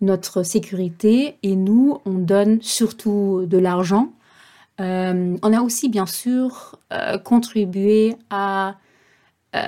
notre 0.00 0.42
sécurité 0.42 1.36
et 1.42 1.56
nous, 1.56 1.98
on 2.06 2.14
donne 2.14 2.62
surtout 2.62 3.44
de 3.46 3.58
l'argent 3.58 4.12
euh, 4.82 5.36
on 5.42 5.52
a 5.52 5.60
aussi 5.62 5.88
bien 5.88 6.06
sûr 6.06 6.78
euh, 6.92 7.18
contribué 7.18 8.16
à, 8.30 8.76
euh, 9.54 9.60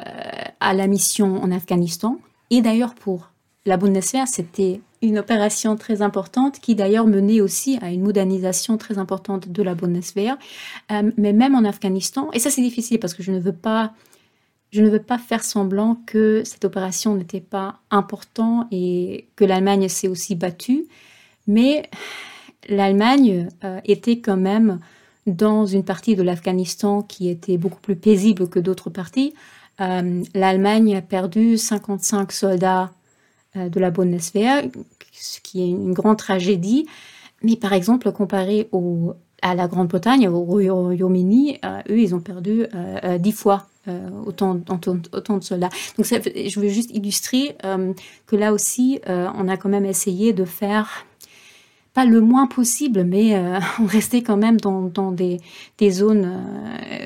à 0.61 0.75
la 0.75 0.87
mission 0.87 1.43
en 1.43 1.51
Afghanistan. 1.51 2.19
Et 2.51 2.63
d'ailleurs 2.63 2.95
pour 2.95 3.31
la 3.65 3.77
Bundeswehr, 3.77 4.27
c'était 4.27 4.81
une 5.03 5.19
opération 5.19 5.77
très 5.77 6.03
importante 6.03 6.59
qui 6.61 6.75
d'ailleurs 6.75 7.07
menait 7.07 7.41
aussi 7.41 7.79
à 7.81 7.91
une 7.91 8.03
modernisation 8.03 8.77
très 8.77 8.99
importante 8.99 9.49
de 9.49 9.63
la 9.63 9.75
Bundeswehr. 9.75 10.37
mais 10.91 11.33
même 11.33 11.55
en 11.55 11.65
Afghanistan, 11.65 12.31
et 12.33 12.39
ça 12.39 12.51
c'est 12.51 12.63
difficile 12.63 12.99
parce 12.99 13.15
que 13.15 13.23
je 13.23 13.33
ne 13.33 13.39
veux 13.39 13.55
pas 13.55 13.93
je 14.71 14.83
ne 14.83 14.89
veux 14.89 15.03
pas 15.03 15.19
faire 15.19 15.45
semblant 15.45 16.01
que 16.05 16.43
cette 16.45 16.65
opération 16.65 17.15
n'était 17.15 17.41
pas 17.41 17.79
importante 17.93 18.67
et 18.73 19.29
que 19.37 19.45
l'Allemagne 19.45 19.89
s'est 19.89 20.09
aussi 20.09 20.35
battue, 20.35 20.87
mais 21.47 21.89
l'Allemagne 22.69 23.49
était 23.85 24.19
quand 24.19 24.37
même 24.37 24.81
dans 25.27 25.67
une 25.67 25.85
partie 25.85 26.17
de 26.17 26.23
l'Afghanistan 26.23 27.03
qui 27.03 27.29
était 27.29 27.57
beaucoup 27.57 27.81
plus 27.81 27.97
paisible 27.97 28.49
que 28.49 28.59
d'autres 28.59 28.91
parties. 28.91 29.35
Euh, 29.81 30.23
L'Allemagne 30.35 30.97
a 30.97 31.03
perdu 31.03 31.57
55 31.59 32.33
soldats 32.33 32.93
euh, 33.57 33.69
de 33.69 33.81
la 33.81 33.91
Bundeswehr, 33.91 34.65
ce 35.13 35.41
qui 35.41 35.63
est 35.63 35.69
une 35.69 35.93
grande 35.93 36.19
tragédie. 36.19 36.87
Mais 37.43 37.57
par 37.57 37.73
exemple, 37.73 38.11
comparé 38.13 38.69
à 39.43 39.55
la 39.55 39.69
Grande-Bretagne, 39.69 40.29
au 40.29 40.41
Royaume-Uni, 40.41 41.59
eux, 41.91 41.99
ils 41.99 42.15
ont 42.15 42.21
perdu 42.21 42.65
dix 43.19 43.33
fois 43.33 43.67
autant, 44.27 44.55
de 44.55 45.43
soldats. 45.43 45.69
Donc, 45.99 46.07
je 46.07 46.59
veux 46.59 46.69
juste 46.69 46.91
illustrer 46.91 47.55
que 48.27 48.37
là 48.37 48.55
aussi, 48.55 49.01
on 49.07 49.47
a 49.47 49.59
quand 49.59 49.69
même 49.69 49.85
essayé 49.85 50.33
de 50.33 50.47
faire 50.47 51.05
pas 51.95 52.05
le 52.05 52.21
moins 52.21 52.47
possible, 52.47 53.05
mais 53.05 53.37
euh, 53.37 53.59
on 53.81 53.87
restait 53.87 54.23
quand 54.23 54.37
même 54.37 54.61
dans, 54.61 55.13
des, 55.13 55.41
zones 55.91 56.43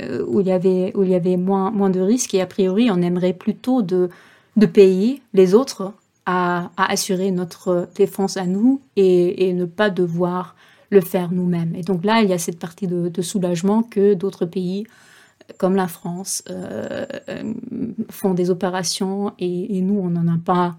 euh, 0.02 0.24
où 0.26 0.40
il 0.40 0.46
y 0.46 0.52
avait, 0.52 0.92
où 0.96 1.04
il 1.04 1.10
y 1.10 1.14
avait 1.14 1.36
moins, 1.36 1.70
moins 1.70 1.90
de 1.90 2.00
risques. 2.00 2.34
Et 2.34 2.40
a 2.40 2.46
priori, 2.46 2.90
on 2.90 3.00
aimerait 3.02 3.34
plutôt 3.34 3.82
de, 3.82 4.08
de 4.56 4.66
payer 4.66 5.22
les 5.34 5.54
autres 5.54 5.92
à, 6.26 6.70
à, 6.76 6.90
assurer 6.90 7.30
notre 7.30 7.88
défense 7.94 8.36
à 8.36 8.46
nous 8.46 8.80
et, 8.96 9.48
et, 9.48 9.52
ne 9.52 9.66
pas 9.66 9.90
devoir 9.90 10.56
le 10.90 11.02
faire 11.02 11.30
nous-mêmes. 11.32 11.74
Et 11.74 11.82
donc 11.82 12.04
là, 12.04 12.22
il 12.22 12.30
y 12.30 12.32
a 12.32 12.38
cette 12.38 12.58
partie 12.58 12.86
de, 12.86 13.22
soulagement 13.22 13.82
que 13.82 14.14
d'autres 14.14 14.46
pays 14.46 14.86
comme 15.56 15.76
la 15.76 15.88
France 15.88 16.42
euh, 16.50 17.06
font 18.10 18.34
des 18.34 18.50
opérations 18.50 19.32
et, 19.38 19.80
nous, 19.80 19.98
on 19.98 20.10
n'en 20.10 20.28
a 20.28 20.38
pas. 20.38 20.76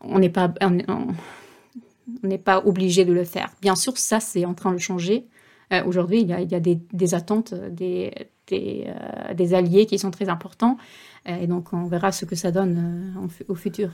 On 0.00 0.18
n'est 0.18 0.28
pas. 0.28 0.52
N'est 2.22 2.38
pas 2.38 2.62
obligé 2.64 3.04
de 3.04 3.12
le 3.12 3.24
faire. 3.24 3.50
Bien 3.60 3.76
sûr, 3.76 3.96
ça, 3.98 4.20
c'est 4.20 4.44
en 4.44 4.54
train 4.54 4.72
de 4.72 4.78
changer. 4.78 5.26
Euh, 5.72 5.84
aujourd'hui, 5.84 6.20
il 6.22 6.28
y 6.28 6.32
a, 6.32 6.60
des, 6.60 7.14
attentes 7.14 7.54
des, 7.54 8.12
euh, 8.52 9.34
des, 9.34 9.54
alliés 9.54 9.86
qui 9.86 9.98
sont 9.98 10.10
très 10.10 10.28
importants. 10.28 10.78
Euh, 11.28 11.36
et 11.36 11.46
donc, 11.46 11.72
on 11.72 11.86
verra 11.86 12.12
ce 12.12 12.24
que 12.24 12.36
ça 12.36 12.50
donne 12.50 13.14
au 13.48 13.54
futur. 13.54 13.90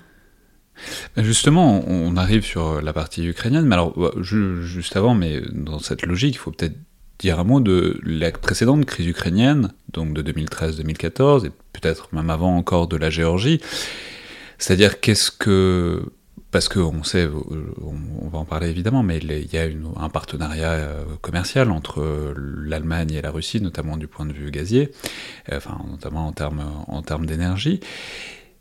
Justement, 1.17 1.85
on 1.87 2.17
arrive 2.17 2.45
sur 2.45 2.83
la 2.83 2.93
partie 2.93 3.25
ukrainienne, 3.25 3.65
mais 3.65 3.75
alors, 3.75 4.21
juste 4.21 4.97
avant, 4.97 5.15
mais 5.15 5.41
dans 5.53 5.79
cette 5.79 6.05
logique, 6.05 6.35
il 6.35 6.39
faut 6.39 6.51
peut-être 6.51 6.77
dire 7.21 7.39
un 7.39 7.45
mot 7.45 7.61
de 7.61 8.01
la 8.03 8.33
précédente 8.33 8.85
crise 8.85 9.07
ukrainienne, 9.07 9.73
donc 9.93 10.15
de 10.15 10.33
2013-2014, 10.33 11.47
et 11.47 11.51
peut-être 11.73 12.13
même 12.13 12.29
avant 12.29 12.57
encore 12.57 12.89
de 12.89 12.97
la 12.97 13.09
Géorgie. 13.09 13.61
C'est-à-dire, 14.59 14.99
qu'est-ce 15.01 15.31
que 15.31 16.03
parce 16.55 16.69
qu'on 16.69 17.03
sait, 17.03 17.29
on, 17.83 18.29
va 18.29 18.39
en 18.39 18.45
parler 18.45 18.69
évidemment, 18.69 19.03
mais 19.03 19.19
il 19.19 19.53
y 19.53 19.59
a 19.59 19.67
un 19.97 20.09
partenariat 20.09 20.71
euh, 20.71 21.05
commercial 21.21 21.73
entre 21.73 22.33
l'Allemagne 22.37 23.11
et 23.11 23.21
la 23.21 23.33
Russie, 23.33 23.61
notamment 23.61 23.97
du 23.97 24.07
point 24.07 24.25
de 24.25 24.33
vue 24.33 24.53
gazier, 24.53 24.93
euh, 25.51 25.57
enfin 25.57 25.81
notamment 25.91 26.29
en 26.29 26.31
termes 26.31 26.63
en 26.87 27.03
termes 27.03 27.27
d'énergie. 27.27 27.81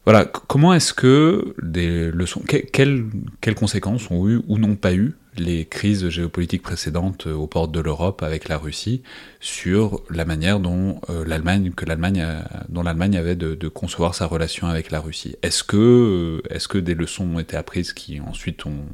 Voilà, 0.05 0.25
comment 0.25 0.73
est-ce 0.73 0.91
que 0.91 1.53
des 1.61 2.09
leçons, 2.09 2.41
quelles, 2.47 3.05
quelles 3.41 3.55
conséquences 3.55 4.09
ont 4.09 4.27
eu 4.27 4.41
ou 4.47 4.57
n'ont 4.57 4.75
pas 4.75 4.95
eu 4.95 5.13
les 5.37 5.65
crises 5.65 6.09
géopolitiques 6.09 6.61
précédentes 6.61 7.27
aux 7.27 7.47
portes 7.47 7.71
de 7.71 7.79
l'Europe 7.79 8.23
avec 8.23 8.47
la 8.49 8.57
Russie 8.57 9.01
sur 9.39 10.01
la 10.09 10.25
manière 10.25 10.59
dont 10.59 10.99
euh, 11.09 11.25
l'Allemagne 11.25 11.71
que 11.71 11.85
l'Allemagne 11.85 12.25
dont 12.69 12.83
l'Allemagne 12.83 13.17
avait 13.17 13.35
de, 13.35 13.67
concevoir 13.67 14.15
sa 14.15 14.25
relation 14.25 14.67
avec 14.67 14.91
la 14.91 14.99
Russie. 14.99 15.35
Est-ce 15.41 15.63
que 15.63 15.77
euh, 15.77 16.53
est-ce 16.53 16.67
que 16.67 16.77
des 16.77 16.93
leçons 16.93 17.25
ont 17.35 17.39
été 17.39 17.57
apprises 17.57 17.93
qui 17.93 18.19
ensuite 18.19 18.65
ont, 18.65 18.85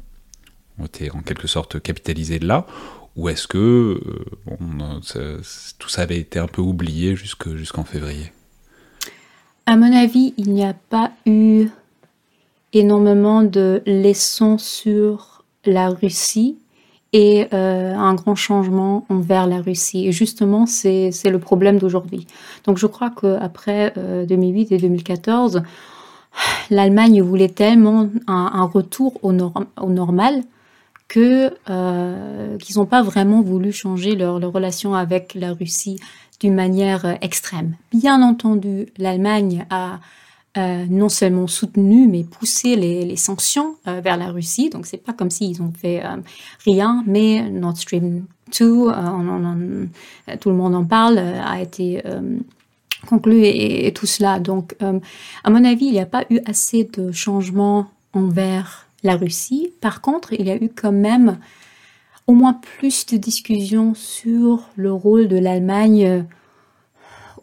été 0.84 1.10
en 1.10 1.20
quelque 1.20 1.46
sorte 1.46 1.80
capitalisées 1.80 2.38
là? 2.38 2.66
Ou 3.16 3.28
est-ce 3.28 3.46
que 3.46 4.00
euh, 5.16 5.40
tout 5.78 5.88
ça 5.88 6.02
avait 6.02 6.18
été 6.18 6.38
un 6.38 6.46
peu 6.46 6.62
oublié 6.62 7.16
jusqu'en 7.16 7.84
février? 7.84 8.32
À 9.66 9.76
mon 9.76 9.92
avis, 9.94 10.32
il 10.36 10.52
n'y 10.52 10.64
a 10.64 10.74
pas 10.74 11.12
eu 11.26 11.68
énormément 12.72 13.42
de 13.42 13.82
leçons 13.86 14.58
sur 14.58 15.29
la 15.64 15.90
Russie 15.90 16.58
et 17.12 17.48
euh, 17.52 17.94
un 17.94 18.14
grand 18.14 18.34
changement 18.34 19.04
envers 19.08 19.46
la 19.46 19.60
Russie. 19.60 20.06
Et 20.06 20.12
justement, 20.12 20.66
c'est 20.66 21.10
le 21.24 21.38
problème 21.38 21.78
d'aujourd'hui. 21.78 22.26
Donc 22.64 22.78
je 22.78 22.86
crois 22.86 23.10
qu'après 23.10 23.92
2008 24.28 24.72
euh, 24.72 24.76
et 24.76 24.78
2014, 24.78 25.62
l'Allemagne 26.70 27.22
voulait 27.22 27.48
tellement 27.48 28.08
un, 28.28 28.64
retour 28.64 29.18
au, 29.24 29.32
normal 29.32 30.42
que 31.08 31.52
euh, 31.68 32.56
qu'ils 32.58 32.78
n'ont 32.78 32.86
pas 32.86 33.02
vraiment 33.02 33.42
voulu 33.42 33.72
changer 33.72 34.14
leur, 34.14 34.38
leur, 34.38 34.52
relation 34.52 34.94
avec 34.94 35.34
la 35.34 35.52
Russie 35.52 35.98
d'une 36.38 36.54
manière 36.54 37.18
extrême. 37.20 37.74
Bien 37.92 38.22
entendu, 38.22 38.86
l'Allemagne 38.96 39.66
a 39.70 39.98
euh, 40.58 40.84
non 40.90 41.08
seulement 41.08 41.46
soutenu, 41.46 42.08
mais 42.08 42.24
poussé 42.24 42.74
les, 42.74 43.14
sanctions 43.14 43.76
euh, 43.86 44.00
vers 44.00 44.16
la 44.16 44.32
Russie. 44.32 44.68
Donc, 44.68 44.84
c'est 44.84 44.96
pas 44.96 45.12
comme 45.12 45.30
s'ils 45.30 45.62
ont 45.62 45.70
fait 45.70 46.04
euh, 46.04 46.16
rien, 46.64 47.04
mais 47.06 47.48
Nord 47.48 47.76
Stream 47.76 48.24
2, 48.58 48.90
tout 50.40 50.50
le 50.50 50.56
monde 50.56 50.74
en 50.74 50.84
parle, 50.84 51.18
a 51.18 51.60
été 51.60 52.02
conclu 53.06 53.42
et, 53.44 53.92
tout 53.94 54.06
cela. 54.06 54.40
Donc, 54.40 54.74
à 54.80 55.50
mon 55.50 55.64
avis, 55.64 55.86
il 55.86 55.92
n'y 55.92 56.00
a 56.00 56.06
pas 56.06 56.24
eu 56.30 56.40
assez 56.46 56.82
de 56.82 57.12
changements 57.12 57.86
envers 58.12 58.88
la 59.04 59.14
Russie. 59.14 59.72
Par 59.80 60.00
contre, 60.00 60.32
il 60.32 60.48
y 60.48 60.50
a 60.50 60.56
eu 60.56 60.68
quand 60.68 60.90
même 60.90 61.38
au 62.26 62.32
moins 62.32 62.54
plus 62.54 63.06
de 63.06 63.16
discussions 63.16 63.94
sur 63.94 64.68
le 64.74 64.92
rôle 64.92 65.28
de 65.28 65.38
l'Allemagne 65.38 66.24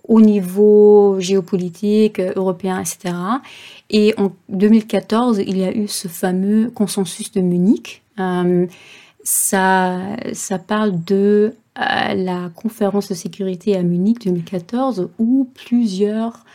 au 0.07 0.21
niveau 0.21 1.19
géopolitique, 1.19 2.19
européen, 2.19 2.79
etc. 2.79 3.13
Et 3.89 4.13
en 4.17 4.31
2014, 4.49 5.41
il 5.45 5.57
y 5.57 5.63
a 5.63 5.75
eu 5.75 5.87
ce 5.87 6.07
fameux 6.07 6.69
consensus 6.69 7.31
de 7.31 7.41
Munich. 7.41 8.03
Euh, 8.19 8.65
ça, 9.23 9.99
ça 10.33 10.59
parle 10.59 11.03
de 11.03 11.55
euh, 11.77 12.13
la 12.13 12.49
conférence 12.55 13.09
de 13.09 13.13
sécurité 13.13 13.75
à 13.75 13.83
Munich 13.83 14.23
2014 14.23 15.09
où 15.19 15.49
plusieurs 15.53 16.45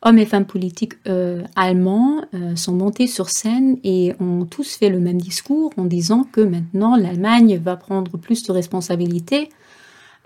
hommes 0.00 0.18
et 0.18 0.26
femmes 0.26 0.46
politiques 0.46 0.94
euh, 1.06 1.42
allemands 1.56 2.22
sont 2.56 2.72
montés 2.72 3.06
sur 3.06 3.30
scène 3.30 3.78
et 3.84 4.14
ont 4.20 4.44
tous 4.44 4.76
fait 4.76 4.90
le 4.90 4.98
même 4.98 5.20
discours 5.20 5.72
en 5.76 5.84
disant 5.84 6.24
que 6.30 6.40
maintenant 6.40 6.96
l'Allemagne 6.96 7.58
va 7.62 7.76
prendre 7.76 8.16
plus 8.18 8.42
de 8.42 8.52
responsabilités 8.52 9.50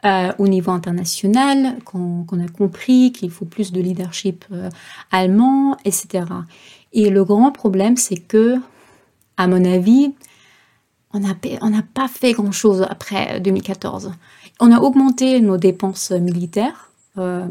euh, 0.05 0.31
au 0.39 0.47
niveau 0.47 0.71
international, 0.71 1.79
qu'on 1.85 2.23
a 2.23 2.49
compris 2.57 3.11
qu'il 3.11 3.31
faut 3.31 3.45
plus 3.45 3.73
de 3.73 3.81
leadership 3.81 4.45
euh, 4.53 4.71
allemand, 5.11 5.77
etc. 5.85 6.25
Et 6.93 7.11
le 7.11 7.25
grand 7.25 7.51
problème, 7.51 7.97
c'est 7.97 8.19
que, 8.19 8.59
à 9.37 9.49
mon 9.49 9.65
avis, 9.65 10.15
on 11.13 11.19
n'a 11.19 11.83
pas 11.95 12.07
fait 12.07 12.33
grand-chose 12.33 12.87
après 12.89 13.41
2014. 13.41 14.13
On 14.61 14.71
a 14.71 14.79
augmenté 14.79 15.41
nos 15.41 15.57
dépenses 15.57 16.13
militaires, 16.13 16.93
euh, 17.17 17.49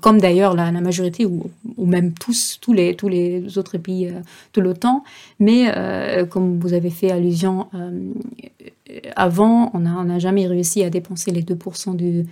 comme 0.00 0.20
d'ailleurs 0.20 0.54
la, 0.54 0.72
majorité 0.72 1.26
ou, 1.26 1.48
même 1.78 2.12
tous, 2.12 2.58
tous, 2.60 2.72
les, 2.72 2.96
tous 2.96 3.08
les 3.08 3.56
autres 3.56 3.78
pays 3.78 4.12
de 4.54 4.60
l'OTAN. 4.60 5.04
Mais 5.38 5.72
comme 6.28 6.58
vous 6.58 6.72
avez 6.72 6.90
fait 6.90 7.12
allusion 7.12 7.68
avant, 9.16 9.70
on 9.74 9.80
n'a 9.80 10.18
jamais 10.18 10.46
réussi 10.46 10.82
à 10.84 10.90
dépenser 10.90 11.30
les 11.30 11.42
2% 11.42 11.96
du, 11.96 12.26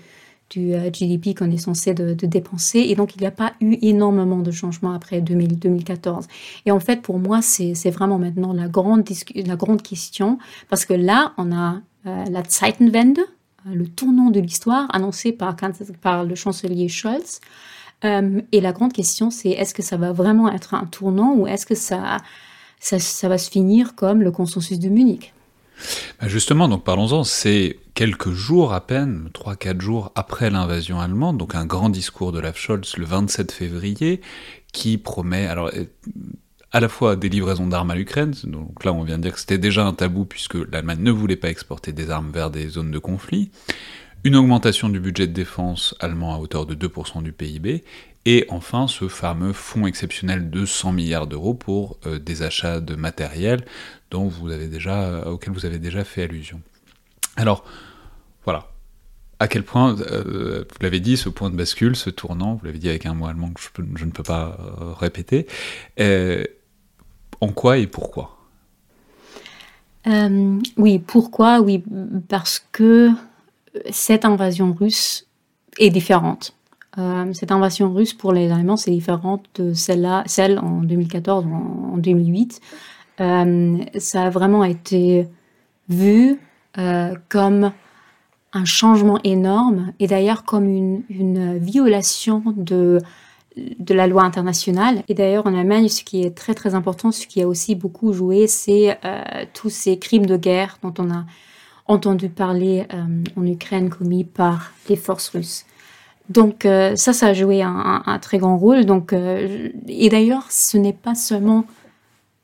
du 0.50 0.72
GDP 0.92 1.36
qu'on 1.36 1.50
est 1.50 1.58
censé 1.58 1.94
de, 1.94 2.14
dépenser. 2.14 2.80
Et 2.80 2.94
donc, 2.94 3.16
il 3.16 3.20
n'y 3.20 3.26
a 3.26 3.30
pas 3.32 3.52
eu 3.60 3.78
énormément 3.82 4.38
de 4.38 4.50
changements 4.50 4.92
après 4.92 5.20
2014. 5.20 6.26
Et 6.66 6.72
en 6.72 6.80
fait, 6.80 7.02
pour 7.02 7.18
moi, 7.18 7.42
c'est 7.42 7.90
vraiment 7.90 8.18
maintenant 8.18 8.52
la 8.52 8.68
grande, 8.68 9.08
la 9.34 9.56
grande 9.56 9.82
question, 9.82 10.38
parce 10.68 10.84
que 10.84 10.94
là, 10.94 11.32
on 11.38 11.52
a 11.52 11.80
la 12.04 12.42
Zeitenwende, 12.48 13.20
euh, 13.66 13.74
le 13.74 13.86
tournant 13.86 14.30
de 14.30 14.40
l'histoire 14.40 14.88
annoncé 14.94 15.32
par, 15.32 15.56
par, 16.00 16.24
le 16.24 16.34
chancelier 16.34 16.88
Scholz. 16.88 17.40
Euh, 18.04 18.40
et 18.50 18.60
la 18.60 18.72
grande 18.72 18.92
question, 18.92 19.30
c'est 19.30 19.50
est-ce 19.50 19.74
que 19.74 19.82
ça 19.82 19.96
va 19.96 20.12
vraiment 20.12 20.50
être 20.52 20.74
un 20.74 20.86
tournant 20.86 21.34
ou 21.34 21.46
est-ce 21.46 21.66
que 21.66 21.76
ça, 21.76 22.16
ça, 22.80 23.28
va 23.28 23.38
se 23.38 23.50
finir 23.50 23.94
comme 23.94 24.22
le 24.22 24.32
consensus 24.32 24.80
de 24.80 24.88
Munich? 24.88 25.32
Justement, 26.22 26.68
donc 26.68 26.84
parlons-en, 26.84 27.24
c'est 27.24 27.78
quelques 27.94 28.30
jours 28.30 28.72
à 28.72 28.86
peine, 28.86 29.28
3-4 29.34 29.80
jours 29.80 30.12
après 30.14 30.50
l'invasion 30.50 31.00
allemande, 31.00 31.38
donc 31.38 31.54
un 31.54 31.66
grand 31.66 31.88
discours 31.88 32.32
de 32.32 32.38
Olaf 32.38 32.56
Scholz 32.56 32.96
le 32.96 33.04
27 33.04 33.50
février, 33.52 34.20
qui 34.72 34.98
promet, 34.98 35.46
alors 35.46 35.70
à 36.70 36.80
la 36.80 36.88
fois 36.88 37.16
des 37.16 37.28
livraisons 37.28 37.66
d'armes 37.66 37.90
à 37.90 37.94
l'Ukraine, 37.94 38.34
donc 38.44 38.84
là 38.84 38.92
on 38.92 39.02
vient 39.02 39.18
de 39.18 39.22
dire 39.24 39.32
que 39.32 39.40
c'était 39.40 39.58
déjà 39.58 39.84
un 39.84 39.92
tabou 39.92 40.24
puisque 40.24 40.54
l'Allemagne 40.54 41.00
ne 41.00 41.10
voulait 41.10 41.36
pas 41.36 41.50
exporter 41.50 41.92
des 41.92 42.10
armes 42.10 42.30
vers 42.32 42.50
des 42.50 42.68
zones 42.68 42.90
de 42.90 42.98
conflit, 42.98 43.50
une 44.24 44.36
augmentation 44.36 44.88
du 44.88 45.00
budget 45.00 45.26
de 45.26 45.32
défense 45.32 45.94
allemand 45.98 46.34
à 46.34 46.38
hauteur 46.38 46.64
de 46.64 46.74
2% 46.74 47.22
du 47.22 47.32
PIB, 47.32 47.82
et 48.24 48.46
enfin 48.48 48.86
ce 48.88 49.08
fameux 49.08 49.52
fonds 49.52 49.86
exceptionnel 49.86 50.50
de 50.50 50.64
100 50.64 50.92
milliards 50.92 51.26
d'euros 51.26 51.54
pour 51.54 51.98
euh, 52.06 52.18
des 52.18 52.42
achats 52.42 52.80
de 52.80 52.94
matériel 52.94 53.64
dont 54.10 54.28
vous 54.28 54.50
avez 54.50 54.68
déjà, 54.68 55.26
auquel 55.28 55.52
vous 55.52 55.66
avez 55.66 55.78
déjà 55.78 56.04
fait 56.04 56.22
allusion. 56.22 56.60
Alors, 57.36 57.64
voilà, 58.44 58.68
à 59.38 59.48
quel 59.48 59.64
point, 59.64 59.98
euh, 60.00 60.64
vous 60.70 60.76
l'avez 60.82 61.00
dit, 61.00 61.16
ce 61.16 61.28
point 61.28 61.50
de 61.50 61.56
bascule, 61.56 61.96
ce 61.96 62.10
tournant, 62.10 62.54
vous 62.54 62.66
l'avez 62.66 62.78
dit 62.78 62.88
avec 62.88 63.06
un 63.06 63.14
mot 63.14 63.26
allemand 63.26 63.50
que 63.50 63.60
je, 63.60 64.04
ne 64.04 64.10
peux 64.10 64.22
pas 64.22 64.56
euh, 64.60 64.92
répéter, 64.92 65.46
en 67.40 67.48
quoi 67.48 67.78
et 67.78 67.88
pourquoi? 67.88 68.38
Euh, 70.06 70.60
Oui, 70.76 71.00
pourquoi? 71.00 71.60
Oui, 71.60 71.82
parce 72.28 72.64
que 72.70 73.10
cette 73.90 74.24
invasion 74.24 74.72
russe 74.72 75.26
est 75.78 75.90
différente. 75.90 76.54
Euh, 76.98 77.32
cette 77.32 77.52
invasion 77.52 77.92
russe 77.92 78.12
pour 78.12 78.32
les 78.32 78.50
Allemands, 78.50 78.76
c'est 78.76 78.90
différente 78.90 79.46
de 79.54 79.72
celle-là, 79.72 80.24
celle 80.26 80.58
en 80.58 80.82
2014 80.82 81.46
ou 81.46 81.94
en, 81.94 81.96
2008. 81.96 82.60
Euh, 83.20 83.78
ça 83.98 84.24
a 84.24 84.30
vraiment 84.30 84.64
été 84.64 85.26
vu 85.88 86.38
euh, 86.78 87.14
comme 87.28 87.72
un 88.52 88.64
changement 88.66 89.18
énorme 89.24 89.92
et 90.00 90.06
d'ailleurs 90.06 90.44
comme 90.44 90.68
une, 91.08 91.58
violation 91.58 92.42
de 92.56 93.00
la 93.88 94.06
loi 94.06 94.22
internationale. 94.22 95.02
Et 95.08 95.14
d'ailleurs 95.14 95.46
en 95.46 95.54
Allemagne, 95.54 95.88
ce 95.88 96.04
qui 96.04 96.22
est 96.22 96.36
très 96.36 96.52
très 96.52 96.74
important, 96.74 97.10
ce 97.10 97.26
qui 97.26 97.40
a 97.40 97.48
aussi 97.48 97.74
beaucoup 97.74 98.12
joué, 98.12 98.46
c'est 98.46 98.98
tous 99.54 99.70
ces 99.70 99.98
crimes 99.98 100.26
de 100.26 100.36
guerre 100.36 100.78
dont 100.82 100.92
on 100.98 101.10
a 101.10 101.24
entendu 101.86 102.28
parler 102.28 102.86
en 103.36 103.46
Ukraine 103.46 103.88
commis 103.88 104.24
par 104.24 104.72
les 104.88 104.96
forces 104.96 105.30
russes. 105.30 105.64
Donc 106.28 106.64
euh, 106.64 106.96
ça, 106.96 107.12
ça 107.12 107.28
a 107.28 107.32
joué 107.32 107.62
un, 107.62 108.18
très 108.20 108.38
grand 108.38 108.56
rôle. 108.56 108.84
Donc, 108.84 109.12
euh, 109.12 109.68
et 109.88 110.08
d'ailleurs, 110.08 110.50
ce 110.50 110.76
n'est 110.78 110.92
pas 110.92 111.14
seulement 111.14 111.64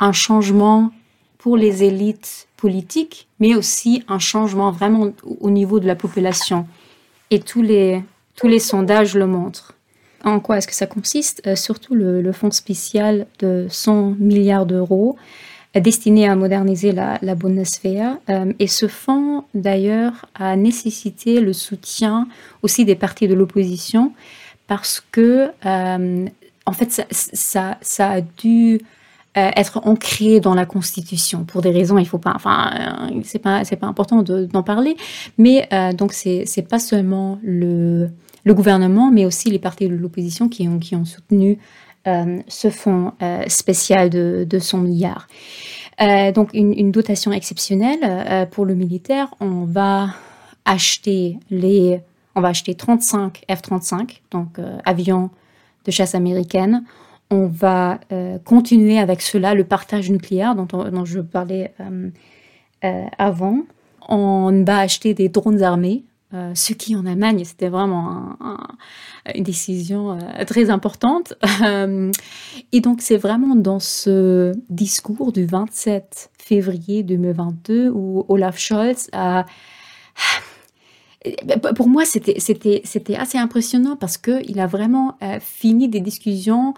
un 0.01 0.13
changement 0.13 0.91
pour 1.39 1.57
les 1.57 1.85
élites 1.85 2.49
politiques, 2.57 3.29
mais 3.39 3.55
aussi 3.55 4.03
un 4.09 4.19
changement 4.19 4.71
vraiment 4.71 5.11
au 5.41 5.51
niveau 5.51 5.81
de 5.81 5.87
la 5.87 5.95
population. 5.95 6.67
Et 7.31 7.41
tous 7.41 7.63
les, 7.63 8.03
tous 8.35 8.49
les 8.49 8.59
sondages 8.59 9.15
le 9.15 9.27
montrent. 9.27 9.75
En 10.25 10.41
quoi 10.41 10.59
est-ce 10.59 10.67
que 10.67 10.75
ça 10.75 10.87
consiste? 10.87 11.43
Euh, 11.47 11.55
Surtout 11.55 11.95
le, 11.95 12.21
le, 12.21 12.33
fonds 12.33 12.51
spécial 12.51 13.27
de 13.39 13.67
100 13.71 14.17
milliards 14.19 14.67
d'euros 14.67 15.17
destiné 15.81 16.29
à 16.29 16.37
moderniser 16.37 16.93
la, 16.93 17.19
la 17.23 17.35
Bundeswehr. 17.35 18.17
Euh, 18.29 18.53
et 18.59 18.67
ce 18.67 18.89
fonds, 18.89 19.45
d'ailleurs, 19.55 20.27
a 20.35 20.57
nécessité 20.57 21.41
le 21.41 21.53
soutien 21.53 22.29
aussi 22.63 22.85
des 22.85 22.95
partis 22.95 23.29
de 23.29 23.35
l'opposition 23.35 24.13
parce 24.67 25.03
que, 25.13 25.51
euh, 25.65 26.27
en 26.67 26.73
fait, 26.73 27.07
ça, 27.11 27.79
a 27.99 28.21
dû 28.21 28.81
euh, 29.37 29.51
être 29.57 29.81
ancré 29.85 30.41
dans 30.41 30.55
la 30.55 30.67
Constitution 30.67 31.45
pour 31.45 31.63
des 31.63 31.71
raisons, 31.71 31.97
il 31.99 32.07
faut 32.07 32.19
pas, 32.19 32.33
enfin, 32.35 32.71
c'est 33.25 33.39
pas, 33.39 33.65
c'est 33.65 33.77
pas 33.77 33.87
important 33.87 34.23
d'en 34.23 34.63
parler, 34.63 34.97
mais 35.39 35.67
donc 35.97 36.13
c'est, 36.13 36.45
c'est 36.45 36.69
pas 36.69 36.79
seulement 36.79 37.39
le, 37.43 38.11
le 38.45 38.55
gouvernement, 38.55 39.11
mais 39.11 39.25
aussi 39.25 39.51
les 39.51 39.59
partis 39.59 39.89
de 39.89 39.95
l'opposition 39.95 40.49
qui 40.49 40.69
ont, 40.69 40.79
qui 40.79 40.95
ont 40.95 41.05
soutenu 41.05 41.59
ce 42.49 42.71
fonds 42.71 43.13
euh, 43.23 43.43
spécial 43.49 44.11
de, 44.11 44.47
de 44.49 44.59
100 44.59 44.79
milliards. 44.79 45.27
Euh, 46.01 46.33
donc 46.33 46.51
une, 46.55 46.93
dotation 46.93 47.33
exceptionnelle 47.33 48.49
pour 48.51 48.65
le 48.65 48.75
militaire. 48.75 49.35
On 49.41 49.65
va 49.65 50.11
acheter 50.65 51.39
les, 51.51 52.01
on 52.35 52.41
va 52.41 52.49
acheter 52.49 52.75
35 52.75 53.43
F-35, 53.49 54.21
donc 54.31 54.59
avions 54.85 55.31
de 55.85 55.91
chasse 55.91 56.15
américaine. 56.15 56.85
On 57.31 57.47
va 57.47 57.99
continuer 58.45 58.99
avec 58.99 59.23
cela 59.23 59.55
le 59.55 59.65
partage 59.65 60.09
nucléaire 60.09 60.55
dont 60.55 61.05
je 61.05 61.19
parlais 61.19 61.73
avant. 63.19 63.65
On 64.09 64.65
va 64.65 64.79
acheter 64.79 65.15
des 65.15 65.29
drones 65.29 65.63
armés 65.63 66.05
euh, 66.35 66.55
ce 66.55 66.75
qui 66.75 66.95
en 66.95 67.07
Allemagne, 67.07 67.43
c'était 67.45 67.71
vraiment 67.71 68.37
une 69.35 69.45
décision 69.45 70.13
euh, 70.13 70.45
très 70.45 70.71
importante. 70.71 71.35
Euh, 71.61 72.13
et 72.71 72.81
donc, 72.81 73.03
c'est 73.03 73.17
vraiment 73.17 73.57
dans 73.57 73.81
ce 73.81 74.53
discours 74.71 75.33
du 75.33 75.45
27 75.45 76.31
février 76.39 77.03
2022 77.03 77.91
où 77.91 78.25
Olaf 78.29 78.59
Scholz 78.59 79.09
a... 79.13 79.45
Pour 81.75 81.89
moi, 81.89 82.05
c'était 82.05 82.37
assez 83.17 83.39
impressionnant 83.39 83.97
parce 83.97 84.19
qu'il 84.19 84.61
a 84.61 84.67
vraiment 84.67 85.19
fini 85.41 85.89
des 85.89 86.01
discussions 86.01 86.75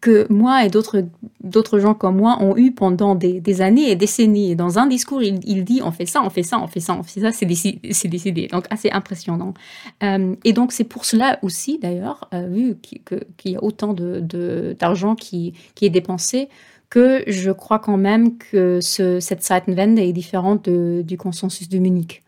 que 0.00 0.26
moi 0.32 0.64
et 0.64 0.70
d'autres 0.70 1.78
gens 1.78 1.94
comme 1.94 2.16
moi 2.16 2.38
ont 2.40 2.56
eu 2.56 2.72
pendant 2.72 3.14
des, 3.14 3.60
années 3.60 3.90
et 3.90 3.96
décennies. 3.96 4.52
Et 4.52 4.54
dans 4.54 4.78
un 4.78 4.86
discours, 4.86 5.22
il, 5.22 5.64
dit 5.64 5.80
on 5.82 5.90
fait 5.90 6.06
ça, 6.06 6.22
on 6.22 6.30
fait 6.30 6.42
ça, 6.42 6.60
on 6.60 6.66
fait 6.66 6.80
ça, 6.80 6.94
on 6.94 7.02
fait 7.02 7.20
ça, 7.20 7.32
c'est 7.32 7.46
décidé. 7.46 8.46
Donc 8.48 8.66
assez 8.70 8.90
impressionnant. 8.90 9.54
Euh, 10.02 10.34
et 10.44 10.52
donc 10.52 10.72
c'est 10.72 10.84
pour 10.84 11.04
cela 11.04 11.38
aussi 11.42 11.78
d'ailleurs, 11.78 12.28
euh, 12.32 12.48
vu 12.48 12.76
qu'il 12.80 13.52
y 13.52 13.56
a 13.56 13.62
autant 13.62 13.94
d'argent 13.94 15.14
qui, 15.14 15.54
est 15.82 15.90
dépensé, 15.90 16.48
que 16.90 17.22
je 17.26 17.50
crois 17.50 17.78
quand 17.78 17.96
même 17.96 18.38
que 18.38 18.80
ce, 18.80 19.20
cette 19.20 19.44
Zeitenwende 19.44 19.98
est 19.98 20.12
différente 20.12 20.68
du 20.68 21.16
consensus 21.18 21.68
de 21.68 21.78
Munich. 21.78 22.22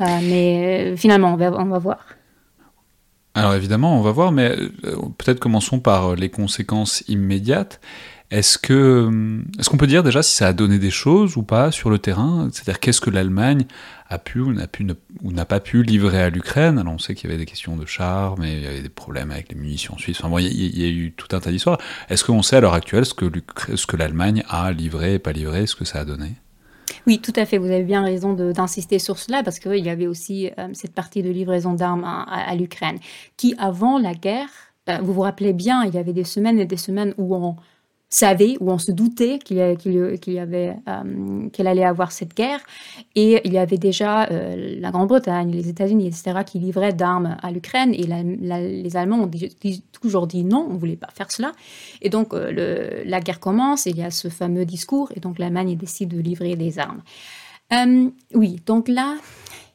Euh, 0.00 0.04
mais 0.22 0.96
finalement, 0.96 1.32
on 1.32 1.36
va 1.36 1.78
voir. 1.78 2.15
Alors 3.36 3.52
évidemment, 3.52 3.98
on 3.98 4.02
va 4.02 4.12
voir, 4.12 4.32
mais 4.32 4.56
euh, 4.84 4.96
peut-être 5.18 5.40
commençons 5.40 5.78
par 5.78 6.12
euh, 6.12 6.16
les 6.16 6.30
conséquences 6.30 7.04
immédiates. 7.06 7.82
Est-ce 8.30 8.56
que, 8.56 8.72
euh, 8.72 9.42
est-ce 9.58 9.68
qu'on 9.68 9.76
peut 9.76 9.86
dire 9.86 10.02
déjà 10.02 10.22
si 10.22 10.34
ça 10.34 10.48
a 10.48 10.52
donné 10.54 10.78
des 10.78 10.90
choses 10.90 11.36
ou 11.36 11.42
pas 11.42 11.70
sur 11.70 11.90
le 11.90 11.98
terrain? 11.98 12.48
C'est-à-dire 12.50 12.80
qu'est-ce 12.80 13.02
que 13.02 13.10
l'Allemagne 13.10 13.66
a 14.08 14.18
pu 14.18 14.40
ou 14.40 14.54
n'a 14.54 14.66
pu 14.66 14.86
ou 15.22 15.32
n'a 15.32 15.44
pas 15.44 15.60
pu 15.60 15.82
livrer 15.82 16.22
à 16.22 16.30
l'Ukraine? 16.30 16.78
Alors 16.78 16.94
on 16.94 16.98
sait 16.98 17.14
qu'il 17.14 17.28
y 17.28 17.32
avait 17.32 17.38
des 17.38 17.44
questions 17.44 17.76
de 17.76 17.84
chars, 17.84 18.38
mais 18.38 18.56
il 18.56 18.62
y 18.62 18.66
avait 18.66 18.80
des 18.80 18.88
problèmes 18.88 19.30
avec 19.30 19.50
les 19.50 19.54
munitions 19.54 19.98
suisses. 19.98 20.18
Enfin 20.20 20.30
bon, 20.30 20.38
il 20.38 20.78
y, 20.78 20.84
a 20.84 20.88
eu 20.88 21.12
tout 21.12 21.36
un 21.36 21.40
tas 21.40 21.50
d'histoires. 21.50 21.78
Est-ce 22.08 22.24
qu'on 22.24 22.40
sait 22.40 22.56
à 22.56 22.60
l'heure 22.60 22.72
actuelle 22.72 23.04
ce 23.04 23.12
que, 23.12 23.30
ce 23.74 23.86
que 23.86 23.98
l'Allemagne 23.98 24.44
a 24.48 24.72
livré 24.72 25.14
et 25.14 25.18
pas 25.18 25.32
livré, 25.32 25.66
ce 25.66 25.76
que 25.76 25.84
ça 25.84 26.00
a 26.00 26.04
donné? 26.06 26.36
Oui, 27.06 27.20
tout 27.20 27.32
à 27.36 27.46
fait. 27.46 27.58
Vous 27.58 27.70
avez 27.70 27.84
bien 27.84 28.02
raison 28.02 28.32
d'insister 28.32 28.98
sur 28.98 29.18
cela 29.18 29.42
parce 29.42 29.60
qu'il 29.60 29.84
y 29.84 29.90
avait 29.90 30.08
aussi 30.08 30.50
euh, 30.58 30.68
cette 30.72 30.92
partie 30.92 31.22
de 31.22 31.30
livraison 31.30 31.72
d'armes 31.72 32.04
à, 32.04 32.54
l'Ukraine 32.56 32.98
qui, 33.36 33.54
avant 33.58 33.98
la 33.98 34.14
guerre, 34.14 34.48
euh, 34.88 34.98
vous 35.02 35.12
vous 35.12 35.20
rappelez 35.20 35.52
bien, 35.52 35.84
il 35.84 35.94
y 35.94 35.98
avait 35.98 36.12
des 36.12 36.24
semaines 36.24 36.58
et 36.58 36.66
des 36.66 36.76
semaines 36.76 37.14
où 37.16 37.34
on 37.36 37.56
savait 38.08 38.56
ou 38.60 38.70
on 38.70 38.78
se 38.78 38.92
doutait 38.92 39.38
qu'il 39.38 39.58
avait 39.60 40.76
euh, 40.88 41.48
qu'elle 41.50 41.66
allait 41.66 41.84
avoir 41.84 42.12
cette 42.12 42.36
guerre 42.36 42.60
et 43.16 43.40
il 43.44 43.52
y 43.52 43.58
avait 43.58 43.78
déjà 43.78 44.30
euh, 44.30 44.78
la 44.80 44.90
Grande-Bretagne, 44.92 45.50
les 45.50 45.68
États-Unis, 45.68 46.06
etc. 46.06 46.42
qui 46.46 46.60
livraient 46.60 46.92
d'armes 46.92 47.36
à 47.42 47.50
l'Ukraine 47.50 47.92
et 47.92 48.06
les 48.06 48.96
Allemands 48.96 49.24
ont 49.24 49.30
toujours 50.00 50.26
dit 50.28 50.44
non, 50.44 50.66
on 50.70 50.74
ne 50.74 50.78
voulait 50.78 50.96
pas 50.96 51.08
faire 51.12 51.32
cela 51.32 51.52
et 52.00 52.08
donc 52.08 52.32
euh, 52.32 53.02
la 53.04 53.20
guerre 53.20 53.40
commence 53.40 53.86
et 53.86 53.90
il 53.90 53.96
y 53.96 54.04
a 54.04 54.10
ce 54.10 54.28
fameux 54.28 54.64
discours 54.64 55.10
et 55.16 55.20
donc 55.20 55.38
l'Allemagne 55.38 55.76
décide 55.76 56.10
de 56.10 56.20
livrer 56.20 56.54
des 56.54 56.78
armes. 56.78 57.02
oui, 58.34 58.60
donc 58.66 58.88
là 58.88 59.16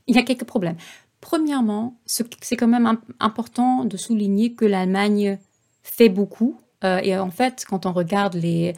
il 0.08 0.16
y 0.16 0.20
a 0.20 0.24
quelques 0.24 0.46
problèmes. 0.46 0.78
Premièrement, 1.20 2.00
c'est 2.06 2.56
quand 2.56 2.68
même 2.68 2.98
important 3.20 3.86
de 3.86 3.96
souligner 3.96 4.54
que 4.54 4.66
l'Allemagne 4.66 5.38
fait 5.84 6.10
beaucoup 6.10 6.58
euh, 6.84 7.00
et 7.04 7.18
en 7.18 7.32
fait, 7.32 7.66
quand 7.68 7.86
on 7.86 7.92
regarde 7.92 8.36
les, 8.36 8.74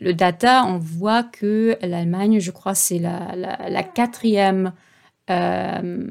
le 0.00 0.14
data, 0.14 0.64
on 0.66 0.78
voit 0.78 1.22
que 1.22 1.76
l'Allemagne, 1.82 2.40
je 2.40 2.50
crois, 2.50 2.74
c'est 2.74 2.98
la, 2.98 3.34
la, 3.36 3.82
quatrième, 3.82 4.72
euh, 5.30 6.06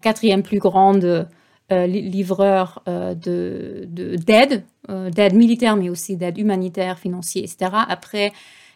quatrième 0.00 0.42
plus 0.42 0.58
grande 0.58 1.28
euh, 1.72 1.86
livreur 1.86 2.82
de 2.86 3.86
d'aide, 3.86 4.64
d'aide 4.88 5.34
militaire, 5.34 5.76
mais 5.76 5.88
aussi 5.88 6.16
d'aide 6.16 6.38
humanitaire, 6.38 6.98
financière, 6.98 7.44
etc. 7.44 7.70
Après 7.88 8.32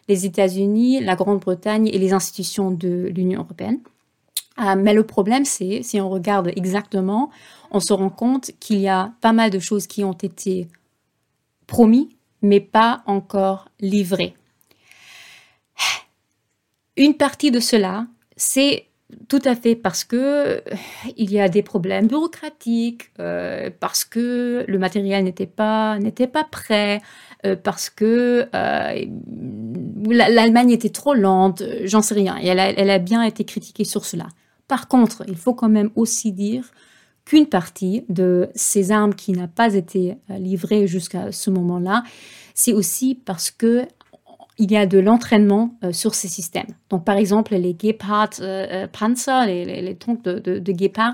les 0.07 0.25
États-Unis, 0.25 1.01
la 1.01 1.15
Grande-Bretagne 1.15 1.87
et 1.87 1.97
les 1.97 2.13
institutions 2.13 2.71
de 2.71 3.11
l'Union 3.15 3.41
européenne. 3.41 3.79
mais 4.77 4.93
le 4.93 5.03
problème, 5.03 5.45
c'est 5.45 5.81
si 5.81 5.99
on 5.99 6.09
regarde 6.09 6.51
exactement, 6.55 7.31
on 7.71 7.79
se 7.79 7.91
rend 7.91 8.11
compte 8.11 8.51
qu'il 8.59 8.79
y 8.79 8.87
a 8.87 9.11
pas 9.21 9.33
mal 9.33 9.49
de 9.49 9.59
choses 9.59 9.87
qui 9.87 10.03
ont 10.03 10.13
été 10.13 10.67
promis, 11.67 12.09
mais 12.41 12.59
pas 12.59 13.03
encore 13.05 13.69
livré. 13.79 14.33
Une 16.97 17.15
partie 17.15 17.51
de 17.51 17.59
cela, 17.59 18.07
c'est 18.37 18.87
tout 19.27 19.41
à 19.45 19.55
fait 19.55 19.75
parce 19.75 20.03
que 20.03 20.15
euh, 20.15 20.61
il 21.17 21.31
y 21.31 21.39
a 21.39 21.49
des 21.49 21.61
problèmes 21.61 22.07
bureaucratiques, 22.07 23.11
euh, 23.19 23.69
parce 23.79 24.03
que 24.03 24.65
le 24.67 24.79
matériel 24.79 25.23
n'était 25.23 25.45
pas 25.45 25.99
n'était 25.99 26.27
pas 26.27 26.43
prêt, 26.43 27.01
euh, 27.45 27.55
parce 27.55 27.89
que 27.89 28.47
l'Allemagne 30.09 30.71
était 30.71 30.89
trop 30.89 31.13
lente, 31.13 31.63
j'en 31.83 32.01
sais 32.01 32.15
rien. 32.15 32.37
Et 32.41 32.47
elle 32.47 32.59
elle 32.59 32.89
a 32.89 32.99
bien 32.99 33.23
été 33.23 33.43
critiquée 33.43 33.83
sur 33.83 34.05
cela. 34.05 34.27
Par 34.67 34.87
contre, 34.87 35.23
il 35.27 35.35
faut 35.35 35.53
quand 35.53 35.69
même 35.69 35.91
aussi 35.95 36.31
dire 36.31 36.71
qu'une 37.25 37.47
partie 37.47 38.05
de 38.07 38.49
ces 38.55 38.91
armes 38.91 39.15
qui 39.15 39.31
n'a 39.31 39.47
pas 39.47 39.73
été 39.73 40.17
euh, 40.29 40.37
livrée 40.37 40.87
jusqu'à 40.87 41.31
ce 41.31 41.49
moment-là, 41.49 42.03
c'est 42.53 42.73
aussi 42.73 43.15
parce 43.15 43.51
que 43.51 43.87
il 44.57 44.71
y 44.71 44.77
a 44.77 44.85
de 44.85 44.99
l'entraînement 44.99 45.77
euh, 45.83 45.91
sur 45.91 46.15
ces 46.15 46.27
systèmes. 46.27 46.67
Donc, 46.89 47.03
par 47.03 47.17
exemple, 47.17 47.55
les 47.55 47.75
Gepard 47.77 48.29
euh, 48.39 48.87
Panzer, 48.87 49.45
les, 49.45 49.81
les, 49.81 49.95
troncs 49.95 50.23
de, 50.23 50.39
de, 50.39 50.59
de 50.59 50.73
Gepard, 50.77 51.13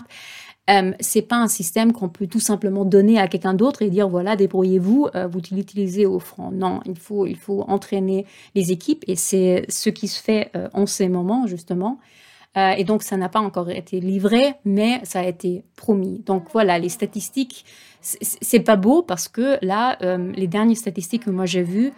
euh, 0.69 0.91
c'est 0.99 1.23
pas 1.23 1.37
un 1.37 1.47
système 1.47 1.91
qu'on 1.91 2.09
peut 2.09 2.27
tout 2.27 2.39
simplement 2.39 2.85
donner 2.85 3.19
à 3.19 3.27
quelqu'un 3.27 3.55
d'autre 3.55 3.81
et 3.81 3.89
dire 3.89 4.07
voilà 4.07 4.35
débrouillez-vous, 4.35 5.09
vous 5.29 5.41
l'utilisez 5.51 6.05
au 6.05 6.19
front. 6.19 6.51
Non, 6.51 6.81
il 6.85 6.97
faut 6.97 7.25
il 7.25 7.35
faut 7.35 7.63
entraîner 7.67 8.27
les 8.53 8.71
équipes 8.71 9.03
et 9.07 9.15
c'est 9.15 9.65
ce 9.69 9.89
qui 9.89 10.07
se 10.07 10.21
fait 10.21 10.51
en 10.73 10.85
ces 10.85 11.09
moments 11.09 11.47
justement. 11.47 11.97
Et 12.55 12.83
donc, 12.83 13.03
ça 13.03 13.17
n'a 13.17 13.29
pas 13.29 13.39
encore 13.39 13.69
été 13.69 13.99
livré, 13.99 14.55
mais 14.65 14.99
ça 15.03 15.21
a 15.21 15.23
été 15.25 15.63
promis. 15.75 16.19
Donc 16.25 16.47
voilà, 16.51 16.79
les 16.79 16.89
statistiques, 16.89 17.65
c'est 18.01 18.59
pas 18.59 18.75
beau 18.75 19.03
parce 19.03 19.27
que 19.27 19.57
là, 19.65 19.97
les 20.35 20.47
dernières 20.47 20.77
statistiques 20.77 21.25
que 21.25 21.31
moi 21.31 21.45
j'ai 21.45 21.63
vues, 21.63 21.93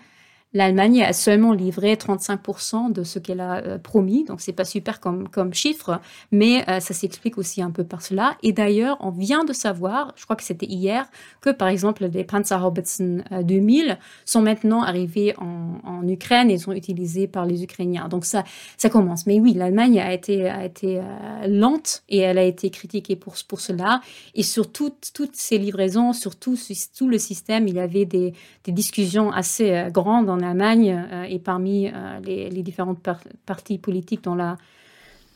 L'Allemagne 0.56 1.01
a 1.01 1.14
seulement 1.14 1.51
livré 1.51 1.95
35% 1.95 2.91
de 2.91 3.04
ce 3.04 3.18
qu'elle 3.18 3.39
a 3.39 3.56
euh, 3.56 3.78
promis, 3.80 4.24
donc 4.24 4.39
c'est 4.39 4.54
pas 4.54 4.66
super 4.66 4.99
comme, 4.99 5.28
comme 5.28 5.51
chiffre, 5.51 5.99
mais 6.32 6.64
euh, 6.70 6.80
ça 6.80 6.93
s'explique 6.93 7.39
aussi 7.39 7.64
un 7.64 7.72
peu 7.72 7.84
par 7.84 8.04
cela. 8.04 8.38
Et 8.43 8.54
d'ailleurs, 8.54 8.97
on 8.99 9.10
vient 9.10 9.45
de 9.45 9.54
savoir, 9.54 10.14
je 10.16 10.26
crois 10.26 10.36
que 10.36 10.43
c'était 10.43 10.68
hier, 10.68 11.08
que 11.41 11.49
par 11.49 11.70
exemple 11.70 12.06
les 12.06 12.24
Panzerhaubitzen 12.24 13.24
2000 13.41 13.89
euh, 13.89 13.95
sont 14.26 14.43
maintenant 14.43 14.84
arrivés 14.84 15.34
en, 15.39 15.80
en, 15.84 16.08
Ukraine 16.08 16.51
et 16.51 16.60
sont 16.60 16.74
utilisés 16.74 17.28
par 17.28 17.47
les 17.47 17.64
Ukrainiens. 17.64 18.08
Donc 18.08 18.26
ça, 18.26 18.43
ça 18.78 18.89
commence. 18.89 19.26
Mais 19.26 19.39
oui, 19.39 19.54
l'Allemagne 19.54 19.99
a 19.99 20.14
été, 20.14 20.49
a 20.49 20.66
été 20.66 21.01
lente 21.47 22.04
et 22.10 22.20
elle 22.20 22.38
a 22.38 22.43
été 22.43 22.70
critiquée 22.70 23.16
pour, 23.16 23.36
pour 23.47 23.62
cela. 23.62 24.01
Et 24.36 24.43
sur 24.43 24.72
toutes, 24.72 25.12
toutes 25.14 25.36
ces 25.36 25.58
livraisons, 25.58 26.12
sur 26.12 26.36
tout, 26.36 26.58
tout 26.97 27.08
le 27.08 27.18
système, 27.18 27.68
il 27.70 27.76
y 27.76 27.80
avait 27.80 28.06
des, 28.06 28.34
des 28.66 28.72
discussions 28.74 29.32
assez 29.32 29.88
grandes 29.91 30.30
Allemagne 30.44 31.08
euh, 31.12 31.24
et 31.24 31.39
parmi 31.39 31.88
euh, 31.88 32.20
les, 32.24 32.64
différentes 32.64 33.00
partis 33.46 33.78
politiques 33.78 34.24
dans 34.24 34.36
la, 34.36 34.58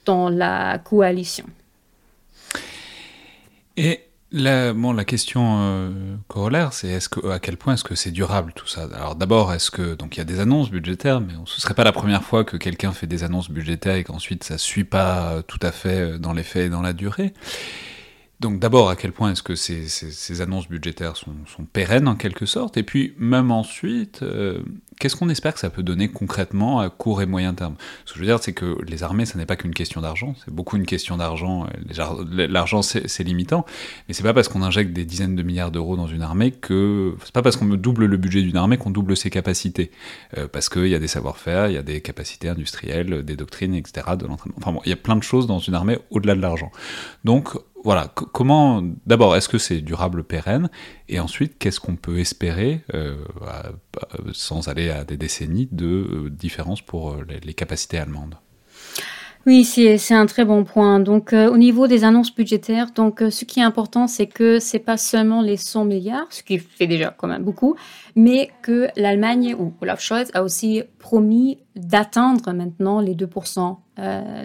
dans 0.05 0.30
la 0.30 0.80
coalition. 0.80 1.45
Et 3.76 4.01
la, 4.32 4.74
bon, 4.74 4.91
la 4.91 5.05
question 5.05 5.58
euh, 5.60 6.16
corollaire, 6.28 6.74
c'est 6.74 6.88
est-ce 6.88 7.10
que, 7.10 7.28
à 7.30 7.39
quel 7.39 7.58
point 7.58 7.74
est-ce 7.74 7.84
que 7.84 7.95
c'est 7.95 8.12
durable 8.12 8.51
tout 8.55 8.68
ça? 8.68 8.88
Alors 8.93 9.16
d'abord, 9.16 9.53
est-ce 9.53 9.72
que 9.72 9.95
donc 9.95 10.16
il 10.16 10.20
y 10.20 10.22
a 10.22 10.26
des 10.26 10.39
annonces 10.39 10.70
budgétaires, 10.70 11.22
mais 11.22 11.34
ce 11.45 11.62
serait 11.62 11.74
pas 11.74 11.84
la 11.84 11.91
première 11.91 12.24
fois 12.24 12.43
que 12.43 12.58
quelqu'un 12.58 12.91
fait 12.91 13.08
des 13.08 13.24
annonces 13.24 13.49
budgétaires 13.49 13.95
et 13.95 14.03
qu'ensuite 14.03 14.43
ça 14.43 14.58
suit 14.58 14.84
pas 14.84 15.41
tout 15.47 15.60
à 15.62 15.72
fait 15.72 16.20
dans 16.20 16.34
les 16.34 16.43
faits 16.43 16.68
et 16.68 16.70
dans 16.70 16.82
la 16.82 16.93
durée. 16.93 17.34
Donc 18.39 18.60
d'abord, 18.60 18.89
à 18.89 18.95
quel 18.95 19.14
point 19.14 19.32
est-ce 19.32 19.41
que 19.41 19.55
ces, 19.55 19.88
ces, 19.88 20.41
annonces 20.41 20.68
budgétaires 20.68 21.16
sont, 21.18 21.34
pérennes 21.74 22.08
en 22.08 22.16
quelque 22.16 22.45
sorte, 22.45 22.78
et 22.78 22.84
puis 22.84 23.16
même 23.18 23.49
ensuite, 23.49 24.24
qu'est-ce 25.00 25.16
qu'on 25.16 25.30
espère 25.30 25.54
que 25.54 25.60
ça 25.60 25.70
peut 25.70 25.84
donner 25.84 26.08
concrètement 26.08 26.80
à 26.80 26.89
court 26.89 27.22
et 27.22 27.26
moyen 27.26 27.54
terme? 27.54 27.76
Ce 28.06 28.14
que 28.14 28.20
je 28.20 28.24
veux 28.24 28.28
dire, 28.28 28.41
c'est 28.41 28.54
que 28.54 28.78
les 28.88 29.04
armées, 29.04 29.26
ça 29.26 29.38
n'est 29.38 29.45
pas 29.45 29.56
qu'une 29.56 29.74
question 29.74 30.02
d'argent, 30.02 30.36
c'est 30.43 30.54
beaucoup 30.54 30.78
une 30.78 30.86
question 30.86 31.18
d'argent. 31.18 31.68
L'argent, 32.32 32.82
c'est 32.82 33.24
limitant, 33.24 33.66
mais 34.08 34.14
c'est 34.14 34.24
pas 34.24 34.34
parce 34.34 34.48
qu'on 34.48 34.62
injecte 34.62 34.93
des 34.93 35.06
dizaines 35.06 35.36
de 35.36 35.43
milliards 35.43 35.72
d'euros 35.72 35.95
dans 35.95 36.08
une 36.08 36.22
armée 36.22 36.52
que 36.52 37.16
c'est 37.24 37.34
pas 37.34 37.41
parce 37.41 37.56
qu'on 37.56 37.66
double 37.66 38.06
le 38.06 38.18
budget 38.18 38.41
d'une 38.41 38.58
armée 38.58 38.78
qu'on 38.78 38.91
double 38.91 39.16
ses 39.16 39.30
capacités, 39.30 39.91
euh, 40.38 40.48
parce 40.48 40.70
qu'il 40.70 40.88
y 40.88 40.95
a 40.95 41.00
des 41.00 41.08
savoir-faire, 41.08 41.68
il 41.68 41.74
y 41.74 41.78
a 41.78 41.84
des 41.84 42.02
capacités 42.02 42.50
industrielles, 42.50 43.24
des 43.24 43.36
doctrines, 43.36 43.76
etc. 43.76 44.08
De 44.18 44.26
l'entraînement. 44.26 44.58
Enfin 44.58 44.72
bon, 44.72 44.82
il 44.86 44.89
y 44.89 44.93
a 44.93 44.98
plein 44.98 45.16
de 45.16 45.24
choses 45.24 45.48
dans 45.48 45.60
une 45.60 45.76
armée 45.76 46.00
au-delà 46.10 46.36
de 46.36 46.41
l'argent. 46.41 46.72
Donc 47.24 47.58
voilà, 47.88 48.09
comment 48.13 48.83
d'abord 49.05 49.38
est-ce 49.38 49.47
que 49.47 49.57
c'est 49.57 49.79
durable, 49.79 50.25
pérenne, 50.25 50.69
et 51.07 51.21
ensuite 51.21 51.57
qu'est-ce 51.57 51.79
qu'on 51.79 51.95
peut 51.95 52.19
espérer, 52.19 52.83
euh, 52.93 53.15
sans 54.33 54.67
aller 54.67 54.89
à 54.89 55.05
des 55.05 55.15
décennies, 55.15 55.69
de 55.71 55.85
euh, 55.85 56.29
différence 56.29 56.81
pour 56.81 57.11
euh, 57.11 57.25
les, 57.45 57.53
capacités 57.53 57.97
allemandes? 57.97 58.35
Oui, 59.45 59.63
c'est 59.63 60.13
un 60.13 60.25
très 60.25 60.43
bon 60.43 60.65
point. 60.65 60.99
Donc, 60.99 61.31
au 61.31 61.57
niveau 61.57 61.88
des 61.88 62.03
annonces 62.03 62.35
budgétaires, 62.35 62.91
donc 62.91 63.23
ce 63.29 63.45
qui 63.45 63.61
est 63.61 63.63
important, 63.63 64.07
c'est 64.07 64.27
que 64.27 64.59
c'est 64.59 64.79
pas 64.79 64.97
seulement 64.97 65.41
les 65.41 65.55
100 65.55 65.85
milliards, 65.85 66.27
ce 66.29 66.43
qui 66.43 66.59
fait 66.59 66.88
déjà 66.88 67.15
quand 67.17 67.29
même 67.29 67.43
beaucoup, 67.45 67.77
mais 68.17 68.49
que 68.61 68.89
l'Allemagne 68.97 69.55
ou 69.57 69.73
Olaf 69.79 70.01
Scholz 70.01 70.29
a 70.33 70.43
aussi 70.43 70.83
promis 70.99 71.59
d'atteindre 71.77 72.51
maintenant 72.51 72.99
les 72.99 73.15
2% 73.15 73.77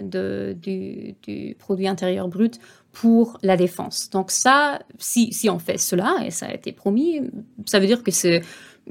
de, 0.03 0.55
du, 0.61 1.15
du, 1.21 1.55
produit 1.59 1.89
intérieur 1.89 2.29
brut 2.29 2.61
pour 2.93 3.37
la 3.41 3.57
défense. 3.57 4.09
Donc 4.11 4.31
ça, 4.31 4.79
si, 4.99 5.33
si 5.33 5.49
on 5.49 5.59
fait 5.59 5.77
cela, 5.77 6.17
et 6.25 6.31
ça 6.31 6.45
a 6.45 6.53
été 6.53 6.71
promis, 6.71 7.21
ça 7.65 7.79
veut 7.79 7.87
dire 7.87 8.03
que 8.03 8.11
c'est 8.11 8.41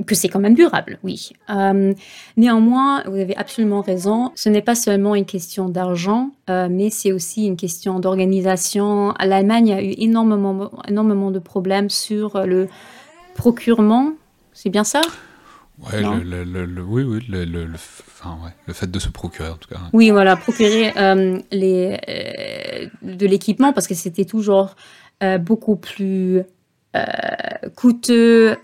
que 0.07 0.15
c'est 0.15 0.31
quand 0.31 0.41
même 0.41 0.55
durable, 0.55 0.99
oui. 1.03 1.33
Euh, 1.51 1.93
néanmoins, 2.39 3.03
vous 3.05 3.17
avez 3.17 3.37
absolument 3.37 3.83
raison, 3.83 4.33
ce 4.35 4.49
n'est 4.49 4.63
pas 4.63 4.75
seulement 4.75 5.15
une 5.15 5.27
question 5.27 5.69
d'argent, 5.69 6.31
euh, 6.49 6.69
mais 6.71 6.89
c'est 6.89 7.13
aussi 7.13 7.45
une 7.45 7.57
question 7.57 8.01
d'organisation. 8.01 9.13
L'Allemagne 9.21 9.71
a 9.75 9.83
eu 9.83 9.93
énormément, 9.99 10.71
énormément 10.89 11.31
de 11.31 11.39
problèmes 11.39 11.91
sur 11.91 12.47
le 12.47 12.69
procurement, 13.35 14.13
c'est 14.55 14.71
bien 14.71 14.85
ça? 14.85 15.03
Ouais, 15.79 16.01
le, 16.01 16.45
le, 16.45 16.83
oui, 16.83 17.03
oui, 17.03 17.21
le, 17.29 17.67
le 18.67 18.73
fait 18.73 18.91
de 18.91 18.99
se 18.99 19.09
procurer 19.09 19.49
en 19.49 19.57
tout 19.57 19.69
cas. 19.69 19.81
Oui, 19.93 20.11
voilà, 20.11 20.37
procurer 20.37 20.93
euh, 20.97 21.39
les, 21.51 21.99
euh, 22.09 22.87
de 23.03 23.27
l'équipement 23.27 23.73
parce 23.73 23.87
que 23.87 23.95
c'était 23.95 24.25
toujours 24.25 24.77
euh, 25.23 25.39
beaucoup 25.39 25.77
plus 25.77 26.43
coûteux, 27.75 28.55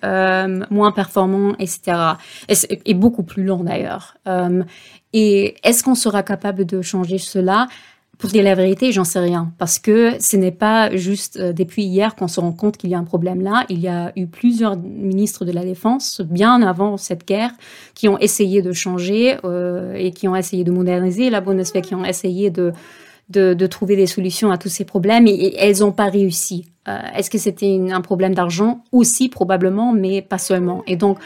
moins 0.71 0.93
performant, 0.93 1.55
etc. 1.59 1.97
Et, 2.51 2.55
et 2.85 2.93
beaucoup 2.93 3.23
plus 3.23 3.43
long 3.43 3.65
d'ailleurs. 3.65 4.19
et 5.15 5.57
est-ce 5.65 5.83
qu'on 5.83 5.95
sera 5.95 6.23
capable 6.23 6.67
de 6.67 6.83
changer 6.83 7.17
cela? 7.17 7.69
Pour 8.19 8.31
dire 8.31 8.43
la 8.43 8.57
vérité, 8.57 8.91
j'en 8.91 9.05
sais 9.05 9.21
rien. 9.21 9.53
Parce 9.59 9.79
que 9.79 10.21
ce 10.21 10.37
n'est 10.37 10.53
pas 10.53 10.95
juste 10.97 11.39
euh, 11.39 11.53
depuis 11.53 11.85
hier 11.85 12.17
qu'on 12.17 12.27
se 12.27 12.41
rend 12.41 12.53
compte 12.53 12.77
qu'il 12.77 12.91
y 12.91 12.95
a 12.95 12.99
un 12.99 13.05
problème 13.05 13.41
là. 13.41 13.65
Il 13.69 13.79
y 13.79 13.87
a 13.87 14.13
eu 14.17 14.27
plusieurs 14.27 14.77
ministres 14.77 15.45
de 15.45 15.53
la 15.53 15.65
Défense, 15.65 16.21
bien 16.21 16.61
avant 16.63 16.97
cette 16.97 17.27
guerre, 17.27 17.53
qui 17.95 18.09
ont 18.09 18.19
essayé 18.19 18.61
de 18.61 18.73
changer 18.73 19.37
euh, 19.45 19.95
et 19.95 20.11
qui 20.11 20.27
ont 20.27 20.35
essayé 20.35 20.65
de 20.65 20.73
moderniser 20.73 21.31
la 21.31 21.41
Bundeswehr, 21.41 21.83
qui 21.83 21.95
ont 21.95 22.05
essayé 22.05 22.51
de, 22.51 22.73
de, 23.29 23.55
de, 23.55 23.67
trouver 23.67 23.97
des 23.97 24.07
solutions 24.07 24.51
à 24.51 24.59
tous 24.59 24.69
ces 24.69 24.85
problèmes 24.85 25.27
et, 25.27 25.55
elles 25.59 25.81
n'ont 25.81 25.93
pas 25.93 26.09
réussi. 26.09 26.67
Euh, 26.89 26.99
Est-ce 27.15 27.31
que 27.31 27.39
c'était 27.39 27.79
un 27.91 28.01
problème 28.01 28.35
d'argent? 28.35 28.83
Aussi, 28.93 29.29
probablement, 29.29 29.93
mais 29.93 30.23
pas 30.23 30.39
seulement. 30.39 30.83
Et 30.87 30.97
donc, 30.97 31.19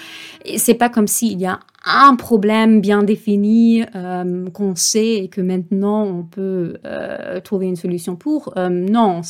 c'est 0.57 0.75
pas 0.75 0.89
comme 0.89 1.07
s'il 1.07 1.41
y 1.41 1.47
a 1.47 1.61
un 1.85 2.15
problème 2.17 2.81
bien 2.81 3.03
défini 3.03 3.85
euh, 3.95 4.49
qu'on 4.51 4.77
sait 4.77 5.17
et 5.17 5.29
que 5.29 5.41
maintenant 5.41 6.05
on 6.05 6.23
peut 6.23 6.77
euh, 6.85 7.41
trouver 7.41 7.67
une 7.67 7.77
solution 7.77 8.17
pour. 8.17 8.53
Euh, 8.57 8.69
non, 8.69 9.23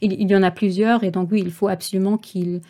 il, 0.00 0.12
il, 0.12 0.30
y 0.30 0.36
en 0.36 0.42
a 0.42 0.50
plusieurs 0.50 1.02
et 1.02 1.10
donc 1.10 1.30
oui, 1.32 1.42
il 1.44 1.50
faut 1.50 1.68
absolument 1.68 2.16
qu'il 2.16 2.60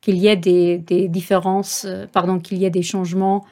qu'il 0.00 0.16
y 0.16 0.28
ait 0.28 0.36
des, 0.36 0.78
des 0.78 1.08
différences, 1.08 1.84
euh, 1.86 2.06
pardon, 2.10 2.38
qu'il 2.38 2.58
y 2.58 2.64
ait 2.64 2.70
des 2.70 2.82
changements. 2.82 3.44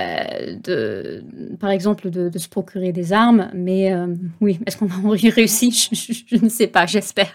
Euh, 0.00 0.56
de, 0.62 1.22
par 1.60 1.70
exemple, 1.70 2.10
de, 2.10 2.28
de, 2.28 2.38
se 2.38 2.48
procurer 2.48 2.92
des 2.92 3.12
armes, 3.12 3.50
mais 3.54 3.94
oui, 4.40 4.58
est-ce 4.66 4.76
qu'on 4.76 4.86
va 4.86 5.16
y 5.16 5.30
réussir 5.30 5.70
je, 5.70 5.94
je, 6.12 6.36
je 6.36 6.44
ne 6.44 6.48
sais 6.48 6.66
pas, 6.66 6.86
j'espère. 6.86 7.32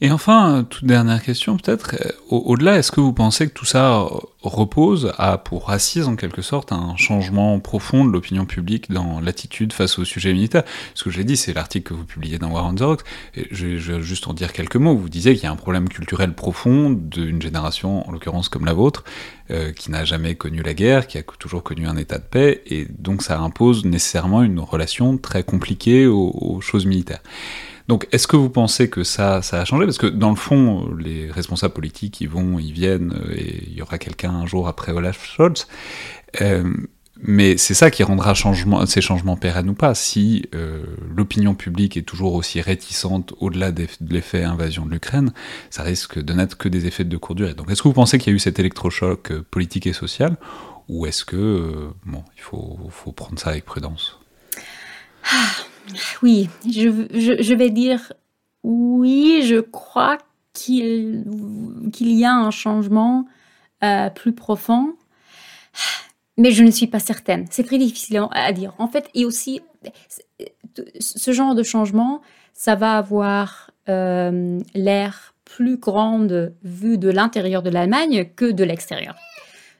Et 0.00 0.12
enfin, 0.12 0.64
toute 0.70 0.84
dernière 0.84 1.20
question 1.20 1.56
peut-être, 1.56 1.96
euh, 2.00 2.12
au-delà, 2.28 2.78
est-ce 2.78 2.92
que 2.92 3.00
vous 3.00 3.12
pensez 3.12 3.48
que 3.48 3.52
tout 3.52 3.64
ça 3.64 4.06
repose 4.42 5.12
à 5.18 5.38
pour 5.38 5.70
assise 5.70 6.06
en 6.06 6.14
quelque 6.14 6.40
sorte 6.40 6.70
un 6.70 6.94
changement 6.96 7.58
profond 7.58 8.04
de 8.04 8.12
l'opinion 8.12 8.44
publique 8.44 8.92
dans 8.92 9.18
l'attitude 9.18 9.72
face 9.72 9.98
au 9.98 10.04
sujet 10.04 10.32
militaire? 10.32 10.62
Ce 10.94 11.02
que 11.02 11.10
j'ai 11.10 11.24
dit, 11.24 11.36
c'est 11.36 11.52
l'article 11.52 11.88
que 11.88 11.94
vous 11.94 12.04
publiez 12.04 12.38
dans 12.38 12.52
War 12.52 12.66
on 12.66 12.76
the 12.76 12.82
Rocks, 12.82 13.02
et 13.34 13.48
je, 13.50 13.66
vais 13.66 14.00
juste 14.00 14.28
en 14.28 14.34
dire 14.34 14.52
quelques 14.52 14.76
mots. 14.76 14.96
Vous 14.96 15.08
disiez 15.08 15.34
qu'il 15.34 15.42
y 15.42 15.46
a 15.46 15.50
un 15.50 15.56
problème 15.56 15.88
culturel 15.88 16.32
profond 16.32 16.90
d'une 16.90 17.42
génération, 17.42 18.08
en 18.08 18.12
l'occurrence 18.12 18.48
comme 18.48 18.66
la 18.66 18.74
vôtre, 18.74 19.02
euh, 19.50 19.72
qui 19.72 19.90
n'a 19.90 20.04
jamais 20.04 20.36
connu 20.36 20.62
la 20.62 20.74
guerre, 20.74 21.08
qui 21.08 21.18
a 21.18 21.24
toujours 21.24 21.64
connu 21.64 21.88
un 21.88 21.96
état 21.96 22.18
de 22.18 22.24
paix, 22.24 22.62
et 22.66 22.86
donc 23.00 23.22
ça 23.22 23.40
impose 23.40 23.84
nécessairement 23.84 24.44
une 24.44 24.60
relation 24.60 25.18
très 25.18 25.42
compliquée 25.42 26.06
aux 26.06 26.60
choses 26.60 26.86
militaires. 26.86 27.22
Donc, 27.88 28.06
est-ce 28.12 28.26
que 28.26 28.36
vous 28.36 28.50
pensez 28.50 28.90
que 28.90 29.02
ça, 29.02 29.40
ça 29.40 29.60
a 29.60 29.64
changé? 29.64 29.86
Parce 29.86 29.98
que 29.98 30.06
dans 30.06 30.30
le 30.30 30.36
fond, 30.36 30.94
les 30.98 31.30
responsables 31.30 31.72
politiques, 31.72 32.20
ils 32.20 32.28
vont, 32.28 32.58
ils 32.58 32.72
viennent, 32.72 33.14
euh, 33.14 33.34
et 33.34 33.64
il 33.66 33.72
y 33.72 33.82
aura 33.82 33.98
quelqu'un 33.98 34.30
un 34.30 34.46
jour 34.46 34.68
après 34.68 34.92
Olaf 34.92 35.26
Scholz. 35.26 35.66
Euh, 36.42 36.70
mais 37.20 37.56
c'est 37.56 37.74
ça 37.74 37.90
qui 37.90 38.04
rendra 38.04 38.34
ces 38.86 39.00
changements 39.00 39.36
pérennes 39.36 39.70
ou 39.70 39.74
pas. 39.74 39.94
Si 39.94 40.44
euh, 40.54 40.84
l'opinion 41.16 41.54
publique 41.54 41.96
est 41.96 42.02
toujours 42.02 42.34
aussi 42.34 42.60
réticente 42.60 43.32
au-delà 43.40 43.72
de 43.72 43.88
l'effet 44.08 44.44
invasion 44.44 44.86
de 44.86 44.92
l'Ukraine, 44.92 45.32
ça 45.70 45.82
risque 45.82 46.20
de 46.22 46.32
n'être 46.32 46.56
que 46.56 46.68
des 46.68 46.86
effets 46.86 47.02
de 47.02 47.16
courte 47.16 47.38
durée. 47.38 47.54
Donc 47.54 47.70
est-ce 47.70 47.82
que 47.82 47.88
vous 47.88 47.94
pensez 47.94 48.18
qu'il 48.18 48.32
y 48.32 48.34
a 48.34 48.36
eu 48.36 48.38
cet 48.38 48.60
électrochoc 48.60 49.32
politique 49.50 49.88
et 49.88 49.92
social, 49.92 50.36
ou 50.88 51.06
est-ce 51.06 51.24
que, 51.24 51.88
bon, 52.06 52.22
il 52.36 52.42
faut, 52.42 52.78
faut, 52.90 53.10
prendre 53.10 53.36
ça 53.36 53.50
avec 53.50 53.64
prudence? 53.64 54.20
Ah, 55.24 55.67
oui, 56.22 56.48
je, 56.68 57.54
vais 57.54 57.70
dire 57.70 58.12
oui, 58.62 59.42
je 59.44 59.60
crois 59.60 60.18
qu'il 60.52 61.24
y 62.00 62.24
a 62.24 62.32
un 62.32 62.50
changement 62.50 63.26
euh, 63.84 64.10
plus 64.10 64.32
profond, 64.32 64.94
mais 66.36 66.50
je 66.50 66.64
ne 66.64 66.70
suis 66.70 66.86
pas 66.86 66.98
certaine. 66.98 67.46
C'est 67.50 67.64
très 67.64 67.78
difficile 67.78 68.26
à 68.32 68.52
dire. 68.52 68.74
En 68.78 68.88
fait, 68.88 69.08
et 69.14 69.24
aussi, 69.24 69.60
ce 70.98 71.32
genre 71.32 71.54
de 71.54 71.62
changement, 71.62 72.22
ça 72.52 72.74
va 72.74 72.96
avoir 72.96 73.70
euh, 73.88 74.58
l'air 74.74 75.34
plus 75.44 75.76
grande 75.76 76.54
vue 76.62 76.98
de 76.98 77.08
l'intérieur 77.08 77.62
de 77.62 77.70
l'Allemagne 77.70 78.28
que 78.36 78.50
de 78.50 78.64
l'extérieur. 78.64 79.16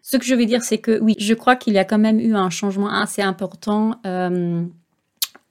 Ce 0.03 0.17
que 0.17 0.25
je 0.25 0.35
veux 0.35 0.47
dire, 0.47 0.63
c'est 0.63 0.79
que 0.79 0.99
oui, 1.01 1.15
je 1.19 1.35
crois 1.35 1.55
qu'il 1.55 1.75
y 1.75 1.79
a 1.79 1.85
quand 1.85 1.99
même 1.99 2.19
eu 2.19 2.35
un 2.35 2.51
changement 2.51 2.89
assez 2.89 3.21
important. 3.21 4.01
Euh, 4.07 4.65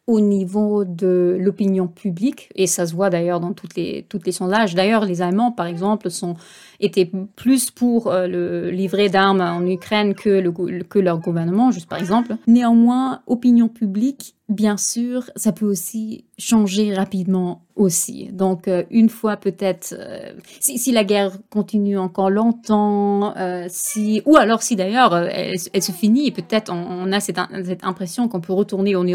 au 0.07 0.21
niveau 0.21 0.85
de 0.85 1.35
l'opinion 1.37 1.87
publique, 1.87 2.49
et 2.55 2.65
ça 2.65 2.87
se 2.87 2.95
voit 2.95 3.09
d'ailleurs 3.09 3.41
dans 3.41 3.51
toutes 3.51 3.75
les, 3.75 4.05
toutes 4.07 4.25
les 4.25 4.31
sondages. 4.31 4.73
D'ailleurs, 4.73 5.03
les 5.03 5.21
Allemands, 5.21 5.51
par 5.51 5.65
exemple, 5.65 6.09
sont, 6.09 6.35
étaient 6.79 7.11
plus 7.35 7.71
pour 7.71 8.07
euh, 8.07 8.25
le 8.25 8.69
livret 8.69 9.09
d'armes 9.09 9.41
en 9.41 9.65
Ukraine 9.65 10.15
que, 10.15 10.29
le, 10.29 10.83
que 10.83 10.99
leur 10.99 11.19
gouvernement, 11.19 11.71
juste 11.71 11.89
par 11.89 11.99
exemple. 11.99 12.37
Néanmoins, 12.47 13.21
opinion 13.27 13.67
publique 13.67 14.36
bien 14.49 14.77
sûr, 14.77 15.29
ça 15.35 15.51
peut 15.51 15.65
aussi 15.65 16.25
changer 16.37 16.93
rapidement 16.93 17.65
aussi. 17.75 18.29
Donc, 18.31 18.67
euh, 18.67 18.83
une 18.89 19.09
fois 19.09 19.35
peut-être, 19.35 19.93
euh, 19.97 20.31
si, 20.61 20.91
la 20.93 21.03
guerre 21.03 21.37
continue 21.49 21.97
encore 21.97 22.29
longtemps, 22.29 23.35
euh, 23.35 23.65
si, 23.69 24.21
ou 24.25 24.37
alors 24.37 24.63
si 24.63 24.77
d'ailleurs 24.77 25.15
elle, 25.17 25.59
se 25.59 25.91
finit, 25.91 26.31
peut-être 26.31 26.71
on, 26.71 27.11
a 27.11 27.19
cette, 27.19 27.39
impression 27.83 28.29
qu'on 28.29 28.39
peut 28.39 28.53
retourner 28.53 28.95
au, 28.95 29.05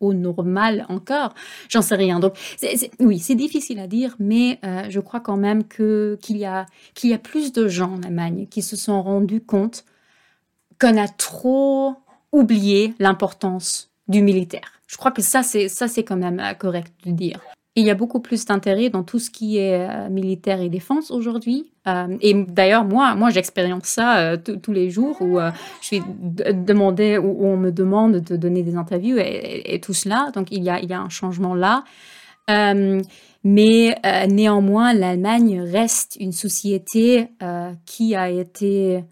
au, 0.00 0.12
normal 0.12 0.86
encore, 0.88 1.34
j'en 1.68 1.82
sais 1.82 1.94
rien. 1.94 2.18
Donc, 2.18 2.34
oui, 2.98 3.20
c'est 3.20 3.36
difficile 3.36 3.78
à 3.78 3.86
dire, 3.86 4.16
mais 4.18 4.58
je 4.88 5.00
crois 5.00 5.20
quand 5.20 5.36
même 5.36 5.64
que 5.64 6.18
qu'il 6.20 6.36
y 6.36 6.44
a 6.44 6.66
qu'il 6.94 7.10
y 7.10 7.14
a 7.14 7.18
plus 7.18 7.52
de 7.52 7.68
gens 7.68 7.92
en 7.94 8.02
Allemagne 8.02 8.46
qui 8.50 8.62
se 8.62 8.76
sont 8.76 9.02
rendus 9.02 9.40
compte 9.40 9.84
qu'on 10.80 10.96
a 11.00 11.08
trop 11.08 11.94
oublié 12.32 12.94
l'importance 12.98 13.93
du 14.08 14.22
militaire. 14.22 14.74
Je 14.86 14.96
crois 14.96 15.10
que 15.10 15.22
ça, 15.22 15.42
c'est 15.42 15.68
ça, 15.68 15.88
c'est 15.88 16.04
quand 16.04 16.16
même 16.16 16.40
euh, 16.40 16.54
correct 16.54 16.92
de 17.04 17.10
dire. 17.10 17.40
Il 17.76 17.84
y 17.84 17.90
a 17.90 17.94
beaucoup 17.94 18.20
plus 18.20 18.44
d'intérêt 18.44 18.88
dans 18.88 19.02
tout 19.02 19.18
ce 19.18 19.30
qui 19.30 19.58
est 19.58 19.88
euh, 19.88 20.08
militaire 20.08 20.60
et 20.60 20.68
défense 20.68 21.10
aujourd'hui. 21.10 21.72
Euh, 21.88 22.16
et 22.20 22.32
d'ailleurs, 22.32 22.84
moi, 22.84 23.16
moi, 23.16 23.30
j'expérience 23.30 23.86
ça 23.86 24.36
tous 24.38 24.70
les 24.70 24.90
jours 24.90 25.20
où 25.20 25.40
je 25.80 25.86
suis 25.86 26.02
demandé, 26.52 27.18
où, 27.18 27.44
on 27.44 27.56
me 27.56 27.72
demande 27.72 28.20
de 28.20 28.36
donner 28.36 28.62
des 28.62 28.76
interviews 28.76 29.16
et, 29.18 29.80
tout 29.82 29.92
cela. 29.92 30.30
Donc, 30.34 30.52
il 30.52 30.62
y 30.62 30.70
a, 30.70 30.78
il 30.78 30.88
y 30.88 30.92
a 30.92 31.00
un 31.00 31.08
changement 31.08 31.56
là. 31.56 31.82
mais 33.42 33.96
néanmoins, 34.28 34.94
l'Allemagne 34.94 35.60
reste 35.60 36.16
une 36.20 36.32
société 36.32 37.26
qui 37.86 38.14
a 38.14 38.30
été 38.30 39.02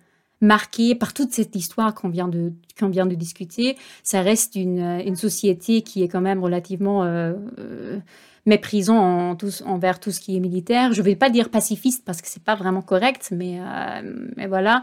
marquée 0.43 0.95
par 0.95 1.15
toute 1.15 1.33
cette 1.33 1.57
histoire 1.57 1.95
qu'on 1.95 2.11
vient 2.11 2.29
de 2.29 2.53
qu'on 2.79 2.89
vient 2.89 3.07
de 3.07 3.15
discuter. 3.15 3.79
Ça 4.03 4.21
reste 4.21 4.57
une, 4.57 5.01
une, 5.07 5.17
société 5.17 5.83
qui 5.83 6.03
est 6.03 6.09
quand 6.09 6.21
même 6.21 6.43
relativement 6.43 7.05
euh, 7.05 7.35
euh 7.59 8.01
méprisant 8.45 8.97
en 8.97 9.37
envers 9.67 10.01
tout 10.01 10.11
ce 10.11 10.19
qui 10.19 10.37
est 10.37 10.41
militaire. 10.41 10.93
Je 10.93 11.01
ne 11.01 11.05
vais 11.05 11.15
pas 11.15 11.31
dire 11.31 11.49
pacifiste 11.49 12.05
parce 12.05 12.21
que 12.21 12.27
c'est 12.27 12.43
pas 12.43 12.57
vraiment 12.57 12.83
correct, 12.83 13.29
mais, 13.31 13.61
euh, 13.61 14.31
mais 14.37 14.49
voilà. 14.49 14.83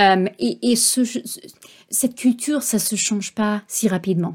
Euh, 0.00 0.26
et, 0.40 0.72
et 0.72 0.74
ce, 0.74 1.02
cette 1.88 2.16
culture, 2.16 2.64
ça 2.64 2.80
se 2.80 2.96
change 2.96 3.32
pas 3.32 3.62
si 3.68 3.86
rapidement. 3.86 4.34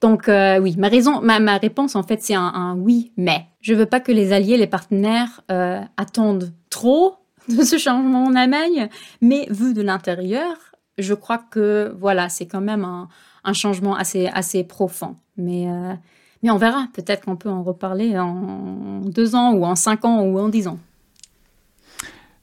Donc 0.00 0.22
oui, 0.28 0.74
ma 0.78 0.88
raison, 0.88 1.20
ma, 1.20 1.38
ma 1.38 1.58
réponse 1.58 1.96
en 1.96 2.02
fait, 2.02 2.22
c'est 2.22 2.34
un, 2.34 2.50
un, 2.54 2.76
oui, 2.76 3.12
mais 3.18 3.44
je 3.60 3.74
veux 3.74 3.84
pas 3.84 4.00
que 4.00 4.12
les 4.12 4.32
alliés, 4.32 4.56
les 4.56 4.66
partenaires 4.66 5.42
attendent 5.98 6.54
trop 6.70 7.17
de 7.56 7.62
ce 7.62 7.78
changement 7.78 8.24
en 8.24 8.34
Allemagne, 8.34 8.88
mais 9.20 9.46
vu 9.50 9.74
de 9.74 9.82
l'intérieur, 9.82 10.56
je 10.98 11.14
crois 11.14 11.38
que 11.38 11.94
voilà, 11.98 12.28
c'est 12.28 12.46
quand 12.46 12.60
même 12.60 12.84
un, 12.84 13.08
changement 13.54 13.96
assez, 13.96 14.26
assez 14.26 14.64
profond. 14.64 15.16
Mais, 15.38 15.68
euh, 15.68 15.94
mais 16.42 16.50
on 16.50 16.58
verra. 16.58 16.86
Peut-être 16.92 17.24
qu'on 17.24 17.36
peut 17.36 17.48
en 17.48 17.62
reparler 17.62 18.18
en 18.18 19.00
deux 19.00 19.34
ans 19.34 19.52
ou 19.52 19.64
en 19.64 19.74
cinq 19.74 20.04
ans 20.04 20.20
ou 20.20 20.38
en 20.38 20.48
dix 20.48 20.68
ans. 20.68 20.78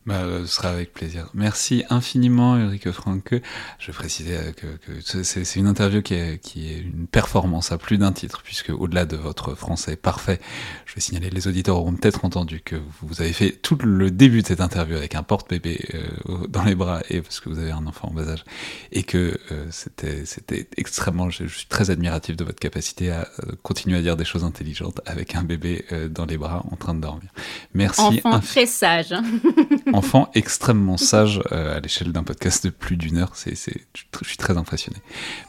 Bah, 0.06 0.22
ce 0.42 0.46
sera 0.46 0.70
avec 0.70 0.94
plaisir. 0.94 1.30
Merci 1.34 1.84
infiniment, 1.90 2.58
Ulrike 2.58 2.92
Franke. 2.92 3.42
Je 3.80 3.88
vais 3.88 3.94
préciser 3.94 4.38
euh, 4.38 4.52
que, 4.52 4.68
que 4.78 5.24
c'est 5.24 5.56
une 5.56 5.66
interview 5.66 6.04
qui 6.04 6.14
est, 6.14 6.38
qui 6.38 6.72
est 6.72 6.78
une 6.78 7.08
performance 7.08 7.72
à 7.72 7.80
plus 7.80 7.98
d'un 7.98 8.12
titre, 8.12 8.44
puisque 8.44 8.70
au-delà 8.70 9.06
de 9.06 9.16
votre 9.18 9.56
français 9.56 9.96
parfait, 9.96 10.40
je 10.86 10.94
vais 10.94 11.02
signaler, 11.02 11.32
les 11.32 11.48
auditeurs 11.48 11.78
auront 11.78 11.94
peut-être 11.94 12.24
entendu 12.24 12.62
que 12.62 12.76
vous 13.02 13.20
avez 13.22 13.34
fait 13.34 13.50
tout 13.50 13.80
le 13.84 14.12
début 14.12 14.44
de 14.44 14.48
cette 14.48 14.62
interview 14.62 14.96
avec 14.96 15.16
un 15.16 15.24
porte-bébé 15.24 15.84
euh, 15.96 16.46
dans 16.50 16.64
les 16.64 16.76
bras, 16.76 17.02
et 17.10 17.22
parce 17.22 17.40
que 17.40 17.50
vous 17.50 17.58
avez 17.58 17.72
un 17.72 17.88
enfant 17.88 18.10
en 18.10 18.14
bas 18.14 18.30
âge, 18.30 18.46
et 18.92 19.02
que 19.02 19.40
euh, 19.52 19.66
c'était 19.72 20.68
extrêmement, 20.78 21.32
je, 21.32 21.48
suis 21.48 21.66
très 21.66 21.90
admiratif 21.90 22.36
de 22.36 22.44
votre 22.44 22.60
capacité 22.60 23.10
à 23.10 23.28
continuer 23.64 23.98
à 23.98 24.02
dire 24.02 24.18
des 24.18 24.26
choses 24.26 24.44
intelligentes 24.44 25.02
avec 25.08 25.36
un 25.36 25.44
bébé 25.44 25.86
dans 26.12 26.26
les 26.26 26.38
bras 26.38 26.64
en 26.72 26.76
train 26.76 26.94
de 26.94 27.00
dormir. 27.00 27.30
Merci. 27.74 28.02
Enfant 28.02 28.40
très 28.40 28.68
sage. 28.68 29.16
Enfant 29.96 30.30
extrêmement 30.34 30.98
sage 30.98 31.42
euh, 31.54 31.78
à 31.78 31.80
l'échelle 31.80 32.12
d'un 32.12 32.24
podcast 32.24 32.66
de 32.66 32.70
plus 32.70 32.98
d'une 32.98 33.18
heure. 33.18 33.32
C'est, 33.36 33.56
je 33.56 34.28
suis 34.28 34.36
très 34.36 34.58
impressionné. 34.58 34.98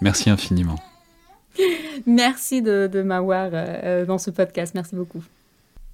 Merci 0.01 0.31
infiniment. 0.31 0.79
Merci 2.07 2.63
de, 2.63 3.03
m'avoir 3.03 3.47
euh, 3.47 3.51
euh, 3.55 4.07
dans 4.07 4.19
ce 4.19 4.31
podcast. 4.31 4.73
Merci 4.77 4.95
beaucoup. 4.95 5.21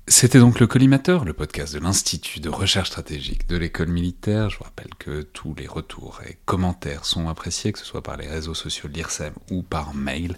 C'était 0.07 0.39
donc 0.39 0.61
le 0.61 0.67
Collimateur, 0.67 1.25
le 1.25 1.33
podcast 1.33 1.73
de 1.73 1.79
l'Institut 1.79 2.41
de 2.41 2.51
recherche 2.51 2.89
stratégique 2.89 3.49
de 3.49 3.57
l'école 3.57 3.89
militaire. 3.89 4.51
Je 4.51 4.59
vous 4.59 4.65
rappelle 4.65 4.95
que 4.99 5.23
tous 5.23 5.55
les 5.55 5.67
retours 5.67 6.21
et 6.29 6.37
commentaires 6.45 7.07
sont 7.07 7.31
appréciés, 7.31 7.73
que 7.73 7.79
ce 7.79 7.87
soit 7.87 8.03
par 8.03 8.19
les 8.19 8.29
réseaux 8.29 8.53
sociaux 8.53 8.91
de 8.91 8.95
l'IRSEM 8.95 9.33
ou 9.51 9.63
par 9.63 9.95
mail 9.95 10.37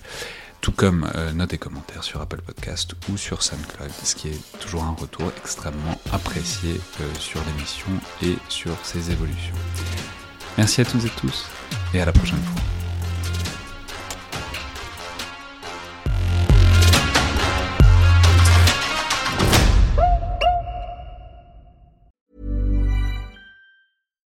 tout 0.64 0.72
comme 0.72 1.06
euh, 1.14 1.30
notes 1.32 1.52
et 1.52 1.58
commentaires 1.58 2.02
sur 2.02 2.22
Apple 2.22 2.40
Podcast 2.40 2.94
ou 3.12 3.18
sur 3.18 3.42
SoundCloud, 3.42 3.90
ce 4.02 4.14
qui 4.14 4.28
est 4.28 4.58
toujours 4.60 4.82
un 4.84 4.96
retour 4.98 5.30
extrêmement 5.36 6.00
apprécié 6.10 6.80
euh, 7.02 7.14
sur 7.18 7.38
l'émission 7.44 7.90
et 8.22 8.38
sur 8.48 8.74
ses 8.82 9.10
évolutions. 9.10 9.54
Merci 10.56 10.80
à 10.80 10.86
toutes 10.86 11.04
et 11.04 11.10
tous, 11.20 11.44
et 11.92 12.00
à 12.00 12.06
la 12.06 12.12
prochaine 12.12 12.40
fois. 12.40 12.73